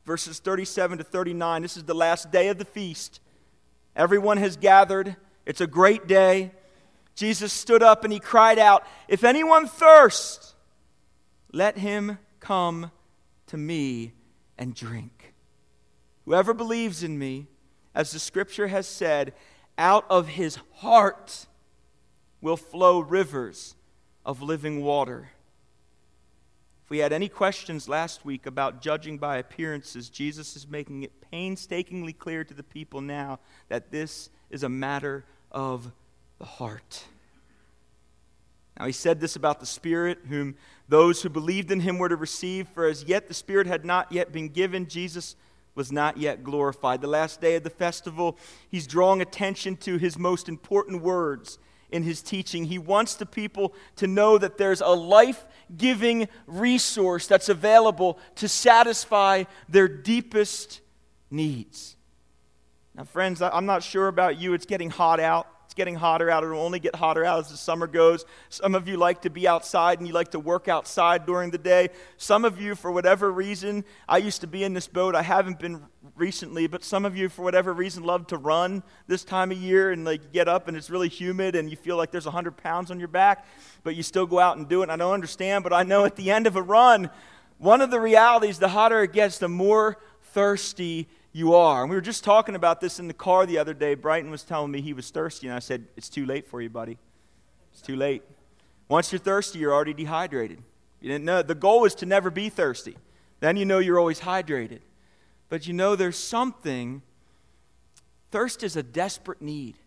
Verses 0.05 0.39
37 0.39 0.99
to 0.99 1.03
39, 1.03 1.61
this 1.61 1.77
is 1.77 1.83
the 1.83 1.93
last 1.93 2.31
day 2.31 2.47
of 2.47 2.57
the 2.57 2.65
feast. 2.65 3.19
Everyone 3.95 4.37
has 4.37 4.57
gathered. 4.57 5.15
It's 5.45 5.61
a 5.61 5.67
great 5.67 6.07
day. 6.07 6.51
Jesus 7.15 7.51
stood 7.51 7.83
up 7.83 8.03
and 8.03 8.13
he 8.13 8.19
cried 8.19 8.59
out, 8.59 8.85
If 9.07 9.23
anyone 9.23 9.67
thirsts, 9.67 10.55
let 11.51 11.77
him 11.77 12.19
come 12.39 12.91
to 13.47 13.57
me 13.57 14.13
and 14.57 14.75
drink. 14.75 15.33
Whoever 16.25 16.53
believes 16.53 17.03
in 17.03 17.17
me, 17.17 17.47
as 17.95 18.11
the 18.11 18.19
scripture 18.19 18.67
has 18.67 18.87
said, 18.87 19.33
out 19.77 20.05
of 20.09 20.27
his 20.29 20.59
heart 20.75 21.47
will 22.41 22.57
flow 22.57 22.99
rivers 22.99 23.75
of 24.25 24.41
living 24.41 24.83
water. 24.83 25.29
If 26.88 26.91
we 26.91 27.00
had 27.00 27.12
any 27.12 27.28
questions 27.28 27.89
last 27.89 28.23
week 28.23 28.45
about 28.45 28.82
judging 28.82 29.17
by 29.17 29.39
appearances, 29.39 30.08
Jesus 30.08 30.56
is 30.56 30.69
making 30.69 31.04
it 31.04 31.12
painstakingly 31.19 32.13
clear 32.13 32.45
to 32.45 32.54
the 32.54 32.63
people 32.63 33.02
now 33.02 33.39
that 33.67 33.91
this 33.91 34.30
is 34.50 34.63
a 34.63 34.69
matter 34.69 35.26
of 35.52 35.91
the 36.39 36.45
heart. 36.45 37.04
Now, 38.80 38.86
he 38.86 38.93
said 38.93 39.19
this 39.19 39.36
about 39.36 39.60
the 39.60 39.65
Spirit, 39.65 40.19
whom 40.30 40.56
those 40.88 41.21
who 41.21 41.28
believed 41.28 41.71
in 41.71 41.82
him 41.82 41.97
were 41.97 42.08
to 42.08 42.15
receive, 42.15 42.69
for 42.69 42.86
as 42.86 43.04
yet 43.04 43.28
the 43.28 43.34
Spirit 43.34 43.67
had 43.67 43.84
not 43.84 44.10
yet 44.10 44.32
been 44.32 44.47
given, 44.47 44.88
Jesus 44.88 45.36
was 45.76 45.91
not 45.91 46.15
yet 46.15 46.41
glorified. 46.41 47.02
The 47.02 47.08
last 47.08 47.41
day 47.41 47.56
of 47.56 47.63
the 47.63 47.69
festival, 47.69 48.38
he's 48.71 48.88
drawing 48.88 49.21
attention 49.21 49.76
to 49.76 49.97
his 49.97 50.17
most 50.17 50.47
important 50.47 51.02
words 51.02 51.60
in 51.91 52.04
his 52.04 52.21
teaching. 52.21 52.65
He 52.65 52.78
wants 52.78 53.15
the 53.15 53.26
people 53.26 53.73
to 53.97 54.08
know 54.08 54.38
that 54.38 54.58
there's 54.58 54.82
a 54.82 54.89
life 54.89 55.45
giving 55.76 56.28
resource 56.45 57.28
that's 57.28 57.50
available 57.50 58.19
to 58.36 58.47
satisfy 58.47 59.43
their 59.69 59.88
deepest 59.88 60.82
needs. 61.30 61.95
Now, 62.95 63.04
friends, 63.04 63.41
I'm 63.41 63.65
not 63.65 63.84
sure 63.84 64.08
about 64.08 64.39
you. 64.39 64.54
It's 64.54 64.65
getting 64.65 64.89
hot 64.89 65.19
out. 65.19 65.47
Getting 65.77 65.93
hotter 65.93 66.31
out. 66.31 66.43
It'll 66.43 66.59
only 66.59 66.79
get 66.79 66.95
hotter 66.95 67.23
out 67.23 67.37
as 67.37 67.49
the 67.51 67.55
summer 67.55 67.85
goes. 67.85 68.25
Some 68.49 68.73
of 68.73 68.87
you 68.87 68.97
like 68.97 69.21
to 69.21 69.29
be 69.29 69.47
outside 69.47 69.99
and 69.99 70.07
you 70.07 70.13
like 70.13 70.31
to 70.31 70.39
work 70.39 70.67
outside 70.67 71.27
during 71.27 71.51
the 71.51 71.59
day. 71.59 71.89
Some 72.17 72.45
of 72.45 72.59
you, 72.59 72.73
for 72.73 72.91
whatever 72.91 73.31
reason, 73.31 73.85
I 74.09 74.17
used 74.17 74.41
to 74.41 74.47
be 74.47 74.63
in 74.63 74.73
this 74.73 74.87
boat. 74.87 75.13
I 75.13 75.21
haven't 75.21 75.59
been 75.59 75.83
recently, 76.15 76.65
but 76.65 76.83
some 76.83 77.05
of 77.05 77.15
you, 77.15 77.29
for 77.29 77.43
whatever 77.43 77.73
reason, 77.73 78.03
love 78.03 78.25
to 78.27 78.37
run 78.37 78.81
this 79.05 79.23
time 79.23 79.51
of 79.51 79.59
year 79.59 79.91
and 79.91 80.03
like 80.03 80.33
get 80.33 80.47
up 80.47 80.67
and 80.67 80.75
it's 80.75 80.89
really 80.89 81.09
humid 81.09 81.55
and 81.55 81.69
you 81.69 81.75
feel 81.75 81.95
like 81.95 82.09
there's 82.09 82.25
100 82.25 82.57
pounds 82.57 82.89
on 82.89 82.97
your 82.97 83.07
back, 83.07 83.45
but 83.83 83.95
you 83.95 84.01
still 84.01 84.25
go 84.25 84.39
out 84.39 84.57
and 84.57 84.67
do 84.67 84.81
it. 84.81 84.89
I 84.89 84.95
don't 84.95 85.13
understand, 85.13 85.63
but 85.63 85.73
I 85.73 85.83
know 85.83 86.05
at 86.05 86.15
the 86.15 86.31
end 86.31 86.47
of 86.47 86.55
a 86.55 86.61
run, 86.63 87.11
one 87.59 87.81
of 87.81 87.91
the 87.91 87.99
realities, 87.99 88.57
the 88.57 88.69
hotter 88.69 89.03
it 89.03 89.13
gets, 89.13 89.37
the 89.37 89.47
more 89.47 89.99
thirsty 90.33 91.07
you 91.38 91.54
are. 91.54 91.82
And 91.82 91.89
we 91.89 91.95
were 91.95 92.02
just 92.02 92.23
talking 92.23 92.56
about 92.56 92.82
this 92.82 93.00
in 93.00 93.08
the 93.08 93.13
car 93.13 93.45
the 93.45 93.60
other 93.60 93.76
day. 93.76 93.93
Brighton 93.93 94.32
was 94.32 94.41
telling 94.41 94.71
me 94.71 94.82
he 94.82 94.93
was 94.93 95.12
thirsty, 95.12 95.45
and 95.45 95.56
I 95.56 95.60
said, 95.60 95.86
It's 95.95 96.10
too 96.10 96.26
late 96.26 96.47
for 96.47 96.62
you, 96.63 96.69
buddy. 96.69 96.97
It's 97.71 97.82
too 97.82 97.95
late. 97.95 98.23
Once 98.89 99.12
you're 99.12 99.19
thirsty, 99.19 99.60
you're 99.60 99.73
already 99.73 99.93
dehydrated. 99.93 100.63
You 101.00 101.10
didn't 101.12 101.26
know. 101.26 101.43
The 101.43 101.54
goal 101.54 101.86
is 101.86 101.93
to 101.95 102.08
never 102.08 102.32
be 102.32 102.50
thirsty. 102.50 102.97
Then 103.39 103.56
you 103.56 103.65
know 103.65 103.78
you're 103.78 104.00
always 104.00 104.21
hydrated. 104.21 104.80
But 105.47 105.67
you 105.67 105.73
know 105.73 105.95
there's 105.95 106.17
something. 106.17 107.04
Thirst 108.32 108.63
is 108.63 108.76
a 108.76 108.82
desperate 108.82 109.39
need. 109.39 109.78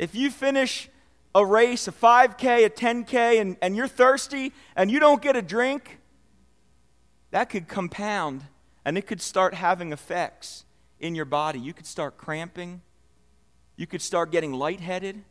If 0.00 0.16
you 0.16 0.32
finish 0.32 0.88
a 1.32 1.46
race, 1.46 1.86
a 1.86 1.92
5K, 1.92 2.66
a 2.66 2.70
10K, 2.70 3.40
and, 3.40 3.56
and 3.62 3.76
you're 3.76 3.86
thirsty 3.86 4.52
and 4.74 4.90
you 4.90 4.98
don't 4.98 5.22
get 5.22 5.36
a 5.36 5.42
drink, 5.42 5.98
that 7.30 7.50
could 7.50 7.68
compound 7.68 8.42
and 8.86 8.96
it 8.96 9.04
could 9.04 9.20
start 9.20 9.52
having 9.52 9.92
effects 9.92 10.64
in 11.00 11.16
your 11.16 11.24
body. 11.24 11.58
You 11.58 11.74
could 11.74 11.86
start 11.86 12.16
cramping. 12.16 12.82
You 13.74 13.84
could 13.84 14.00
start 14.00 14.30
getting 14.30 14.52
lightheaded. 14.52 15.24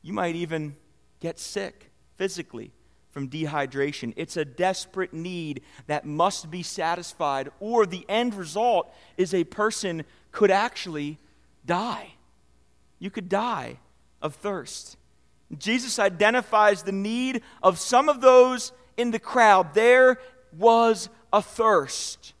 You 0.00 0.12
might 0.12 0.36
even 0.36 0.76
get 1.18 1.40
sick 1.40 1.90
physically 2.14 2.70
from 3.10 3.28
dehydration. 3.28 4.12
It's 4.16 4.36
a 4.36 4.44
desperate 4.44 5.12
need 5.12 5.62
that 5.88 6.04
must 6.04 6.52
be 6.52 6.62
satisfied, 6.62 7.50
or 7.58 7.84
the 7.84 8.06
end 8.08 8.32
result 8.32 8.94
is 9.16 9.34
a 9.34 9.42
person 9.42 10.04
could 10.30 10.52
actually 10.52 11.18
die. 11.66 12.14
You 13.00 13.10
could 13.10 13.28
die 13.28 13.80
of 14.22 14.36
thirst. 14.36 14.96
Jesus 15.58 15.98
identifies 15.98 16.84
the 16.84 16.92
need 16.92 17.42
of 17.60 17.80
some 17.80 18.08
of 18.08 18.20
those 18.20 18.70
in 18.96 19.10
the 19.10 19.18
crowd. 19.18 19.74
There 19.74 20.20
was 20.56 21.08
a 21.32 21.42
thirst. 21.42 22.33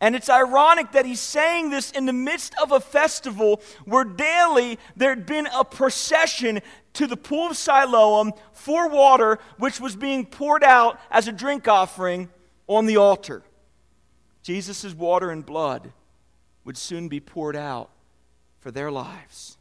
And 0.00 0.16
it's 0.16 0.30
ironic 0.30 0.92
that 0.92 1.04
he's 1.04 1.20
saying 1.20 1.70
this 1.70 1.90
in 1.90 2.06
the 2.06 2.12
midst 2.12 2.54
of 2.60 2.72
a 2.72 2.80
festival 2.80 3.60
where 3.84 4.04
daily 4.04 4.78
there'd 4.96 5.26
been 5.26 5.46
a 5.46 5.64
procession 5.64 6.60
to 6.94 7.06
the 7.06 7.18
pool 7.18 7.50
of 7.50 7.56
Siloam 7.56 8.32
for 8.52 8.88
water, 8.88 9.38
which 9.58 9.78
was 9.78 9.96
being 9.96 10.24
poured 10.24 10.64
out 10.64 10.98
as 11.10 11.28
a 11.28 11.32
drink 11.32 11.68
offering 11.68 12.30
on 12.66 12.86
the 12.86 12.96
altar. 12.96 13.42
Jesus' 14.42 14.94
water 14.94 15.30
and 15.30 15.44
blood 15.44 15.92
would 16.64 16.78
soon 16.78 17.08
be 17.08 17.20
poured 17.20 17.56
out 17.56 17.90
for 18.58 18.70
their 18.70 18.90
lives. 18.90 19.58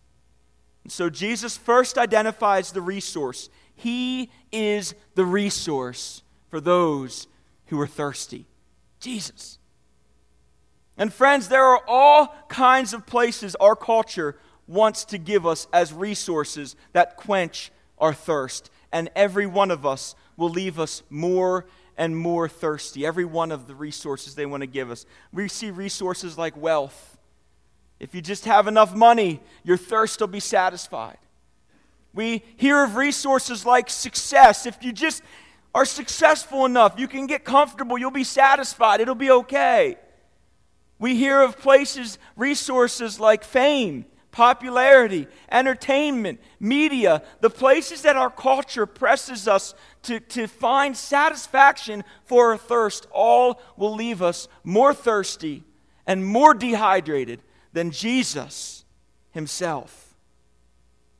And 0.83 0.91
so 0.91 1.09
Jesus 1.09 1.57
first 1.57 1.97
identifies 1.97 2.71
the 2.71 2.81
resource. 2.81 3.49
He 3.75 4.31
is 4.51 4.95
the 5.15 5.25
resource 5.25 6.23
for 6.49 6.61
those 6.61 7.27
who 7.67 7.79
are 7.79 7.87
thirsty. 7.87 8.45
Jesus. 8.99 9.58
And 10.99 11.13
friends, 11.13 11.47
there 11.47 11.63
are 11.63 11.81
all 11.87 12.35
kinds 12.49 12.93
of 12.93 13.05
places 13.05 13.55
our 13.55 13.75
culture 13.75 14.35
wants 14.67 15.05
to 15.05 15.17
give 15.17 15.47
us 15.47 15.65
as 15.71 15.93
resources 15.93 16.75
that 16.91 17.15
quench 17.15 17.71
our 17.97 18.13
thirst. 18.13 18.69
And 18.91 19.09
every 19.15 19.47
one 19.47 19.71
of 19.71 19.85
us 19.85 20.13
will 20.35 20.49
leave 20.49 20.77
us 20.77 21.01
more 21.09 21.65
and 21.97 22.17
more 22.17 22.49
thirsty. 22.49 23.05
Every 23.05 23.23
one 23.23 23.51
of 23.51 23.65
the 23.65 23.75
resources 23.75 24.35
they 24.35 24.45
want 24.45 24.61
to 24.61 24.67
give 24.67 24.91
us. 24.91 25.05
We 25.31 25.47
see 25.47 25.71
resources 25.71 26.37
like 26.37 26.57
wealth. 26.57 27.17
If 27.99 28.13
you 28.13 28.21
just 28.21 28.43
have 28.43 28.67
enough 28.67 28.93
money, 28.93 29.39
your 29.63 29.77
thirst 29.77 30.19
will 30.19 30.27
be 30.27 30.39
satisfied. 30.41 31.17
We 32.13 32.43
hear 32.57 32.83
of 32.83 32.97
resources 32.97 33.65
like 33.65 33.89
success. 33.89 34.65
If 34.65 34.83
you 34.83 34.91
just 34.91 35.23
are 35.73 35.85
successful 35.85 36.65
enough, 36.65 36.99
you 36.99 37.07
can 37.07 37.25
get 37.25 37.45
comfortable, 37.45 37.97
you'll 37.97 38.11
be 38.11 38.23
satisfied, 38.23 38.99
it'll 38.99 39.15
be 39.15 39.31
okay. 39.31 39.97
We 40.99 41.15
hear 41.15 41.41
of 41.41 41.57
places, 41.57 42.19
resources 42.35 43.19
like 43.19 43.43
fame, 43.43 44.05
popularity, 44.31 45.27
entertainment, 45.51 46.39
media, 46.59 47.23
the 47.39 47.49
places 47.49 48.01
that 48.03 48.17
our 48.17 48.29
culture 48.29 48.85
presses 48.85 49.47
us 49.47 49.73
to, 50.03 50.19
to 50.19 50.47
find 50.47 50.95
satisfaction 50.95 52.03
for 52.25 52.51
our 52.51 52.57
thirst, 52.57 53.07
all 53.11 53.61
will 53.77 53.95
leave 53.95 54.21
us 54.21 54.47
more 54.63 54.93
thirsty 54.93 55.63
and 56.05 56.25
more 56.25 56.53
dehydrated 56.53 57.41
than 57.73 57.91
Jesus 57.91 58.85
himself. 59.31 60.15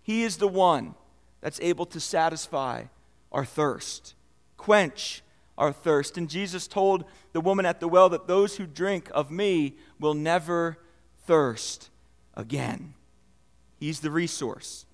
He 0.02 0.24
is 0.24 0.38
the 0.38 0.48
one 0.48 0.96
that's 1.42 1.60
able 1.62 1.86
to 1.88 2.00
satisfy 2.00 2.84
our 3.32 3.46
thirst, 3.46 4.16
quench 4.58 5.24
our 5.60 5.72
thirst. 5.72 6.18
And 6.18 6.28
Jesus 6.28 6.68
told 6.68 7.04
the 7.34 7.42
woman 7.42 7.66
at 7.66 7.80
the 7.80 7.88
well 7.88 8.10
that 8.10 8.28
those 8.28 8.56
who 8.56 8.66
drink 8.66 9.12
of 9.14 9.30
me 9.30 9.76
will 10.00 10.16
never 10.16 10.80
thirst 11.28 11.90
again. 12.34 12.96
He's 13.78 14.00
the 14.00 14.10
resource. 14.10 14.86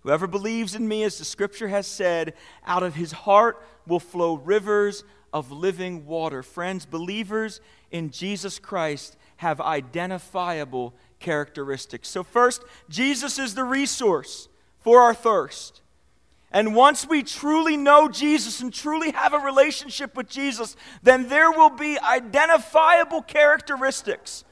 Whoever 0.00 0.26
believes 0.26 0.74
in 0.74 0.86
me, 0.86 1.02
as 1.02 1.18
the 1.18 1.24
scripture 1.24 1.68
has 1.68 1.86
said, 1.86 2.34
out 2.64 2.82
of 2.82 2.94
his 2.94 3.12
heart 3.12 3.62
will 3.86 4.00
flow 4.00 4.34
rivers 4.34 5.02
of 5.32 5.50
living 5.50 6.06
water. 6.06 6.42
Friends, 6.42 6.86
believers 6.86 7.60
in 7.90 8.10
Jesus 8.10 8.58
Christ 8.58 9.16
have 9.38 9.60
identifiable 9.60 10.94
characteristics. 11.18 12.08
So, 12.08 12.22
first, 12.22 12.62
Jesus 12.88 13.38
is 13.38 13.54
the 13.54 13.64
resource 13.64 14.48
for 14.78 15.00
our 15.00 15.14
thirst. 15.14 15.80
And 16.54 16.72
once 16.76 17.04
we 17.04 17.24
truly 17.24 17.76
know 17.76 18.08
Jesus 18.08 18.60
and 18.60 18.72
truly 18.72 19.10
have 19.10 19.34
a 19.34 19.38
relationship 19.38 20.16
with 20.16 20.28
Jesus, 20.28 20.76
then 21.02 21.28
there 21.28 21.50
will 21.50 21.68
be 21.68 21.98
identifiable 21.98 23.22
characteristics. 23.22 24.44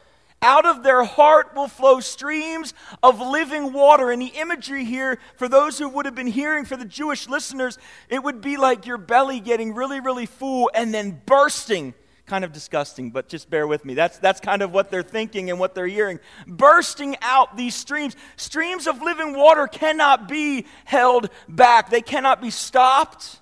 Out 0.43 0.67
of 0.67 0.83
their 0.83 1.05
heart 1.05 1.55
will 1.55 1.69
flow 1.69 2.01
streams 2.01 2.75
of 3.05 3.21
living 3.21 3.73
water. 3.73 4.11
And 4.11 4.21
the 4.21 4.33
imagery 4.35 4.85
here, 4.85 5.21
for 5.37 5.49
those 5.49 5.79
who 5.79 5.89
would 5.91 6.05
have 6.05 6.17
been 6.17 6.27
hearing, 6.27 6.65
for 6.65 6.77
the 6.77 6.85
Jewish 6.85 7.29
listeners, 7.29 7.79
it 8.09 8.21
would 8.21 8.41
be 8.41 8.57
like 8.57 8.85
your 8.85 8.99
belly 8.99 9.39
getting 9.39 9.73
really, 9.73 10.01
really 10.01 10.27
full 10.27 10.73
and 10.75 10.93
then 10.93 11.23
bursting 11.25 11.95
kind 12.27 12.45
of 12.45 12.53
disgusting, 12.53 13.11
but 13.11 13.29
just 13.29 13.51
bear 13.51 13.67
with 13.67 13.85
me. 13.85 13.95
That's, 13.95 14.19
that's 14.19 14.41
kind 14.41 14.63
of 14.63 14.73
what 14.73 14.91
they're 14.91 15.03
thinking 15.03 15.51
and 15.51 15.59
what 15.59 15.75
they're 15.75 15.87
hearing. 15.87 16.21
Bursting 16.47 17.17
out 17.21 17.57
these 17.57 17.75
streams. 17.75 18.17
Streams 18.37 18.87
of 18.87 19.03
living 19.03 19.37
water 19.37 19.67
cannot 19.67 20.29
be 20.29 20.67
held 20.85 21.31
back, 21.49 21.91
they 21.91 22.03
cannot 22.03 22.41
be 22.41 22.51
stopped. 22.51 23.41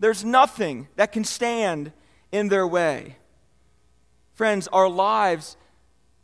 There's 0.00 0.24
nothing 0.24 0.88
that 0.96 1.12
can 1.12 1.24
stand 1.24 1.92
in 2.32 2.48
their 2.48 2.66
way. 2.66 3.16
Friends, 4.34 4.66
our 4.68 4.88
lives 4.88 5.56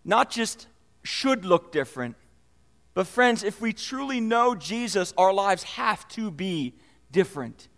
not 0.04 0.30
just 0.30 0.66
should 1.04 1.44
look 1.44 1.70
different, 1.70 2.16
but 2.94 3.06
friends, 3.06 3.44
if 3.44 3.60
we 3.60 3.72
truly 3.72 4.20
know 4.20 4.54
Jesus, 4.54 5.14
our 5.16 5.32
lives 5.32 5.62
have 5.62 6.06
to 6.08 6.30
be 6.30 6.74
different 7.12 7.68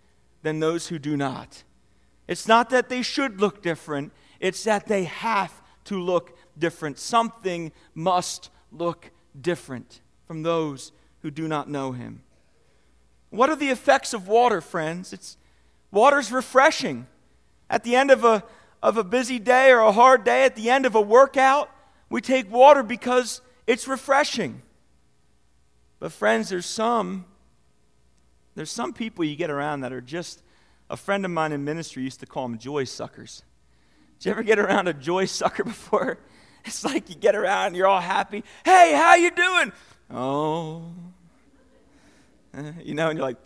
than 0.43 0.59
those 0.59 0.89
who 0.89 0.99
do 0.99 1.17
not. 1.17 1.63
It's 2.29 2.49
not 2.49 2.71
that 2.71 2.89
they 2.89 3.03
should 3.03 3.41
look 3.41 3.63
different, 3.63 4.13
it's 4.41 4.65
that 4.65 4.87
they 4.87 5.05
have 5.05 5.63
to 5.85 6.01
look 6.01 6.37
different. 6.59 6.99
Something 6.99 7.73
must 7.95 8.51
look 8.71 9.11
different 9.39 10.01
from 10.27 10.43
those 10.43 10.93
who 11.23 11.31
do 11.31 11.49
not 11.49 11.69
know 11.69 11.93
him. 11.93 12.23
What 13.31 13.51
are 13.51 13.57
the 13.57 13.71
effects 13.71 14.13
of 14.13 14.29
water, 14.29 14.61
friends? 14.61 15.13
It's 15.13 15.37
water's 15.91 16.31
refreshing. 16.31 17.07
At 17.71 17.85
the 17.85 17.97
end 17.97 18.11
of 18.11 18.25
a 18.25 18.45
of 18.83 18.97
a 18.97 19.05
busy 19.05 19.39
day 19.39 19.71
or 19.71 19.79
a 19.79 19.93
hard 19.93 20.25
day, 20.25 20.45
at 20.45 20.57
the 20.57 20.69
end 20.69 20.87
of 20.87 20.97
a 20.97 21.01
workout, 21.01 21.71
we 22.11 22.21
take 22.21 22.51
water 22.51 22.83
because 22.83 23.41
it's 23.67 23.87
refreshing. 23.87 24.61
But 26.01 26.11
friends, 26.11 26.49
there's 26.49 26.67
some 26.67 27.25
there's 28.55 28.71
some 28.71 28.93
people 28.93 29.25
you 29.25 29.37
get 29.37 29.51
around 29.51 29.81
that 29.81 29.93
are 29.93 30.01
just 30.01 30.43
a 30.93 30.97
friend 30.97 31.25
of 31.25 31.31
mine 31.31 31.53
in 31.53 31.65
ministry 31.65 32.03
used 32.03 32.21
to 32.21 32.27
call 32.27 32.47
them 32.47 32.59
joy 32.59 32.85
suckers. 32.85 33.43
Did 34.19 34.27
you 34.27 34.31
ever 34.33 34.43
get 34.43 34.59
around 34.59 34.89
a 34.89 34.93
joy 34.93 35.25
sucker 35.25 35.65
before? 35.75 36.19
It's 36.67 36.85
like 36.85 37.09
you 37.09 37.17
get 37.17 37.35
around 37.35 37.69
and 37.69 37.77
you're 37.77 37.89
all 37.89 38.01
happy. 38.01 38.45
Hey, 38.65 38.93
how 38.93 39.17
you 39.17 39.31
doing? 39.31 39.73
Oh. 40.11 40.85
You 42.85 42.93
know, 42.93 43.09
and 43.09 43.19
you're 43.19 43.27
like, 43.27 43.39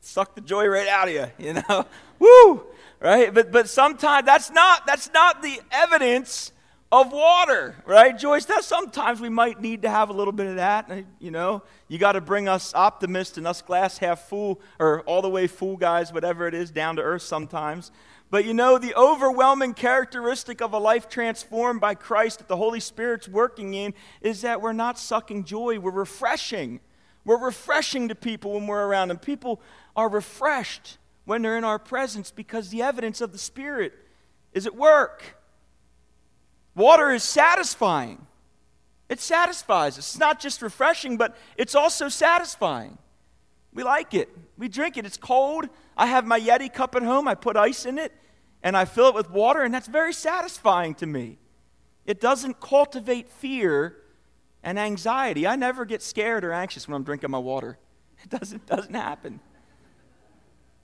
suck 0.00 0.36
the 0.36 0.40
joy 0.40 0.68
right 0.68 0.86
out 0.86 1.08
of 1.08 1.14
you, 1.14 1.26
you 1.38 1.54
know? 1.54 1.86
Woo! 2.20 2.62
Right? 3.00 3.34
But 3.34 3.50
but 3.50 3.68
sometimes 3.68 4.24
that's 4.24 4.48
not 4.52 4.86
that's 4.86 5.12
not 5.12 5.42
the 5.42 5.60
evidence 5.72 6.52
of 7.00 7.12
water, 7.12 7.74
right, 7.86 8.16
Joyce? 8.16 8.44
That 8.44 8.62
sometimes 8.62 9.20
we 9.20 9.28
might 9.28 9.60
need 9.60 9.82
to 9.82 9.90
have 9.90 10.10
a 10.10 10.12
little 10.12 10.32
bit 10.32 10.46
of 10.46 10.56
that. 10.56 10.88
Eh, 10.90 11.02
you 11.18 11.32
know, 11.32 11.62
you 11.88 11.98
got 11.98 12.12
to 12.12 12.20
bring 12.20 12.46
us 12.48 12.72
optimists 12.72 13.36
and 13.36 13.46
us 13.48 13.62
glass 13.62 13.98
half 13.98 14.28
full 14.28 14.60
or 14.78 15.00
all 15.02 15.20
the 15.20 15.28
way 15.28 15.48
full 15.48 15.76
guys, 15.76 16.12
whatever 16.12 16.46
it 16.46 16.54
is, 16.54 16.70
down 16.70 16.96
to 16.96 17.02
earth 17.02 17.22
sometimes. 17.22 17.90
But 18.30 18.44
you 18.44 18.54
know, 18.54 18.78
the 18.78 18.94
overwhelming 18.94 19.74
characteristic 19.74 20.60
of 20.60 20.72
a 20.72 20.78
life 20.78 21.08
transformed 21.08 21.80
by 21.80 21.96
Christ 21.96 22.38
that 22.38 22.48
the 22.48 22.56
Holy 22.56 22.80
Spirit's 22.80 23.28
working 23.28 23.74
in 23.74 23.92
is 24.20 24.42
that 24.42 24.62
we're 24.62 24.72
not 24.72 24.96
sucking 24.96 25.44
joy, 25.44 25.80
we're 25.80 25.90
refreshing. 25.90 26.78
We're 27.24 27.44
refreshing 27.44 28.08
to 28.08 28.14
people 28.14 28.52
when 28.52 28.66
we're 28.66 28.86
around 28.86 29.08
them. 29.08 29.18
People 29.18 29.60
are 29.96 30.08
refreshed 30.08 30.98
when 31.24 31.42
they're 31.42 31.58
in 31.58 31.64
our 31.64 31.78
presence 31.78 32.30
because 32.30 32.68
the 32.68 32.82
evidence 32.82 33.20
of 33.20 33.32
the 33.32 33.38
Spirit 33.38 33.94
is 34.52 34.66
at 34.66 34.76
work. 34.76 35.38
Water 36.74 37.10
is 37.10 37.22
satisfying. 37.22 38.26
It 39.08 39.20
satisfies 39.20 39.98
us. 39.98 40.10
It's 40.10 40.18
not 40.18 40.40
just 40.40 40.62
refreshing, 40.62 41.16
but 41.16 41.36
it's 41.56 41.74
also 41.74 42.08
satisfying. 42.08 42.98
We 43.72 43.82
like 43.82 44.14
it. 44.14 44.28
We 44.56 44.68
drink 44.68 44.96
it. 44.96 45.04
It's 45.04 45.16
cold. 45.16 45.68
I 45.96 46.06
have 46.06 46.24
my 46.24 46.40
Yeti 46.40 46.72
cup 46.72 46.94
at 46.94 47.02
home. 47.02 47.28
I 47.28 47.34
put 47.34 47.56
ice 47.56 47.86
in 47.86 47.98
it 47.98 48.12
and 48.62 48.76
I 48.76 48.86
fill 48.86 49.08
it 49.08 49.14
with 49.14 49.30
water, 49.30 49.62
and 49.62 49.74
that's 49.74 49.88
very 49.88 50.14
satisfying 50.14 50.94
to 50.94 51.06
me. 51.06 51.38
It 52.06 52.18
doesn't 52.18 52.60
cultivate 52.60 53.28
fear 53.28 53.96
and 54.62 54.78
anxiety. 54.78 55.46
I 55.46 55.54
never 55.54 55.84
get 55.84 56.02
scared 56.02 56.44
or 56.44 56.52
anxious 56.52 56.88
when 56.88 56.96
I'm 56.96 57.04
drinking 57.04 57.30
my 57.30 57.38
water. 57.38 57.78
It 58.24 58.30
doesn't, 58.30 58.64
doesn't 58.64 58.94
happen. 58.94 59.38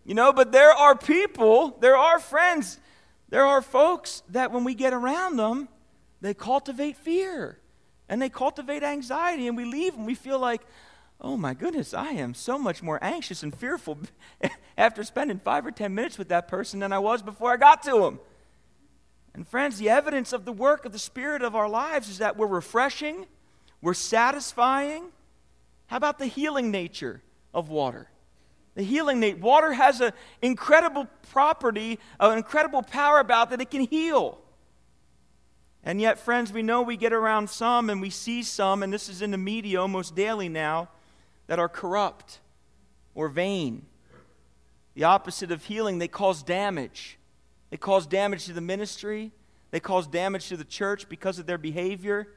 You 0.04 0.12
know, 0.14 0.30
but 0.30 0.52
there 0.52 0.72
are 0.72 0.94
people, 0.94 1.74
there 1.80 1.96
are 1.96 2.18
friends, 2.18 2.78
there 3.30 3.46
are 3.46 3.62
folks 3.62 4.22
that 4.28 4.52
when 4.52 4.62
we 4.62 4.74
get 4.74 4.92
around 4.92 5.36
them, 5.36 5.68
they 6.20 6.34
cultivate 6.34 6.96
fear 6.96 7.58
and 8.08 8.20
they 8.20 8.28
cultivate 8.28 8.82
anxiety, 8.82 9.46
and 9.46 9.56
we 9.56 9.64
leave 9.64 9.94
and 9.94 10.04
we 10.04 10.14
feel 10.14 10.38
like, 10.38 10.62
oh 11.20 11.36
my 11.36 11.54
goodness, 11.54 11.94
I 11.94 12.08
am 12.10 12.34
so 12.34 12.58
much 12.58 12.82
more 12.82 12.98
anxious 13.02 13.42
and 13.42 13.54
fearful 13.54 13.98
after 14.78 15.04
spending 15.04 15.38
five 15.38 15.64
or 15.64 15.70
ten 15.70 15.94
minutes 15.94 16.18
with 16.18 16.28
that 16.28 16.48
person 16.48 16.80
than 16.80 16.92
I 16.92 16.98
was 16.98 17.22
before 17.22 17.52
I 17.52 17.56
got 17.56 17.82
to 17.84 18.04
him. 18.04 18.20
And 19.32 19.46
friends, 19.46 19.78
the 19.78 19.88
evidence 19.88 20.32
of 20.32 20.44
the 20.44 20.52
work 20.52 20.84
of 20.84 20.92
the 20.92 20.98
Spirit 20.98 21.42
of 21.42 21.54
our 21.54 21.68
lives 21.68 22.08
is 22.08 22.18
that 22.18 22.36
we're 22.36 22.46
refreshing, 22.46 23.26
we're 23.80 23.94
satisfying. 23.94 25.04
How 25.86 25.96
about 25.96 26.18
the 26.18 26.26
healing 26.26 26.70
nature 26.70 27.22
of 27.54 27.68
water? 27.68 28.08
The 28.74 28.82
healing 28.82 29.20
nature. 29.20 29.38
Water 29.38 29.72
has 29.72 30.00
an 30.00 30.12
incredible 30.42 31.06
property, 31.30 31.98
an 32.18 32.38
incredible 32.38 32.82
power 32.82 33.20
about 33.20 33.50
that 33.50 33.60
it 33.60 33.70
can 33.70 33.82
heal. 33.82 34.40
And 35.82 36.00
yet, 36.00 36.18
friends, 36.18 36.52
we 36.52 36.62
know 36.62 36.82
we 36.82 36.96
get 36.96 37.12
around 37.12 37.48
some 37.48 37.88
and 37.88 38.00
we 38.00 38.10
see 38.10 38.42
some, 38.42 38.82
and 38.82 38.92
this 38.92 39.08
is 39.08 39.22
in 39.22 39.30
the 39.30 39.38
media 39.38 39.80
almost 39.80 40.14
daily 40.14 40.48
now, 40.48 40.88
that 41.46 41.58
are 41.58 41.68
corrupt 41.68 42.40
or 43.14 43.28
vain. 43.28 43.86
The 44.94 45.04
opposite 45.04 45.50
of 45.50 45.64
healing, 45.64 45.98
they 45.98 46.08
cause 46.08 46.42
damage. 46.42 47.18
They 47.70 47.76
cause 47.76 48.06
damage 48.06 48.44
to 48.46 48.52
the 48.52 48.60
ministry, 48.60 49.32
they 49.70 49.80
cause 49.80 50.06
damage 50.06 50.48
to 50.48 50.56
the 50.56 50.64
church 50.64 51.08
because 51.08 51.38
of 51.38 51.46
their 51.46 51.58
behavior. 51.58 52.28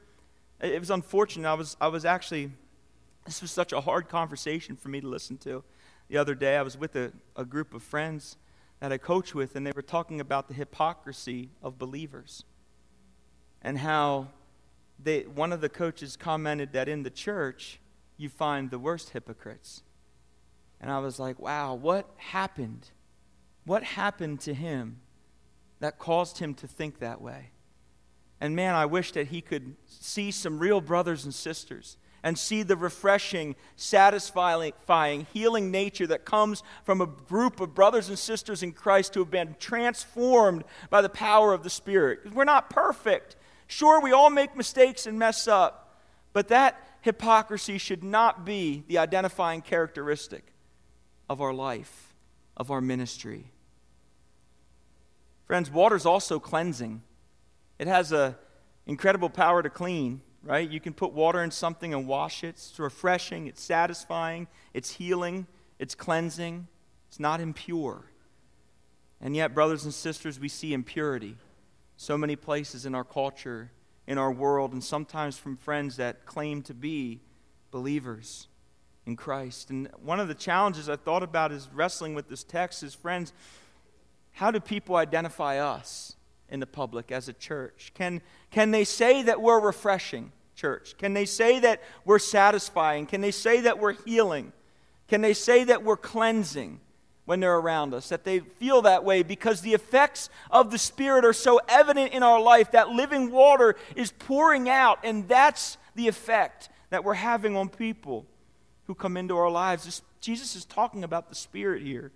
It 0.60 0.78
was 0.78 0.90
unfortunate. 0.90 1.48
I 1.48 1.54
was, 1.54 1.76
I 1.80 1.88
was 1.88 2.04
actually, 2.04 2.52
this 3.26 3.42
was 3.42 3.50
such 3.50 3.72
a 3.72 3.80
hard 3.80 4.08
conversation 4.08 4.76
for 4.76 4.88
me 4.88 5.00
to 5.00 5.08
listen 5.08 5.36
to. 5.38 5.64
The 6.08 6.16
other 6.16 6.36
day, 6.36 6.56
I 6.56 6.62
was 6.62 6.78
with 6.78 6.94
a, 6.94 7.12
a 7.34 7.44
group 7.44 7.74
of 7.74 7.82
friends 7.82 8.36
that 8.78 8.92
I 8.92 8.98
coach 8.98 9.34
with, 9.34 9.56
and 9.56 9.66
they 9.66 9.72
were 9.72 9.82
talking 9.82 10.20
about 10.20 10.46
the 10.46 10.54
hypocrisy 10.54 11.50
of 11.60 11.76
believers 11.76 12.44
and 13.64 13.78
how 13.78 14.28
they, 15.02 15.22
one 15.22 15.52
of 15.52 15.60
the 15.60 15.68
coaches 15.68 16.16
commented 16.16 16.72
that 16.72 16.88
in 16.88 17.02
the 17.02 17.10
church, 17.10 17.80
you 18.16 18.28
find 18.28 18.70
the 18.70 18.78
worst 18.78 19.10
hypocrites. 19.10 19.82
And 20.80 20.90
I 20.92 20.98
was 20.98 21.18
like, 21.18 21.38
wow, 21.38 21.74
what 21.74 22.08
happened? 22.16 22.90
What 23.64 23.82
happened 23.82 24.40
to 24.42 24.54
him 24.54 25.00
that 25.80 25.98
caused 25.98 26.38
him 26.38 26.54
to 26.54 26.68
think 26.68 26.98
that 26.98 27.20
way? 27.20 27.50
And 28.40 28.54
man, 28.54 28.74
I 28.74 28.84
wish 28.84 29.12
that 29.12 29.28
he 29.28 29.40
could 29.40 29.76
see 29.86 30.30
some 30.30 30.58
real 30.58 30.80
brothers 30.80 31.24
and 31.24 31.34
sisters 31.34 31.96
and 32.22 32.38
see 32.38 32.62
the 32.62 32.76
refreshing, 32.76 33.54
satisfying, 33.76 35.26
healing 35.32 35.70
nature 35.70 36.06
that 36.06 36.24
comes 36.24 36.62
from 36.82 37.00
a 37.00 37.06
group 37.06 37.60
of 37.60 37.74
brothers 37.74 38.08
and 38.08 38.18
sisters 38.18 38.62
in 38.62 38.72
Christ 38.72 39.14
who 39.14 39.20
have 39.20 39.30
been 39.30 39.56
transformed 39.58 40.64
by 40.90 41.02
the 41.02 41.08
power 41.08 41.52
of 41.52 41.62
the 41.62 41.70
Spirit. 41.70 42.34
We're 42.34 42.44
not 42.44 42.70
perfect. 42.70 43.36
Sure, 43.66 44.00
we 44.00 44.12
all 44.12 44.30
make 44.30 44.56
mistakes 44.56 45.06
and 45.06 45.18
mess 45.18 45.48
up, 45.48 46.00
but 46.32 46.48
that 46.48 46.80
hypocrisy 47.00 47.78
should 47.78 48.02
not 48.02 48.44
be 48.44 48.84
the 48.88 48.98
identifying 48.98 49.62
characteristic 49.62 50.44
of 51.28 51.40
our 51.40 51.52
life, 51.52 52.14
of 52.56 52.70
our 52.70 52.80
ministry. 52.80 53.50
Friends, 55.46 55.70
water 55.70 55.96
is 55.96 56.06
also 56.06 56.38
cleansing. 56.38 57.02
It 57.78 57.86
has 57.86 58.12
an 58.12 58.34
incredible 58.86 59.28
power 59.28 59.62
to 59.62 59.70
clean, 59.70 60.22
right? 60.42 60.68
You 60.68 60.80
can 60.80 60.94
put 60.94 61.12
water 61.12 61.42
in 61.42 61.50
something 61.50 61.92
and 61.92 62.06
wash 62.06 62.44
it. 62.44 62.48
It's 62.50 62.78
refreshing, 62.78 63.46
it's 63.46 63.62
satisfying, 63.62 64.46
it's 64.72 64.92
healing, 64.92 65.46
it's 65.78 65.94
cleansing, 65.94 66.68
it's 67.08 67.20
not 67.20 67.40
impure. 67.40 68.04
And 69.20 69.34
yet, 69.34 69.54
brothers 69.54 69.84
and 69.84 69.94
sisters, 69.94 70.38
we 70.38 70.48
see 70.48 70.72
impurity 70.72 71.36
so 71.96 72.18
many 72.18 72.36
places 72.36 72.86
in 72.86 72.94
our 72.94 73.04
culture 73.04 73.70
in 74.06 74.18
our 74.18 74.32
world, 74.32 74.72
and 74.72 74.82
sometimes 74.82 75.38
from 75.38 75.56
friends 75.56 75.96
that 75.96 76.26
claim 76.26 76.62
to 76.62 76.74
be 76.74 77.20
believers 77.70 78.48
in 79.06 79.16
Christ. 79.16 79.70
And 79.70 79.88
one 80.02 80.20
of 80.20 80.28
the 80.28 80.34
challenges 80.34 80.88
I 80.88 80.96
thought 80.96 81.22
about 81.22 81.52
is 81.52 81.68
wrestling 81.72 82.14
with 82.14 82.28
this 82.28 82.44
text 82.44 82.82
is, 82.82 82.94
friends, 82.94 83.32
how 84.32 84.50
do 84.50 84.60
people 84.60 84.96
identify 84.96 85.58
us 85.58 86.16
in 86.48 86.60
the 86.60 86.66
public 86.66 87.10
as 87.10 87.28
a 87.28 87.32
church? 87.32 87.92
Can, 87.94 88.20
can 88.50 88.70
they 88.70 88.84
say 88.84 89.22
that 89.22 89.40
we're 89.40 89.60
refreshing, 89.60 90.32
church? 90.54 90.96
Can 90.98 91.14
they 91.14 91.24
say 91.24 91.60
that 91.60 91.82
we're 92.04 92.18
satisfying? 92.18 93.06
Can 93.06 93.20
they 93.20 93.30
say 93.30 93.60
that 93.62 93.78
we're 93.78 93.94
healing? 94.04 94.52
Can 95.08 95.20
they 95.20 95.34
say 95.34 95.64
that 95.64 95.82
we're 95.82 95.96
cleansing? 95.96 96.80
When 97.24 97.40
they're 97.40 97.56
around 97.56 97.94
us, 97.94 98.08
that 98.10 98.24
they 98.24 98.40
feel 98.40 98.82
that 98.82 99.04
way 99.04 99.22
because 99.22 99.60
the 99.60 99.74
effects 99.74 100.28
of 100.50 100.70
the 100.70 100.78
Spirit 100.78 101.24
are 101.24 101.32
so 101.32 101.60
evident 101.68 102.12
in 102.12 102.22
our 102.22 102.40
life. 102.40 102.72
That 102.72 102.90
living 102.90 103.30
water 103.30 103.76
is 103.96 104.12
pouring 104.12 104.68
out, 104.68 104.98
and 105.04 105.26
that's 105.26 105.78
the 105.94 106.08
effect 106.08 106.68
that 106.90 107.02
we're 107.04 107.14
having 107.14 107.56
on 107.56 107.68
people 107.68 108.26
who 108.86 108.94
come 108.94 109.16
into 109.16 109.36
our 109.36 109.50
lives. 109.50 110.02
Jesus 110.20 110.54
is 110.54 110.64
talking 110.64 111.02
about 111.02 111.28
the 111.28 111.34
Spirit 111.34 111.82
here. 111.82 112.12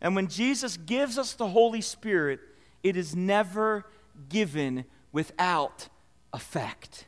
And 0.00 0.14
when 0.14 0.28
Jesus 0.28 0.76
gives 0.76 1.18
us 1.18 1.34
the 1.34 1.48
Holy 1.48 1.80
Spirit, 1.80 2.40
it 2.82 2.96
is 2.96 3.14
never 3.14 3.86
given 4.28 4.84
without 5.12 5.88
effect. 6.32 7.06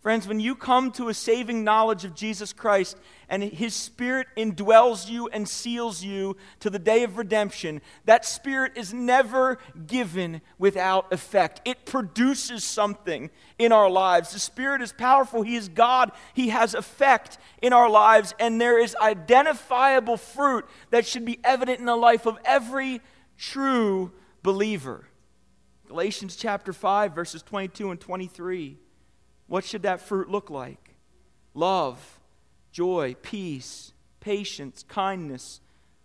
Friends, 0.00 0.26
when 0.26 0.40
you 0.40 0.54
come 0.54 0.92
to 0.92 1.10
a 1.10 1.14
saving 1.14 1.62
knowledge 1.62 2.06
of 2.06 2.14
Jesus 2.14 2.54
Christ 2.54 2.96
and 3.28 3.42
His 3.42 3.74
Spirit 3.74 4.28
indwells 4.34 5.10
you 5.10 5.28
and 5.28 5.46
seals 5.46 6.02
you 6.02 6.38
to 6.60 6.70
the 6.70 6.78
day 6.78 7.02
of 7.02 7.18
redemption, 7.18 7.82
that 8.06 8.24
Spirit 8.24 8.72
is 8.76 8.94
never 8.94 9.58
given 9.86 10.40
without 10.58 11.12
effect. 11.12 11.60
It 11.66 11.84
produces 11.84 12.64
something 12.64 13.28
in 13.58 13.72
our 13.72 13.90
lives. 13.90 14.32
The 14.32 14.38
Spirit 14.38 14.80
is 14.80 14.94
powerful, 14.94 15.42
He 15.42 15.54
is 15.54 15.68
God, 15.68 16.12
He 16.32 16.48
has 16.48 16.72
effect 16.72 17.36
in 17.60 17.74
our 17.74 17.90
lives, 17.90 18.34
and 18.40 18.58
there 18.58 18.78
is 18.78 18.96
identifiable 19.02 20.16
fruit 20.16 20.64
that 20.88 21.06
should 21.06 21.26
be 21.26 21.40
evident 21.44 21.78
in 21.78 21.84
the 21.84 21.94
life 21.94 22.24
of 22.24 22.38
every 22.46 23.02
true 23.36 24.12
believer. 24.42 25.04
Galatians 25.88 26.36
chapter 26.36 26.72
5, 26.72 27.14
verses 27.14 27.42
22 27.42 27.90
and 27.90 28.00
23. 28.00 28.78
What 29.50 29.64
should 29.64 29.82
that 29.82 30.00
fruit 30.00 30.30
look 30.30 30.48
like? 30.48 30.94
Love, 31.54 32.20
joy, 32.70 33.16
peace, 33.20 33.92
patience, 34.20 34.84
kindness, 34.86 35.60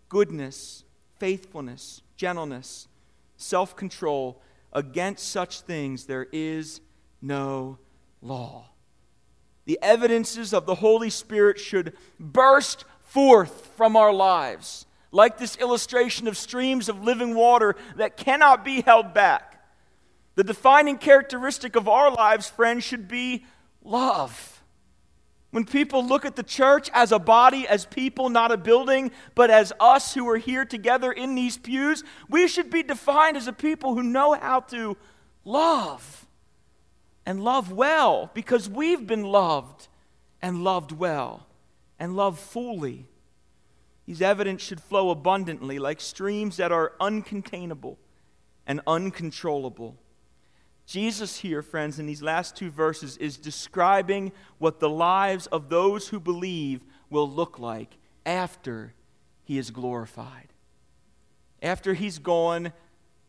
goodness, 0.10 0.84
faithfulness, 1.20 2.02
gentleness, 2.18 2.88
self 3.38 3.76
control. 3.76 4.42
Against 4.74 5.30
such 5.30 5.62
things 5.62 6.08
there 6.08 6.26
is 6.32 6.82
no 7.22 7.78
law. 8.20 8.72
The 9.66 9.78
evidences 9.80 10.52
of 10.52 10.66
the 10.66 10.74
Holy 10.74 11.12
Spirit 11.12 11.60
should 11.60 11.96
burst 12.20 12.84
forth 13.02 13.68
from 13.78 13.96
our 13.96 14.12
lives, 14.12 14.88
like 15.12 15.38
this 15.38 15.56
illustration 15.58 16.28
of 16.28 16.36
streams 16.36 16.90
of 16.90 17.04
living 17.04 17.36
water 17.36 17.76
that 17.98 18.18
cannot 18.18 18.66
be 18.66 18.82
held 18.82 19.14
back. 19.14 19.55
The 20.36 20.44
defining 20.44 20.98
characteristic 20.98 21.76
of 21.76 21.88
our 21.88 22.12
lives, 22.12 22.50
friends, 22.50 22.84
should 22.84 23.08
be 23.08 23.46
love. 23.84 24.64
When 25.52 25.64
people 25.64 26.06
look 26.06 26.26
at 26.26 26.36
the 26.36 26.44
church 26.44 26.90
as 26.94 27.14
a 27.14 27.20
body, 27.20 27.66
as 27.66 27.86
people, 27.86 28.28
not 28.28 28.52
a 28.52 28.58
building, 28.58 29.12
but 29.36 29.50
as 29.50 29.72
us 29.80 30.14
who 30.14 30.28
are 30.28 30.38
here 30.38 30.66
together 30.66 31.14
in 31.14 31.34
these 31.34 31.58
pews, 31.58 32.04
we 32.28 32.50
should 32.50 32.70
be 32.70 32.84
defined 32.84 33.38
as 33.38 33.48
a 33.48 33.54
people 33.54 33.96
who 33.96 34.04
know 34.04 34.34
how 34.34 34.60
to 34.60 34.98
love 35.46 36.28
and 37.26 37.42
love 37.42 37.72
well 37.72 38.30
because 38.34 38.70
we've 38.70 39.08
been 39.08 39.24
loved 39.24 39.88
and 40.42 40.62
loved 40.62 40.92
well 40.92 41.48
and 41.98 42.18
loved 42.18 42.40
fully. 42.40 43.06
These 44.06 44.22
evidence 44.22 44.62
should 44.62 44.82
flow 44.82 45.10
abundantly 45.10 45.80
like 45.80 46.02
streams 46.02 46.58
that 46.58 46.74
are 46.74 46.94
uncontainable 47.00 47.96
and 48.68 48.82
uncontrollable. 48.86 49.96
Jesus, 50.86 51.38
here, 51.38 51.62
friends, 51.62 51.98
in 51.98 52.06
these 52.06 52.22
last 52.22 52.56
two 52.56 52.70
verses, 52.70 53.18
is 53.18 53.38
describing 53.38 54.32
what 54.60 54.80
the 54.80 54.90
lives 54.90 55.48
of 55.48 55.70
those 55.70 56.10
who 56.10 56.20
believe 56.20 56.84
will 57.10 57.30
look 57.30 57.58
like 57.58 57.98
after 58.26 58.94
he 59.44 59.58
is 59.58 59.72
glorified. 59.72 60.54
after 61.62 61.94
he's 61.96 62.20
gone, 62.20 62.72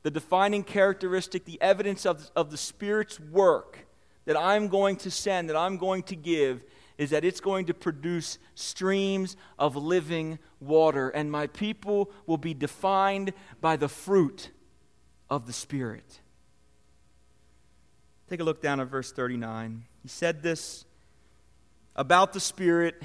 the 0.03 0.11
defining 0.11 0.63
characteristic, 0.63 1.45
the 1.45 1.61
evidence 1.63 2.05
of, 2.05 2.31
of 2.37 2.51
the 2.51 2.57
Spirit's 2.57 3.19
work 3.19 3.87
that 4.27 4.37
I'm 4.37 4.69
going 4.69 4.97
to 4.97 5.11
send, 5.11 5.49
that 5.49 5.57
I'm 5.57 5.79
going 5.79 6.03
to 6.05 6.17
give, 6.17 6.63
is 6.99 7.11
that 7.11 7.25
it's 7.25 7.41
going 7.41 7.67
to 7.67 7.75
produce 7.75 8.39
streams 8.55 9.37
of 9.59 9.77
living 9.77 10.39
water, 10.61 11.09
and 11.11 11.31
my 11.31 11.47
people 11.47 12.11
will 12.27 12.39
be 12.39 12.55
defined 12.55 13.33
by 13.61 13.77
the 13.77 13.89
fruit 13.89 14.51
of 15.31 15.47
the 15.47 15.53
Spirit. 15.53 16.21
Take 18.29 18.41
a 18.41 18.45
look 18.45 18.61
down 18.61 18.81
at 18.81 18.89
verse 18.89 19.13
39. 19.13 19.85
He 20.03 20.09
said 20.09 20.43
this 20.43 20.85
about 21.95 22.33
the 22.33 22.41
Spirit, 22.41 23.01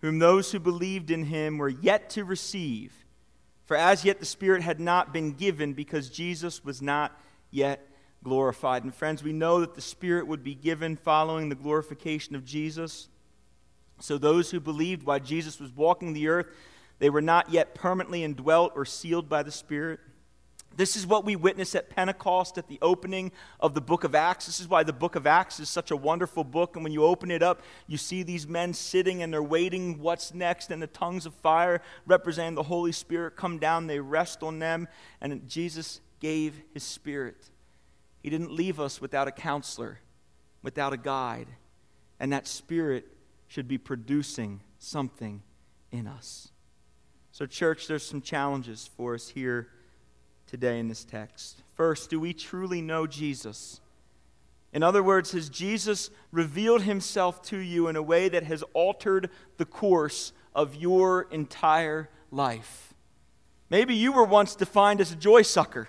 whom 0.00 0.18
those 0.18 0.52
who 0.52 0.60
believed 0.60 1.10
in 1.10 1.24
him 1.24 1.58
were 1.58 1.68
yet 1.68 2.10
to 2.10 2.24
receive. 2.24 2.92
For 3.64 3.76
as 3.76 4.04
yet 4.04 4.20
the 4.20 4.26
Spirit 4.26 4.62
had 4.62 4.78
not 4.78 5.12
been 5.12 5.32
given 5.32 5.72
because 5.72 6.08
Jesus 6.10 6.64
was 6.64 6.80
not 6.80 7.18
yet 7.50 7.88
glorified. 8.22 8.84
And 8.84 8.94
friends, 8.94 9.24
we 9.24 9.32
know 9.32 9.60
that 9.60 9.74
the 9.74 9.80
Spirit 9.80 10.26
would 10.26 10.44
be 10.44 10.54
given 10.54 10.96
following 10.96 11.48
the 11.48 11.54
glorification 11.54 12.36
of 12.36 12.44
Jesus. 12.44 13.08
So 14.00 14.18
those 14.18 14.50
who 14.50 14.60
believed 14.60 15.04
while 15.04 15.18
Jesus 15.18 15.58
was 15.58 15.74
walking 15.74 16.12
the 16.12 16.28
earth, 16.28 16.46
they 16.98 17.10
were 17.10 17.22
not 17.22 17.50
yet 17.50 17.74
permanently 17.74 18.22
indwelt 18.22 18.72
or 18.76 18.84
sealed 18.84 19.28
by 19.28 19.42
the 19.42 19.50
Spirit. 19.50 19.98
This 20.76 20.94
is 20.94 21.06
what 21.06 21.24
we 21.24 21.36
witness 21.36 21.74
at 21.74 21.88
Pentecost 21.88 22.58
at 22.58 22.68
the 22.68 22.78
opening 22.82 23.32
of 23.60 23.72
the 23.72 23.80
book 23.80 24.04
of 24.04 24.14
Acts. 24.14 24.44
This 24.44 24.60
is 24.60 24.68
why 24.68 24.82
the 24.82 24.92
book 24.92 25.16
of 25.16 25.26
Acts 25.26 25.58
is 25.58 25.70
such 25.70 25.90
a 25.90 25.96
wonderful 25.96 26.44
book. 26.44 26.76
And 26.76 26.84
when 26.84 26.92
you 26.92 27.02
open 27.04 27.30
it 27.30 27.42
up, 27.42 27.62
you 27.86 27.96
see 27.96 28.22
these 28.22 28.46
men 28.46 28.74
sitting 28.74 29.22
and 29.22 29.32
they're 29.32 29.42
waiting 29.42 29.98
what's 29.98 30.34
next. 30.34 30.70
And 30.70 30.82
the 30.82 30.86
tongues 30.86 31.24
of 31.24 31.32
fire 31.34 31.80
representing 32.06 32.56
the 32.56 32.62
Holy 32.64 32.92
Spirit 32.92 33.36
come 33.36 33.58
down. 33.58 33.86
They 33.86 34.00
rest 34.00 34.42
on 34.42 34.58
them. 34.58 34.86
And 35.22 35.48
Jesus 35.48 36.00
gave 36.20 36.60
his 36.74 36.82
Spirit. 36.82 37.50
He 38.22 38.28
didn't 38.28 38.52
leave 38.52 38.78
us 38.78 39.00
without 39.00 39.28
a 39.28 39.32
counselor, 39.32 40.00
without 40.62 40.92
a 40.92 40.98
guide. 40.98 41.48
And 42.20 42.32
that 42.34 42.46
Spirit 42.46 43.06
should 43.48 43.66
be 43.66 43.78
producing 43.78 44.60
something 44.78 45.42
in 45.90 46.06
us. 46.06 46.48
So, 47.32 47.46
church, 47.46 47.86
there's 47.86 48.04
some 48.04 48.20
challenges 48.20 48.90
for 48.96 49.14
us 49.14 49.28
here 49.28 49.68
today 50.46 50.78
in 50.78 50.88
this 50.88 51.04
text. 51.04 51.62
First, 51.74 52.10
do 52.10 52.20
we 52.20 52.32
truly 52.32 52.80
know 52.80 53.06
Jesus? 53.06 53.80
In 54.72 54.82
other 54.82 55.02
words, 55.02 55.32
has 55.32 55.48
Jesus 55.48 56.10
revealed 56.32 56.82
himself 56.82 57.42
to 57.44 57.58
you 57.58 57.88
in 57.88 57.96
a 57.96 58.02
way 58.02 58.28
that 58.28 58.44
has 58.44 58.62
altered 58.74 59.30
the 59.56 59.64
course 59.64 60.32
of 60.54 60.74
your 60.74 61.28
entire 61.30 62.10
life? 62.30 62.94
Maybe 63.70 63.94
you 63.94 64.12
were 64.12 64.24
once 64.24 64.54
defined 64.54 65.00
as 65.00 65.12
a 65.12 65.16
joy 65.16 65.42
sucker. 65.42 65.88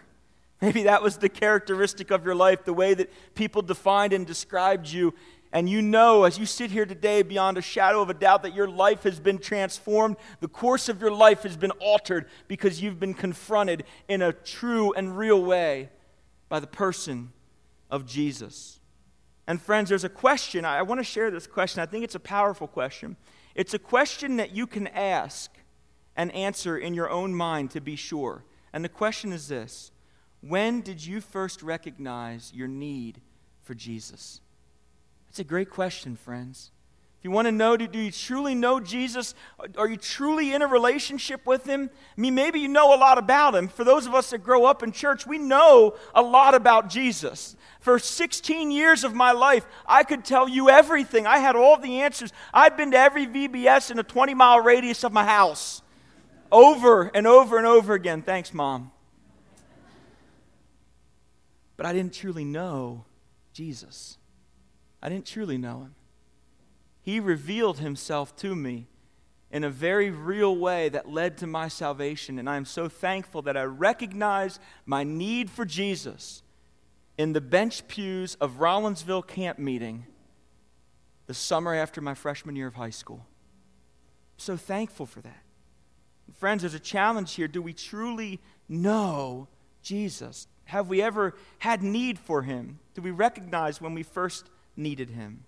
Maybe 0.61 0.83
that 0.83 1.03
was 1.03 1.17
the 1.17 1.29
characteristic 1.29 2.09
of 2.09 2.25
your 2.25 2.33
life, 2.33 2.65
the 2.65 2.73
way 2.73 2.95
that 2.95 3.11
people 3.35 3.61
defined 3.61 4.13
and 4.13 4.25
described 4.25 4.87
you. 4.87 5.13
And 5.53 5.69
you 5.69 5.81
know, 5.81 6.23
as 6.23 6.37
you 6.37 6.45
sit 6.45 6.71
here 6.71 6.85
today, 6.85 7.21
beyond 7.21 7.57
a 7.57 7.61
shadow 7.61 8.01
of 8.01 8.09
a 8.09 8.13
doubt, 8.13 8.43
that 8.43 8.53
your 8.53 8.67
life 8.67 9.03
has 9.03 9.19
been 9.19 9.39
transformed. 9.39 10.17
The 10.41 10.47
course 10.47 10.89
of 10.89 11.01
your 11.01 11.11
life 11.11 11.43
has 11.43 11.55
been 11.55 11.71
altered 11.71 12.25
because 12.47 12.81
you've 12.81 12.99
been 12.99 13.13
confronted 13.13 13.85
in 14.07 14.21
a 14.21 14.33
true 14.33 14.93
and 14.93 15.17
real 15.17 15.41
way 15.43 15.89
by 16.49 16.59
the 16.59 16.67
person 16.67 17.31
of 17.89 18.05
Jesus. 18.05 18.79
And, 19.47 19.61
friends, 19.61 19.89
there's 19.89 20.03
a 20.03 20.09
question. 20.09 20.65
I 20.65 20.81
want 20.81 20.99
to 20.99 21.03
share 21.05 21.31
this 21.31 21.47
question. 21.47 21.81
I 21.81 21.85
think 21.85 22.03
it's 22.03 22.15
a 22.15 22.19
powerful 22.19 22.67
question. 22.67 23.15
It's 23.55 23.73
a 23.73 23.79
question 23.79 24.37
that 24.37 24.51
you 24.51 24.67
can 24.67 24.87
ask 24.87 25.51
and 26.17 26.33
answer 26.33 26.77
in 26.77 26.93
your 26.93 27.09
own 27.09 27.33
mind 27.33 27.71
to 27.71 27.79
be 27.79 27.95
sure. 27.95 28.43
And 28.73 28.83
the 28.83 28.89
question 28.89 29.31
is 29.31 29.47
this 29.47 29.91
When 30.41 30.81
did 30.81 31.05
you 31.05 31.21
first 31.21 31.63
recognize 31.63 32.51
your 32.53 32.67
need 32.67 33.21
for 33.61 33.73
Jesus? 33.73 34.41
That's 35.37 35.45
a 35.45 35.49
great 35.49 35.69
question, 35.69 36.15
friends. 36.15 36.71
If 37.19 37.23
you 37.23 37.29
want 37.29 37.45
to 37.45 37.51
know, 37.51 37.77
do, 37.77 37.85
do 37.85 37.99
you 37.99 38.09
truly 38.09 38.55
know 38.55 38.79
Jesus? 38.79 39.35
Are 39.77 39.87
you 39.87 39.95
truly 39.95 40.51
in 40.51 40.63
a 40.63 40.67
relationship 40.67 41.45
with 41.45 41.63
Him? 41.63 41.91
I 41.93 42.19
mean, 42.19 42.33
maybe 42.33 42.59
you 42.59 42.67
know 42.67 42.91
a 42.91 42.97
lot 42.97 43.19
about 43.19 43.53
Him. 43.53 43.67
For 43.67 43.83
those 43.83 44.07
of 44.07 44.15
us 44.15 44.31
that 44.31 44.39
grow 44.39 44.65
up 44.65 44.81
in 44.81 44.91
church, 44.91 45.27
we 45.27 45.37
know 45.37 45.93
a 46.15 46.23
lot 46.23 46.55
about 46.55 46.89
Jesus. 46.89 47.55
For 47.81 47.99
16 47.99 48.71
years 48.71 49.03
of 49.03 49.13
my 49.13 49.31
life, 49.31 49.67
I 49.85 50.01
could 50.01 50.25
tell 50.25 50.49
you 50.49 50.71
everything. 50.71 51.27
I 51.27 51.37
had 51.37 51.55
all 51.55 51.77
the 51.77 52.01
answers. 52.01 52.33
I'd 52.51 52.75
been 52.75 52.89
to 52.89 52.97
every 52.97 53.27
VBS 53.27 53.91
in 53.91 53.99
a 53.99 54.03
20 54.03 54.33
mile 54.33 54.61
radius 54.61 55.03
of 55.03 55.13
my 55.13 55.23
house 55.23 55.83
over 56.51 57.11
and 57.13 57.27
over 57.27 57.59
and 57.59 57.67
over 57.67 57.93
again. 57.93 58.23
Thanks, 58.23 58.55
Mom. 58.55 58.91
But 61.75 61.85
I 61.85 61.93
didn't 61.93 62.13
truly 62.15 62.43
know 62.43 63.05
Jesus. 63.53 64.17
I 65.01 65.09
didn't 65.09 65.25
truly 65.25 65.57
know 65.57 65.81
him. 65.81 65.95
He 67.01 67.19
revealed 67.19 67.79
himself 67.79 68.35
to 68.37 68.55
me 68.55 68.87
in 69.49 69.63
a 69.63 69.69
very 69.69 70.09
real 70.09 70.55
way 70.55 70.89
that 70.89 71.09
led 71.09 71.37
to 71.37 71.47
my 71.47 71.67
salvation. 71.67 72.37
And 72.37 72.49
I 72.49 72.57
am 72.57 72.65
so 72.65 72.89
thankful 72.89 73.41
that 73.43 73.55
I 73.55 73.63
recognize 73.63 74.59
my 74.85 75.03
need 75.03 75.49
for 75.49 75.63
Jesus 75.63 76.43
in 77.17 77.33
the 77.33 77.41
bench 77.41 77.87
pews 77.87 78.35
of 78.35 78.59
Rawlinsville 78.59 79.25
camp 79.27 79.57
meeting 79.57 80.05
the 81.25 81.33
summer 81.33 81.73
after 81.73 82.01
my 82.01 82.13
freshman 82.13 82.55
year 82.55 82.67
of 82.67 82.75
high 82.75 82.89
school. 82.89 83.25
I'm 83.25 84.39
so 84.39 84.57
thankful 84.57 85.05
for 85.05 85.21
that. 85.21 85.43
Friends, 86.37 86.61
there's 86.61 86.73
a 86.73 86.79
challenge 86.79 87.33
here. 87.33 87.47
Do 87.47 87.61
we 87.61 87.73
truly 87.73 88.39
know 88.67 89.47
Jesus? 89.81 90.47
Have 90.65 90.89
we 90.89 91.01
ever 91.01 91.35
had 91.59 91.81
need 91.81 92.19
for 92.19 92.41
him? 92.41 92.79
Do 92.93 93.01
we 93.01 93.11
recognize 93.11 93.79
when 93.79 93.93
we 93.93 94.03
first 94.03 94.49
needed 94.77 95.09
him. 95.09 95.43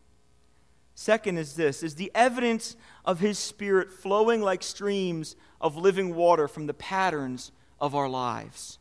Second 0.96 1.38
is 1.38 1.56
this 1.56 1.82
is 1.82 1.96
the 1.96 2.12
evidence 2.14 2.76
of 3.06 3.20
his 3.20 3.40
spirit 3.40 3.92
flowing 3.92 4.42
like 4.42 4.62
streams 4.62 5.36
of 5.62 5.78
living 5.78 6.14
water 6.14 6.48
from 6.48 6.68
the 6.68 6.74
patterns 6.74 7.52
of 7.80 7.96
our 7.96 8.10
lives. 8.10 8.80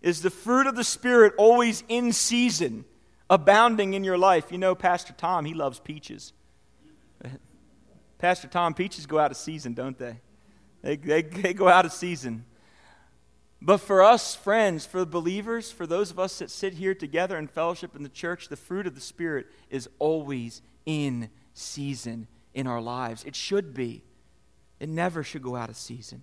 Is 0.00 0.22
the 0.22 0.30
fruit 0.30 0.66
of 0.66 0.76
the 0.76 0.84
spirit 0.84 1.32
always 1.36 1.82
in 1.88 2.12
season, 2.12 2.84
abounding 3.28 3.94
in 3.94 4.04
your 4.04 4.18
life? 4.18 4.52
You 4.52 4.58
know 4.58 4.74
Pastor 4.74 5.14
Tom, 5.14 5.44
he 5.46 5.54
loves 5.54 5.80
peaches. 5.80 6.32
Pastor 8.18 8.46
Tom, 8.46 8.74
peaches 8.74 9.06
go 9.06 9.18
out 9.18 9.30
of 9.30 9.36
season, 9.36 9.74
don't 9.74 9.98
they? 9.98 10.20
They, 10.82 10.96
they, 10.96 11.22
they 11.22 11.54
go 11.54 11.68
out 11.68 11.86
of 11.86 11.92
season. 11.92 12.44
But 13.62 13.78
for 13.78 14.02
us, 14.02 14.34
friends, 14.34 14.84
for 14.84 14.98
the 14.98 15.06
believers, 15.06 15.70
for 15.70 15.86
those 15.86 16.10
of 16.10 16.18
us 16.18 16.38
that 16.38 16.50
sit 16.50 16.74
here 16.74 16.94
together 16.94 17.38
in 17.38 17.46
fellowship 17.46 17.96
in 17.96 18.02
the 18.02 18.08
church, 18.08 18.48
the 18.48 18.56
fruit 18.56 18.86
of 18.86 18.94
the 18.94 19.00
Spirit 19.00 19.46
is 19.70 19.88
always 19.98 20.60
in 20.84 21.30
season 21.54 22.26
in 22.52 22.66
our 22.66 22.80
lives. 22.80 23.24
It 23.24 23.34
should 23.34 23.72
be. 23.72 24.02
It 24.80 24.88
never 24.88 25.22
should 25.22 25.42
go 25.42 25.56
out 25.56 25.70
of 25.70 25.76
season. 25.76 26.22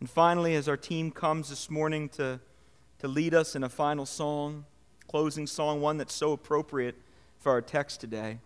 And 0.00 0.08
finally, 0.08 0.54
as 0.54 0.68
our 0.68 0.76
team 0.76 1.10
comes 1.10 1.50
this 1.50 1.70
morning 1.70 2.08
to, 2.10 2.40
to 2.98 3.08
lead 3.08 3.34
us 3.34 3.54
in 3.54 3.62
a 3.62 3.68
final 3.68 4.06
song, 4.06 4.64
closing 5.08 5.46
song, 5.46 5.80
one 5.80 5.98
that's 5.98 6.14
so 6.14 6.32
appropriate 6.32 6.96
for 7.38 7.52
our 7.52 7.62
text 7.62 8.00
today. 8.00 8.38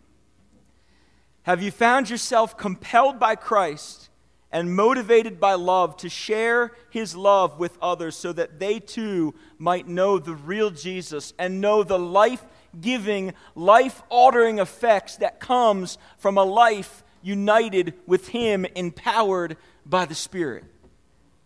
Have 1.43 1.63
you 1.63 1.71
found 1.71 2.11
yourself 2.11 2.57
compelled 2.57 3.19
by 3.19 3.35
Christ 3.35 4.08
and 4.51 4.75
motivated 4.75 5.39
by 5.39 5.55
love 5.55 5.97
to 5.99 6.09
share 6.09 6.73
his 6.91 7.15
love 7.15 7.59
with 7.59 7.77
others 7.83 8.17
so 8.17 8.33
that 8.33 8.59
they 8.59 8.81
too 8.81 9.35
might 9.59 9.87
know 9.87 10.19
the 10.19 10.35
real 10.35 10.71
Jesus 10.71 11.35
and 11.39 11.61
know 11.61 11.83
the 11.83 11.99
life 11.99 12.45
giving, 12.81 13.35
life 13.55 14.03
altering 14.09 14.59
effects 14.59 15.17
that 15.17 15.41
comes 15.41 15.99
from 16.17 16.39
a 16.39 16.45
life 16.45 17.03
united 17.23 17.95
with 18.07 18.29
him, 18.29 18.65
empowered 18.75 19.57
by 19.85 20.05
the 20.05 20.15
Spirit. 20.15 20.65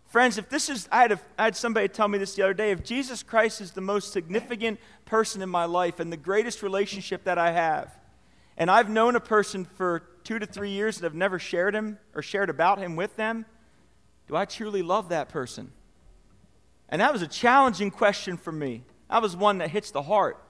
Friends, 0.06 0.36
if 0.36 0.48
this 0.50 0.68
is, 0.68 0.88
I 0.92 1.02
had, 1.02 1.12
a, 1.12 1.20
I 1.38 1.44
had 1.44 1.56
somebody 1.56 1.88
tell 1.88 2.06
me 2.06 2.18
this 2.18 2.34
the 2.34 2.42
other 2.42 2.54
day. 2.54 2.70
If 2.70 2.84
Jesus 2.84 3.22
Christ 3.22 3.62
is 3.62 3.70
the 3.70 3.80
most 3.80 4.12
significant 4.12 4.78
person 5.06 5.40
in 5.40 5.48
my 5.48 5.64
life 5.64 6.00
and 6.00 6.12
the 6.12 6.18
greatest 6.18 6.62
relationship 6.62 7.24
that 7.24 7.38
I 7.38 7.50
have, 7.52 7.96
and 8.56 8.70
I've 8.70 8.88
known 8.88 9.16
a 9.16 9.20
person 9.20 9.64
for 9.64 10.02
two 10.24 10.38
to 10.38 10.46
three 10.46 10.70
years 10.70 10.98
that 10.98 11.04
have 11.04 11.14
never 11.14 11.38
shared 11.38 11.74
him 11.74 11.98
or 12.14 12.22
shared 12.22 12.50
about 12.50 12.78
him 12.78 12.96
with 12.96 13.16
them, 13.16 13.44
do 14.28 14.36
I 14.36 14.44
truly 14.44 14.82
love 14.82 15.08
that 15.08 15.28
person? 15.28 15.72
And 16.88 17.00
that 17.00 17.12
was 17.12 17.22
a 17.22 17.26
challenging 17.26 17.90
question 17.90 18.36
for 18.36 18.52
me. 18.52 18.82
That 19.10 19.22
was 19.22 19.36
one 19.36 19.58
that 19.58 19.70
hits 19.70 19.90
the 19.90 20.02
heart. 20.02 20.42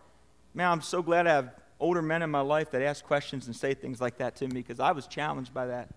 Man, 0.54 0.70
I'm 0.70 0.82
so 0.82 1.02
glad 1.02 1.26
I 1.26 1.34
have 1.34 1.54
older 1.80 2.02
men 2.02 2.22
in 2.22 2.30
my 2.30 2.40
life 2.40 2.70
that 2.70 2.82
ask 2.82 3.04
questions 3.04 3.46
and 3.46 3.56
say 3.56 3.74
things 3.74 4.00
like 4.00 4.18
that 4.18 4.36
to 4.36 4.46
me 4.46 4.54
because 4.54 4.80
I 4.80 4.92
was 4.92 5.06
challenged 5.06 5.54
by 5.54 5.66
that. 5.66 5.88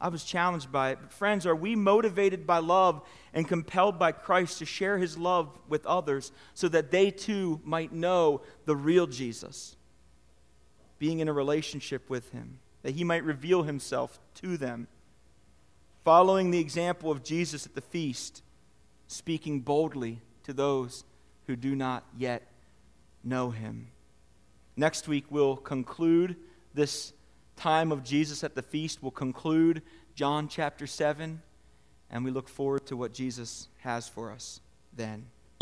I 0.00 0.08
was 0.08 0.24
challenged 0.24 0.72
by 0.72 0.90
it. 0.90 0.98
But 1.00 1.12
friends, 1.12 1.46
are 1.46 1.54
we 1.54 1.76
motivated 1.76 2.46
by 2.46 2.58
love 2.58 3.02
and 3.34 3.46
compelled 3.46 3.98
by 3.98 4.12
Christ 4.12 4.58
to 4.58 4.64
share 4.64 4.96
his 4.96 5.18
love 5.18 5.50
with 5.68 5.84
others 5.84 6.32
so 6.54 6.68
that 6.68 6.90
they 6.90 7.10
too 7.10 7.60
might 7.64 7.92
know 7.92 8.40
the 8.64 8.74
real 8.74 9.06
Jesus? 9.06 9.76
Being 11.00 11.18
in 11.18 11.26
a 11.26 11.32
relationship 11.32 12.08
with 12.08 12.30
him 12.30 12.60
that 12.82 12.94
he 12.94 13.02
might 13.02 13.24
reveal 13.24 13.64
himself 13.64 14.20
to 14.36 14.56
them. 14.56 14.86
Following 16.04 16.52
the 16.52 16.60
example 16.60 17.10
of 17.10 17.24
Jesus 17.24 17.66
at 17.66 17.74
the 17.74 17.80
feast, 17.80 18.42
speaking 19.08 19.60
boldly 19.60 20.20
to 20.44 20.52
those 20.52 21.02
who 21.48 21.56
do 21.56 21.74
not 21.74 22.04
yet 22.16 22.46
know 23.24 23.50
him. 23.50 23.88
Next 24.76 25.08
week, 25.08 25.24
we'll 25.30 25.56
conclude 25.56 26.36
this 26.74 27.12
time 27.56 27.92
of 27.92 28.04
Jesus 28.04 28.44
at 28.44 28.54
the 28.54 28.62
feast. 28.62 29.02
We'll 29.02 29.10
conclude 29.10 29.82
John 30.14 30.48
chapter 30.48 30.86
7, 30.86 31.42
and 32.10 32.24
we 32.24 32.30
look 32.30 32.48
forward 32.48 32.86
to 32.86 32.96
what 32.96 33.12
Jesus 33.12 33.68
has 33.78 34.08
for 34.08 34.30
us 34.30 34.60
then. 34.94 35.26